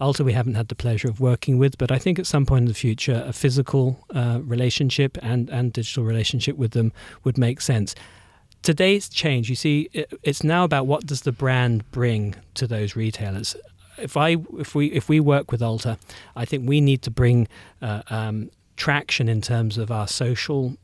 Ulta, 0.00 0.24
we 0.24 0.32
haven't 0.32 0.54
had 0.54 0.68
the 0.68 0.74
pleasure 0.74 1.08
of 1.08 1.20
working 1.20 1.56
with, 1.56 1.78
but 1.78 1.92
I 1.92 1.98
think 1.98 2.18
at 2.18 2.26
some 2.26 2.46
point 2.46 2.62
in 2.62 2.68
the 2.68 2.74
future, 2.74 3.22
a 3.24 3.32
physical 3.32 4.04
uh, 4.12 4.40
relationship 4.42 5.18
and, 5.22 5.48
and 5.50 5.72
digital 5.72 6.04
relationship 6.04 6.56
with 6.56 6.72
them 6.72 6.92
would 7.22 7.38
make 7.38 7.60
sense. 7.60 7.94
Today's 8.62 9.08
change, 9.08 9.48
you 9.48 9.56
see, 9.56 9.88
it's 10.22 10.42
now 10.44 10.64
about 10.64 10.86
what 10.86 11.06
does 11.06 11.22
the 11.22 11.32
brand 11.32 11.90
bring 11.90 12.34
to 12.54 12.66
those 12.66 12.96
retailers. 12.96 13.56
If 13.96 14.16
I 14.16 14.36
if 14.58 14.74
we 14.74 14.86
if 14.88 15.08
we 15.08 15.20
work 15.20 15.50
with 15.50 15.60
Ulta, 15.60 15.98
I 16.36 16.44
think 16.44 16.68
we 16.68 16.80
need 16.80 17.02
to 17.02 17.10
bring 17.10 17.48
uh, 17.82 18.02
um, 18.10 18.50
traction 18.76 19.28
in 19.28 19.40
terms 19.40 19.78
of 19.78 19.90
our 19.90 20.06
social 20.06 20.76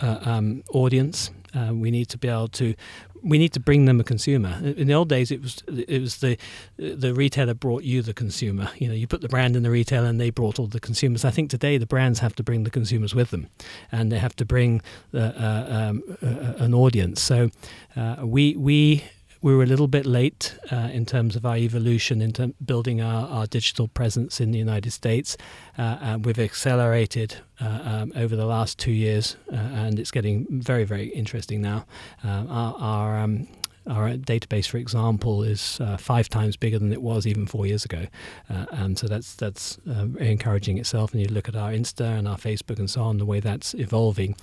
uh, 0.00 0.18
um, 0.22 0.62
audience. 0.72 1.30
Uh, 1.54 1.72
we 1.74 1.90
need 1.90 2.08
to 2.08 2.18
be 2.18 2.28
able 2.28 2.48
to 2.48 2.74
we 3.22 3.38
need 3.38 3.52
to 3.52 3.60
bring 3.60 3.84
them 3.84 4.00
a 4.00 4.04
consumer. 4.04 4.58
In 4.62 4.86
the 4.86 4.94
old 4.94 5.08
days, 5.08 5.30
it 5.30 5.42
was 5.42 5.62
it 5.66 6.00
was 6.00 6.18
the 6.18 6.38
the 6.76 7.14
retailer 7.14 7.54
brought 7.54 7.82
you 7.82 8.02
the 8.02 8.14
consumer. 8.14 8.70
You 8.76 8.88
know, 8.88 8.94
you 8.94 9.06
put 9.06 9.20
the 9.20 9.28
brand 9.28 9.56
in 9.56 9.62
the 9.62 9.70
retailer, 9.70 10.08
and 10.08 10.20
they 10.20 10.30
brought 10.30 10.58
all 10.58 10.66
the 10.66 10.80
consumers. 10.80 11.24
I 11.24 11.30
think 11.30 11.50
today 11.50 11.78
the 11.78 11.86
brands 11.86 12.20
have 12.20 12.34
to 12.36 12.42
bring 12.42 12.64
the 12.64 12.70
consumers 12.70 13.14
with 13.14 13.30
them, 13.30 13.48
and 13.90 14.12
they 14.12 14.18
have 14.18 14.36
to 14.36 14.44
bring 14.44 14.82
uh, 15.12 15.18
uh, 15.18 15.66
um, 15.68 16.02
uh, 16.22 16.64
an 16.64 16.74
audience. 16.74 17.20
So 17.20 17.50
uh, 17.96 18.16
we 18.22 18.56
we 18.56 19.04
we 19.40 19.54
were 19.54 19.62
a 19.62 19.66
little 19.66 19.88
bit 19.88 20.06
late 20.06 20.58
uh, 20.72 20.88
in 20.92 21.06
terms 21.06 21.36
of 21.36 21.46
our 21.46 21.56
evolution 21.56 22.20
into 22.20 22.48
building 22.64 23.00
our, 23.00 23.28
our 23.28 23.46
digital 23.46 23.88
presence 23.88 24.40
in 24.40 24.50
the 24.50 24.58
United 24.58 24.90
States. 24.90 25.36
Uh, 25.76 26.18
we've 26.22 26.38
accelerated 26.38 27.36
uh, 27.60 27.80
um, 27.84 28.12
over 28.16 28.34
the 28.34 28.46
last 28.46 28.78
two 28.78 28.92
years, 28.92 29.36
uh, 29.52 29.56
and 29.56 29.98
it's 29.98 30.10
getting 30.10 30.46
very, 30.50 30.84
very 30.84 31.08
interesting 31.08 31.60
now. 31.60 31.84
Uh, 32.24 32.44
our, 32.48 32.74
our 32.78 33.18
um, 33.18 33.48
our 33.86 34.10
database, 34.10 34.66
for 34.66 34.76
example, 34.76 35.42
is 35.42 35.80
uh, 35.80 35.96
five 35.96 36.28
times 36.28 36.58
bigger 36.58 36.78
than 36.78 36.92
it 36.92 37.00
was 37.00 37.26
even 37.26 37.46
four 37.46 37.64
years 37.64 37.86
ago, 37.86 38.04
and 38.48 38.98
so 38.98 39.06
that's 39.06 39.34
that's 39.34 39.78
uh, 39.88 40.06
encouraging 40.18 40.76
itself. 40.76 41.14
And 41.14 41.22
you 41.22 41.28
look 41.28 41.48
at 41.48 41.56
our 41.56 41.72
Insta 41.72 42.18
and 42.18 42.28
our 42.28 42.36
Facebook 42.36 42.78
and 42.78 42.90
so 42.90 43.02
on, 43.02 43.16
the 43.16 43.24
way 43.24 43.40
that's 43.40 43.72
evolving. 43.72 44.36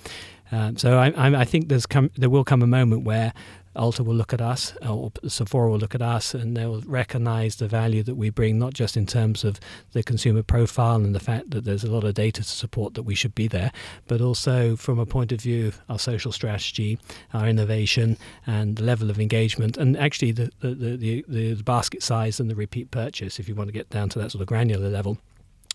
Um, 0.52 0.76
so 0.76 0.98
I, 0.98 1.10
I, 1.10 1.40
I, 1.40 1.44
think 1.44 1.68
there's 1.68 1.86
come, 1.86 2.10
there 2.16 2.30
will 2.30 2.44
come 2.44 2.62
a 2.62 2.68
moment 2.68 3.02
where 3.02 3.32
Ulta 3.76 4.04
will 4.04 4.14
look 4.14 4.32
at 4.32 4.40
us, 4.40 4.74
uh, 4.84 4.94
or 4.94 5.12
Sephora 5.28 5.70
will 5.70 5.78
look 5.78 5.94
at 5.94 6.02
us, 6.02 6.34
and 6.34 6.56
they 6.56 6.66
will 6.66 6.80
recognize 6.82 7.56
the 7.56 7.68
value 7.68 8.02
that 8.02 8.14
we 8.14 8.30
bring, 8.30 8.58
not 8.58 8.74
just 8.74 8.96
in 8.96 9.06
terms 9.06 9.44
of 9.44 9.60
the 9.92 10.02
consumer 10.02 10.42
profile 10.42 10.96
and 10.96 11.14
the 11.14 11.20
fact 11.20 11.50
that 11.50 11.64
there's 11.64 11.84
a 11.84 11.90
lot 11.90 12.04
of 12.04 12.14
data 12.14 12.42
to 12.42 12.48
support 12.48 12.94
that 12.94 13.02
we 13.02 13.14
should 13.14 13.34
be 13.34 13.48
there, 13.48 13.72
but 14.06 14.20
also 14.20 14.76
from 14.76 14.98
a 14.98 15.06
point 15.06 15.32
of 15.32 15.40
view 15.40 15.68
of 15.68 15.80
our 15.88 15.98
social 15.98 16.32
strategy, 16.32 16.98
our 17.34 17.46
innovation, 17.46 18.16
and 18.46 18.76
the 18.76 18.84
level 18.84 19.10
of 19.10 19.20
engagement, 19.20 19.76
and 19.76 19.96
actually 19.96 20.32
the, 20.32 20.50
the, 20.60 20.74
the, 20.74 20.96
the, 20.96 21.24
the 21.54 21.62
basket 21.62 22.02
size 22.02 22.40
and 22.40 22.50
the 22.50 22.54
repeat 22.54 22.90
purchase, 22.90 23.38
if 23.38 23.48
you 23.48 23.54
want 23.54 23.68
to 23.68 23.72
get 23.72 23.90
down 23.90 24.08
to 24.08 24.18
that 24.18 24.30
sort 24.30 24.42
of 24.42 24.48
granular 24.48 24.88
level. 24.88 25.18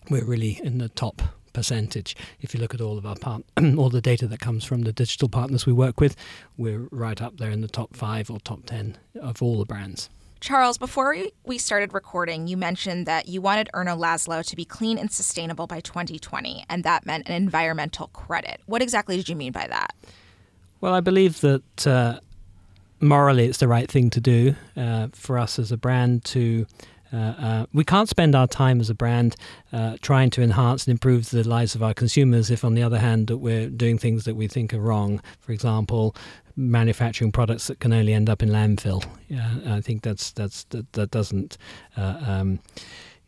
We're 0.09 0.25
really 0.25 0.59
in 0.63 0.79
the 0.79 0.89
top 0.89 1.21
percentage. 1.53 2.15
If 2.39 2.53
you 2.53 2.59
look 2.59 2.73
at 2.73 2.81
all 2.81 2.97
of 2.97 3.05
our 3.05 3.15
part, 3.15 3.43
all 3.77 3.89
the 3.89 4.01
data 4.01 4.27
that 4.27 4.39
comes 4.39 4.63
from 4.63 4.83
the 4.83 4.93
digital 4.93 5.29
partners 5.29 5.65
we 5.65 5.73
work 5.73 5.99
with, 5.99 6.15
we're 6.57 6.87
right 6.91 7.21
up 7.21 7.37
there 7.37 7.51
in 7.51 7.61
the 7.61 7.67
top 7.67 7.95
five 7.95 8.29
or 8.29 8.39
top 8.39 8.65
ten 8.65 8.97
of 9.19 9.41
all 9.41 9.57
the 9.57 9.65
brands. 9.65 10.09
Charles, 10.41 10.79
before 10.79 11.15
we 11.45 11.59
started 11.59 11.93
recording, 11.93 12.47
you 12.47 12.57
mentioned 12.57 13.05
that 13.05 13.27
you 13.27 13.41
wanted 13.41 13.69
Erno 13.75 13.95
Laszlo 13.95 14.43
to 14.43 14.55
be 14.55 14.65
clean 14.65 14.97
and 14.97 15.11
sustainable 15.11 15.67
by 15.67 15.81
2020, 15.81 16.65
and 16.67 16.83
that 16.83 17.05
meant 17.05 17.29
an 17.29 17.35
environmental 17.35 18.07
credit. 18.07 18.59
What 18.65 18.81
exactly 18.81 19.17
did 19.17 19.29
you 19.29 19.35
mean 19.35 19.51
by 19.51 19.67
that? 19.67 19.93
Well, 20.81 20.95
I 20.95 20.99
believe 20.99 21.41
that 21.41 21.85
uh, 21.87 22.21
morally 22.99 23.45
it's 23.45 23.59
the 23.59 23.67
right 23.67 23.89
thing 23.89 24.09
to 24.09 24.19
do 24.19 24.55
uh, 24.75 25.09
for 25.13 25.37
us 25.37 25.59
as 25.59 25.71
a 25.71 25.77
brand 25.77 26.25
to 26.25 26.65
uh, 27.13 27.17
uh, 27.17 27.65
we 27.73 27.83
can't 27.83 28.09
spend 28.09 28.35
our 28.35 28.47
time 28.47 28.79
as 28.79 28.89
a 28.89 28.93
brand 28.93 29.35
uh, 29.73 29.97
trying 30.01 30.29
to 30.31 30.41
enhance 30.41 30.85
and 30.85 30.91
improve 30.91 31.29
the 31.29 31.47
lives 31.47 31.75
of 31.75 31.83
our 31.83 31.93
consumers 31.93 32.49
if, 32.49 32.63
on 32.63 32.73
the 32.73 32.83
other 32.83 32.99
hand, 32.99 33.27
that 33.27 33.37
we're 33.37 33.69
doing 33.69 33.97
things 33.97 34.23
that 34.25 34.35
we 34.35 34.47
think 34.47 34.73
are 34.73 34.79
wrong. 34.79 35.21
For 35.39 35.51
example, 35.51 36.15
manufacturing 36.55 37.31
products 37.31 37.67
that 37.67 37.79
can 37.79 37.93
only 37.93 38.13
end 38.13 38.29
up 38.29 38.41
in 38.41 38.49
landfill. 38.49 39.05
Yeah, 39.27 39.55
I 39.67 39.81
think 39.81 40.03
that's 40.03 40.31
that's 40.31 40.63
that, 40.65 40.91
that 40.93 41.11
doesn't. 41.11 41.57
Uh, 41.97 42.21
um, 42.25 42.59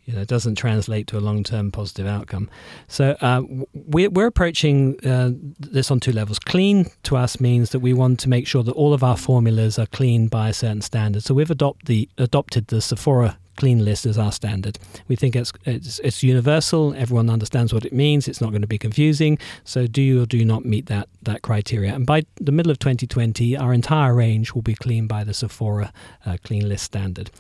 you 0.06 0.14
know, 0.14 0.26
doesn't 0.26 0.56
translate 0.56 1.08
to 1.08 1.18
a 1.18 1.22
long-term 1.22 1.72
positive 1.72 2.06
outcome. 2.06 2.50
So 2.90 3.16
uh, 3.22 3.42
we're, 3.74 4.10
we're 4.10 4.28
approaching 4.28 5.00
uh, 5.06 5.32
this 5.58 5.90
on 5.90 6.02
two 6.02 6.12
levels. 6.12 6.40
Clean 6.40 6.88
to 7.04 7.16
us 7.16 7.40
means 7.40 7.70
that 7.70 7.80
we 7.80 7.94
want 7.94 8.20
to 8.20 8.28
make 8.28 8.46
sure 8.46 8.64
that 8.64 8.74
all 8.74 8.94
of 8.94 9.02
our 9.02 9.16
formulas 9.16 9.80
are 9.80 9.86
clean 9.86 10.28
by 10.28 10.50
a 10.50 10.54
certain 10.54 10.82
standard. 10.82 11.24
So 11.24 11.34
we've 11.34 11.50
adopt 11.50 11.86
the, 11.86 12.10
adopted 12.18 12.68
the 12.68 12.82
Sephora 12.82 13.38
clean 13.56 13.84
list 13.84 14.06
as 14.06 14.18
our 14.18 14.32
standard. 14.32 14.80
We 15.08 15.16
think 15.16 15.36
it's, 15.36 15.52
it's, 15.66 16.00
it's 16.00 16.24
universal. 16.24 16.94
Everyone 16.96 17.30
understands 17.30 17.74
what 17.74 17.86
it 17.86 17.94
means. 17.94 18.28
It's 18.28 18.42
not 18.42 18.52
going 18.52 18.62
to 18.62 18.68
be 18.68 18.78
confusing. 18.78 19.38
So 19.64 19.88
do 19.88 20.02
you 20.02 20.24
or 20.24 20.26
do 20.26 20.44
not 20.44 20.66
meet 20.66 20.88
that 20.88 21.08
that 21.24 21.42
criteria? 21.42 21.94
And 21.94 22.06
by 22.06 22.24
the 22.40 22.52
middle 22.52 22.72
of 22.72 22.80
2020, 22.80 23.58
our 23.58 23.74
entire 23.74 24.14
range 24.14 24.54
will 24.54 24.62
be 24.62 24.76
clean 24.76 25.08
by 25.08 25.24
the 25.24 25.34
Sephora 25.34 25.94
uh, 26.26 26.38
clean 26.44 26.68
list 26.68 26.86
standard. 26.86 27.32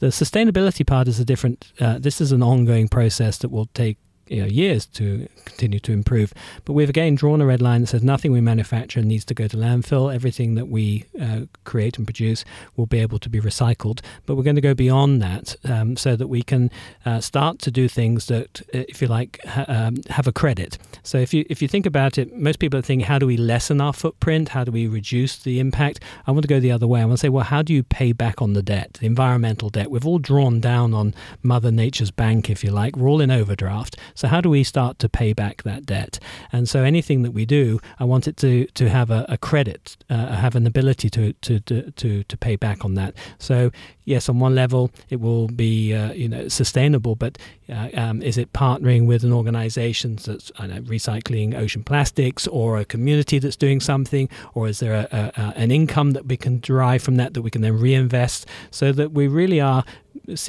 The 0.00 0.08
sustainability 0.08 0.86
part 0.86 1.06
is 1.06 1.20
a 1.20 1.24
different. 1.24 1.72
Uh, 1.78 1.98
this 1.98 2.20
is 2.20 2.32
an 2.32 2.42
ongoing 2.42 2.88
process 2.88 3.38
that 3.38 3.50
will 3.50 3.66
take 3.66 3.98
you 4.28 4.40
know, 4.40 4.46
years 4.46 4.86
to 4.86 5.28
continue 5.44 5.78
to 5.80 5.92
improve. 5.92 6.32
But 6.64 6.72
we've 6.72 6.88
again 6.88 7.14
drawn 7.14 7.40
a 7.40 7.46
red 7.46 7.62
line 7.62 7.82
that 7.82 7.88
says 7.88 8.02
nothing 8.02 8.32
we 8.32 8.40
manufacture 8.40 9.02
needs 9.02 9.24
to 9.26 9.34
go 9.34 9.46
to 9.48 9.56
landfill. 9.56 10.14
Everything 10.14 10.54
that 10.54 10.68
we 10.68 11.04
uh, 11.20 11.42
create 11.64 11.98
and 11.98 12.06
produce 12.06 12.44
will 12.76 12.86
be 12.86 12.98
able 12.98 13.18
to 13.18 13.28
be 13.28 13.40
recycled. 13.40 14.00
But 14.26 14.36
we're 14.36 14.42
going 14.42 14.56
to 14.56 14.62
go 14.62 14.74
beyond 14.74 15.20
that 15.22 15.56
um, 15.64 15.96
so 15.96 16.16
that 16.16 16.28
we 16.28 16.42
can 16.42 16.70
uh, 17.04 17.20
start 17.20 17.58
to 17.60 17.70
do 17.70 17.88
things 17.88 18.26
that, 18.26 18.62
uh, 18.74 18.84
if 18.88 19.02
you 19.02 19.08
like, 19.08 19.40
ha- 19.44 19.64
um, 19.68 19.96
have 20.10 20.26
a 20.26 20.32
credit. 20.32 20.78
So 21.02 21.18
if 21.18 21.34
you 21.34 21.44
if 21.50 21.60
you 21.60 21.68
think 21.68 21.86
about 21.86 22.18
it, 22.18 22.36
most 22.36 22.58
people 22.58 22.78
are 22.78 22.82
thinking, 22.82 23.06
how 23.06 23.18
do 23.18 23.26
we 23.26 23.36
lessen 23.36 23.80
our 23.80 23.92
footprint? 23.92 24.50
How 24.50 24.64
do 24.64 24.70
we 24.70 24.86
reduce 24.86 25.36
the 25.36 25.60
impact? 25.60 26.00
I 26.26 26.30
want 26.30 26.42
to 26.42 26.48
go 26.48 26.60
the 26.60 26.72
other 26.72 26.86
way. 26.86 27.00
I 27.00 27.04
want 27.04 27.18
to 27.18 27.20
say, 27.20 27.28
well, 27.28 27.44
how 27.44 27.62
do 27.62 27.72
you 27.72 27.82
pay 27.82 28.12
back 28.12 28.40
on 28.40 28.52
the 28.52 28.62
debt, 28.62 28.94
the 28.94 29.06
environmental 29.06 29.68
debt? 29.68 29.90
We've 29.90 30.06
all 30.06 30.18
drawn 30.18 30.60
down 30.60 30.94
on 30.94 31.14
Mother 31.42 31.70
Nature's 31.70 32.10
bank, 32.10 32.48
if 32.48 32.62
you 32.64 32.70
like. 32.70 32.96
We're 32.96 33.08
all 33.08 33.20
in 33.20 33.30
overdraft. 33.30 33.96
So 34.14 34.28
how 34.28 34.40
do 34.40 34.50
we 34.50 34.64
start 34.64 34.98
to 35.00 35.08
pay 35.08 35.32
back 35.32 35.62
that 35.62 35.86
debt? 35.86 36.18
And 36.52 36.68
so 36.68 36.82
anything 36.82 37.22
that 37.22 37.32
we 37.32 37.44
do, 37.46 37.80
I 37.98 38.04
want 38.04 38.28
it 38.28 38.36
to 38.38 38.66
to 38.66 38.88
have 38.88 39.10
a, 39.10 39.24
a 39.28 39.38
credit, 39.38 39.96
uh, 40.10 40.26
have 40.36 40.56
an 40.56 40.66
ability 40.66 41.10
to, 41.10 41.32
to 41.32 41.60
to 41.92 42.24
to 42.24 42.36
pay 42.36 42.56
back 42.56 42.84
on 42.84 42.94
that. 42.94 43.14
So 43.38 43.70
yes, 44.04 44.28
on 44.28 44.40
one 44.40 44.54
level 44.54 44.90
it 45.10 45.20
will 45.20 45.48
be 45.48 45.94
uh, 45.94 46.12
you 46.12 46.28
know 46.28 46.48
sustainable, 46.48 47.14
but 47.14 47.38
uh, 47.68 47.88
um, 47.94 48.22
is 48.22 48.36
it 48.38 48.52
partnering 48.52 49.06
with 49.06 49.24
an 49.24 49.32
organisation 49.32 50.16
that's 50.16 50.50
know, 50.58 50.80
recycling 50.82 51.54
ocean 51.54 51.84
plastics, 51.84 52.46
or 52.46 52.78
a 52.78 52.84
community 52.84 53.38
that's 53.38 53.56
doing 53.56 53.80
something, 53.80 54.28
or 54.54 54.68
is 54.68 54.80
there 54.80 54.94
a, 54.94 55.32
a, 55.36 55.52
an 55.56 55.70
income 55.70 56.12
that 56.12 56.26
we 56.26 56.36
can 56.36 56.60
derive 56.60 57.02
from 57.02 57.16
that 57.16 57.34
that 57.34 57.42
we 57.42 57.50
can 57.50 57.62
then 57.62 57.78
reinvest, 57.78 58.46
so 58.70 58.92
that 58.92 59.12
we 59.12 59.28
really 59.28 59.60
are 59.60 59.84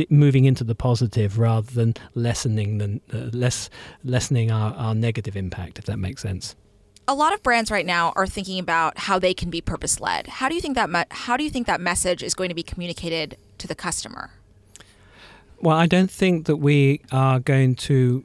moving 0.09 0.45
into 0.45 0.63
the 0.63 0.75
positive 0.75 1.39
rather 1.39 1.71
than 1.71 1.93
lessening 2.15 2.77
the 2.77 3.01
uh, 3.13 3.29
less 3.33 3.69
lessening 4.03 4.51
our, 4.51 4.73
our 4.75 4.95
negative 4.95 5.35
impact, 5.35 5.79
if 5.79 5.85
that 5.85 5.97
makes 5.97 6.21
sense. 6.21 6.55
A 7.07 7.13
lot 7.13 7.33
of 7.33 7.43
brands 7.43 7.69
right 7.69 7.85
now 7.85 8.13
are 8.15 8.25
thinking 8.25 8.59
about 8.59 8.97
how 8.97 9.19
they 9.19 9.33
can 9.33 9.49
be 9.49 9.59
purpose 9.59 9.99
led. 9.99 10.27
How 10.27 10.47
do 10.47 10.55
you 10.55 10.61
think 10.61 10.75
that 10.75 10.89
me- 10.89 11.03
how 11.11 11.37
do 11.37 11.43
you 11.43 11.49
think 11.49 11.67
that 11.67 11.81
message 11.81 12.23
is 12.23 12.33
going 12.33 12.49
to 12.49 12.55
be 12.55 12.63
communicated 12.63 13.37
to 13.57 13.67
the 13.67 13.75
customer? 13.75 14.31
Well, 15.59 15.77
I 15.77 15.85
don't 15.85 16.11
think 16.11 16.45
that 16.47 16.57
we 16.57 17.01
are 17.11 17.39
going 17.39 17.75
to 17.75 18.23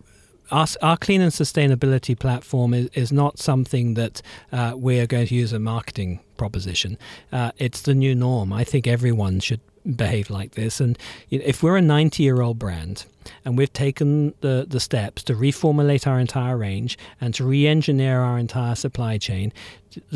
our, 0.50 0.66
our 0.82 0.96
clean 0.96 1.20
and 1.20 1.32
sustainability 1.32 2.18
platform 2.18 2.74
is, 2.74 2.88
is 2.94 3.12
not 3.12 3.38
something 3.38 3.94
that 3.94 4.22
uh, 4.52 4.74
we 4.76 4.98
are 5.00 5.06
going 5.06 5.26
to 5.26 5.34
use 5.34 5.52
a 5.52 5.58
marketing 5.58 6.20
proposition. 6.36 6.98
Uh, 7.32 7.52
it's 7.58 7.82
the 7.82 7.94
new 7.94 8.14
norm. 8.14 8.52
I 8.52 8.64
think 8.64 8.86
everyone 8.86 9.40
should 9.40 9.60
behave 9.96 10.30
like 10.30 10.52
this. 10.52 10.80
And 10.80 10.98
if 11.30 11.62
we're 11.62 11.76
a 11.76 11.82
90 11.82 12.22
year 12.22 12.40
old 12.40 12.58
brand 12.58 13.04
and 13.44 13.56
we've 13.56 13.72
taken 13.72 14.34
the, 14.40 14.66
the 14.68 14.80
steps 14.80 15.22
to 15.24 15.34
reformulate 15.34 16.06
our 16.06 16.18
entire 16.18 16.56
range 16.56 16.98
and 17.20 17.34
to 17.34 17.44
re 17.44 17.66
engineer 17.66 18.20
our 18.20 18.38
entire 18.38 18.74
supply 18.74 19.18
chain, 19.18 19.52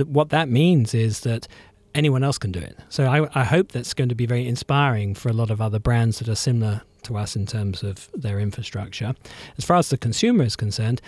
what 0.07 0.31
that 0.31 0.49
means 0.49 0.95
is 0.95 1.21
that 1.21 1.49
anyone 1.95 2.25
else 2.25 2.39
can 2.39 2.53
do 2.53 2.61
it. 2.61 2.79
So 2.89 3.07
I, 3.07 3.41
I 3.41 3.45
hope 3.45 3.73
that's 3.73 3.95
going 3.95 4.09
to 4.09 4.15
be 4.15 4.27
very 4.27 4.47
inspiring 4.47 5.15
for 5.15 5.29
a 5.29 5.33
lot 5.33 5.51
of 5.51 5.61
other 5.61 5.79
brands 5.79 6.19
that 6.19 6.29
are 6.29 6.35
similar 6.35 6.83
to 7.03 7.17
us 7.17 7.37
in 7.37 7.47
terms 7.47 7.83
of 7.83 8.09
their 8.15 8.39
infrastructure. 8.39 9.15
As 9.59 9.65
far 9.65 9.77
as 9.77 9.91
the 9.91 9.99
consumer 9.99 10.45
is 10.45 10.57
concerned, 10.57 11.03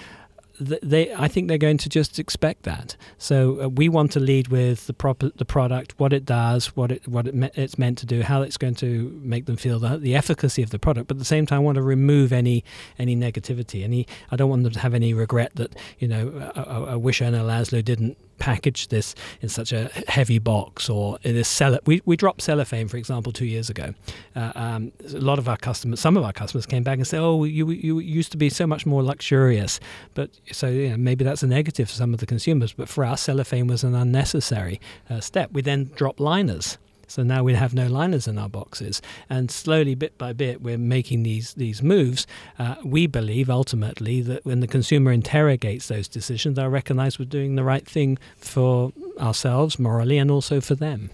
they 0.61 1.13
I 1.15 1.29
think 1.29 1.49
they're 1.49 1.59
going 1.59 1.79
to 1.79 1.89
just 1.89 2.19
expect 2.19 2.63
that. 2.63 2.97
So 3.19 3.63
uh, 3.63 3.69
we 3.69 3.89
want 3.89 4.13
to 4.13 4.21
lead 4.21 4.49
with 4.49 4.87
the 4.87 4.93
proper 4.93 5.31
the 5.35 5.45
product, 5.45 5.99
what 5.99 6.13
it 6.13 6.25
does, 6.25 6.77
what 6.77 6.93
it 6.93 7.09
what 7.09 7.27
it 7.27 7.35
me- 7.35 7.51
it's 7.55 7.79
meant 7.79 7.99
to 7.99 8.07
do, 8.07 8.23
how 8.23 8.43
it's 8.43 8.57
going 8.57 8.75
to 8.77 9.21
make 9.23 9.47
them 9.47 9.57
feel 9.57 9.79
the, 9.79 9.97
the 9.97 10.15
efficacy 10.15 10.63
of 10.63 10.71
the 10.71 10.79
product. 10.79 11.09
But 11.09 11.17
at 11.17 11.19
the 11.19 11.25
same 11.25 11.47
time, 11.47 11.57
I 11.57 11.61
want 11.61 11.77
to 11.77 11.83
remove 11.83 12.33
any 12.33 12.65
any 12.99 13.17
negativity. 13.17 13.83
Any 13.85 14.07
I 14.31 14.37
don't 14.37 14.51
want 14.51 14.63
them 14.63 14.73
to 14.73 14.81
have 14.81 14.95
any 14.95 15.13
regret 15.13 15.53
that 15.57 15.75
you 15.99 16.09
know 16.09 16.53
I, 16.55 16.61
I, 16.61 16.79
I 16.93 16.97
wish 16.97 17.21
Erno 17.21 17.45
Laszlo 17.45 17.85
didn't 17.85 18.17
package 18.39 18.89
this 18.89 19.15
in 19.41 19.49
such 19.49 19.73
a 19.73 19.91
heavy 20.09 20.39
box 20.39 20.89
or 20.89 21.19
this 21.23 21.49
cell. 21.49 21.79
We, 21.87 22.03
we 22.05 22.17
dropped 22.17 22.43
cellophane, 22.43 22.89
for 22.89 22.97
example, 22.97 23.33
two 23.33 23.47
years 23.47 23.71
ago. 23.71 23.95
Uh, 24.37 24.53
um, 24.55 24.93
a 25.13 25.19
lot 25.19 25.39
of 25.39 25.49
our 25.49 25.57
customers, 25.57 26.01
some 26.01 26.17
of 26.17 26.25
our 26.25 26.33
customers 26.33 26.67
came 26.67 26.83
back 26.83 26.99
and 26.99 27.07
said, 27.07 27.21
oh, 27.21 27.45
you, 27.45 27.71
you 27.71 27.99
used 28.01 28.33
to 28.33 28.39
be 28.39 28.51
so 28.51 28.67
much 28.67 28.87
more 28.87 29.03
luxurious. 29.03 29.81
But 30.15 30.31
so 30.53 30.69
you 30.69 30.91
know, 30.91 30.97
maybe 30.97 31.25
that's 31.25 31.43
a 31.43 31.47
negative 31.47 31.89
for 31.89 31.97
some 31.97 32.15
of 32.15 32.21
the 32.21 32.27
consumers. 32.27 32.73
But 32.73 32.89
for 32.89 33.05
us, 33.05 33.23
cellophane 33.23 33.67
was 33.67 33.85
an 33.85 33.95
unnecessary 33.95 34.81
uh, 35.09 35.21
step. 35.21 35.51
We 35.53 35.63
then 35.63 35.91
dropped 35.95 36.21
liners. 36.21 36.79
So 37.15 37.23
now 37.23 37.45
we 37.45 37.55
have 37.55 37.75
no 37.75 37.87
liners 37.87 38.27
in 38.27 38.39
our 38.39 38.49
boxes. 38.49 39.01
And 39.31 39.49
slowly, 39.49 39.95
bit 39.95 40.19
by 40.19 40.33
bit, 40.33 40.63
we're 40.63 40.77
making 40.77 41.23
these, 41.23 41.55
these 41.55 41.81
moves. 41.81 42.27
Uh, 42.59 42.75
we 42.85 43.07
believe 43.07 43.49
ultimately 43.49 44.21
that 44.23 44.45
when 44.45 44.59
the 44.59 44.67
consumer 44.67 45.13
interrogates 45.13 45.87
those 45.87 46.09
decisions, 46.09 46.57
they'll 46.57 46.67
recognize 46.67 47.17
we're 47.17 47.27
doing 47.27 47.55
the 47.55 47.63
right 47.63 47.87
thing 47.87 48.19
for 48.37 48.93
ourselves 49.21 49.79
morally 49.79 50.19
and 50.19 50.29
also 50.29 50.61
for 50.61 50.75
them. 50.75 51.11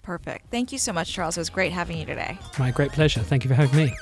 Perfect. 0.00 0.50
Thank 0.50 0.72
you 0.72 0.78
so 0.78 0.94
much, 0.94 1.12
Charles. 1.12 1.36
It 1.36 1.40
was 1.40 1.50
great 1.50 1.72
having 1.72 1.98
you 1.98 2.06
today. 2.06 2.38
My 2.58 2.70
great 2.70 2.92
pleasure. 2.92 3.20
Thank 3.20 3.44
you 3.44 3.48
for 3.48 3.56
having 3.56 3.76
me. 3.76 3.94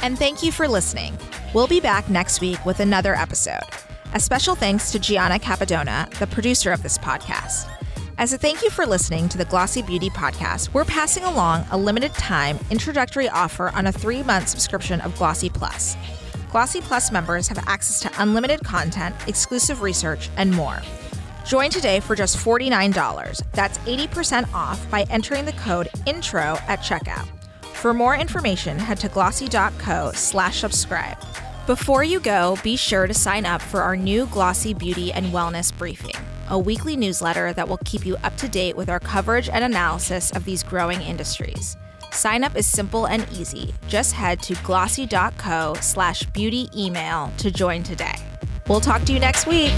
And 0.00 0.18
thank 0.18 0.42
you 0.42 0.50
for 0.50 0.66
listening. 0.66 1.18
We'll 1.52 1.66
be 1.66 1.80
back 1.80 2.08
next 2.08 2.40
week 2.40 2.64
with 2.64 2.80
another 2.80 3.14
episode. 3.14 3.60
A 4.14 4.20
special 4.20 4.54
thanks 4.54 4.90
to 4.92 4.98
Gianna 4.98 5.38
Capadona, 5.38 6.08
the 6.18 6.26
producer 6.26 6.72
of 6.72 6.82
this 6.82 6.96
podcast. 6.96 7.70
As 8.18 8.32
a 8.32 8.38
thank 8.38 8.62
you 8.62 8.70
for 8.70 8.86
listening 8.86 9.28
to 9.28 9.36
the 9.36 9.44
Glossy 9.44 9.82
Beauty 9.82 10.08
podcast, 10.08 10.72
we're 10.72 10.86
passing 10.86 11.24
along 11.24 11.66
a 11.70 11.76
limited 11.76 12.14
time 12.14 12.58
introductory 12.70 13.28
offer 13.28 13.68
on 13.74 13.88
a 13.88 13.92
three 13.92 14.22
month 14.22 14.48
subscription 14.48 15.02
of 15.02 15.14
Glossy 15.16 15.50
Plus. 15.50 15.98
Glossy 16.50 16.80
Plus 16.80 17.12
members 17.12 17.46
have 17.48 17.62
access 17.68 18.00
to 18.00 18.22
unlimited 18.22 18.64
content, 18.64 19.14
exclusive 19.26 19.82
research, 19.82 20.30
and 20.38 20.50
more. 20.50 20.80
Join 21.44 21.68
today 21.68 22.00
for 22.00 22.16
just 22.16 22.38
$49. 22.38 23.42
That's 23.52 23.76
80% 23.80 24.50
off 24.54 24.90
by 24.90 25.04
entering 25.10 25.44
the 25.44 25.52
code 25.52 25.90
INTRO 26.06 26.58
at 26.68 26.80
checkout. 26.80 27.28
For 27.74 27.92
more 27.92 28.16
information, 28.16 28.78
head 28.78 28.98
to 29.00 29.10
glossy.co 29.10 30.12
slash 30.14 30.60
subscribe. 30.60 31.18
Before 31.66 32.02
you 32.02 32.20
go, 32.20 32.56
be 32.62 32.76
sure 32.76 33.06
to 33.06 33.12
sign 33.12 33.44
up 33.44 33.60
for 33.60 33.82
our 33.82 33.94
new 33.94 34.24
Glossy 34.28 34.72
Beauty 34.72 35.12
and 35.12 35.26
Wellness 35.26 35.76
Briefing 35.76 36.14
a 36.48 36.58
weekly 36.58 36.96
newsletter 36.96 37.52
that 37.52 37.68
will 37.68 37.78
keep 37.84 38.04
you 38.06 38.16
up 38.24 38.36
to 38.36 38.48
date 38.48 38.76
with 38.76 38.88
our 38.88 39.00
coverage 39.00 39.48
and 39.48 39.64
analysis 39.64 40.30
of 40.32 40.44
these 40.44 40.62
growing 40.62 41.00
industries. 41.02 41.76
Sign 42.12 42.44
up 42.44 42.56
is 42.56 42.66
simple 42.66 43.06
and 43.06 43.26
easy. 43.32 43.74
Just 43.88 44.12
head 44.12 44.42
to 44.42 44.54
glossy.co 44.64 45.74
slash 45.80 46.22
beauty 46.24 46.68
email 46.76 47.32
to 47.38 47.50
join 47.50 47.82
today. 47.82 48.16
We'll 48.68 48.80
talk 48.80 49.02
to 49.04 49.12
you 49.12 49.20
next 49.20 49.46
week. 49.46 49.72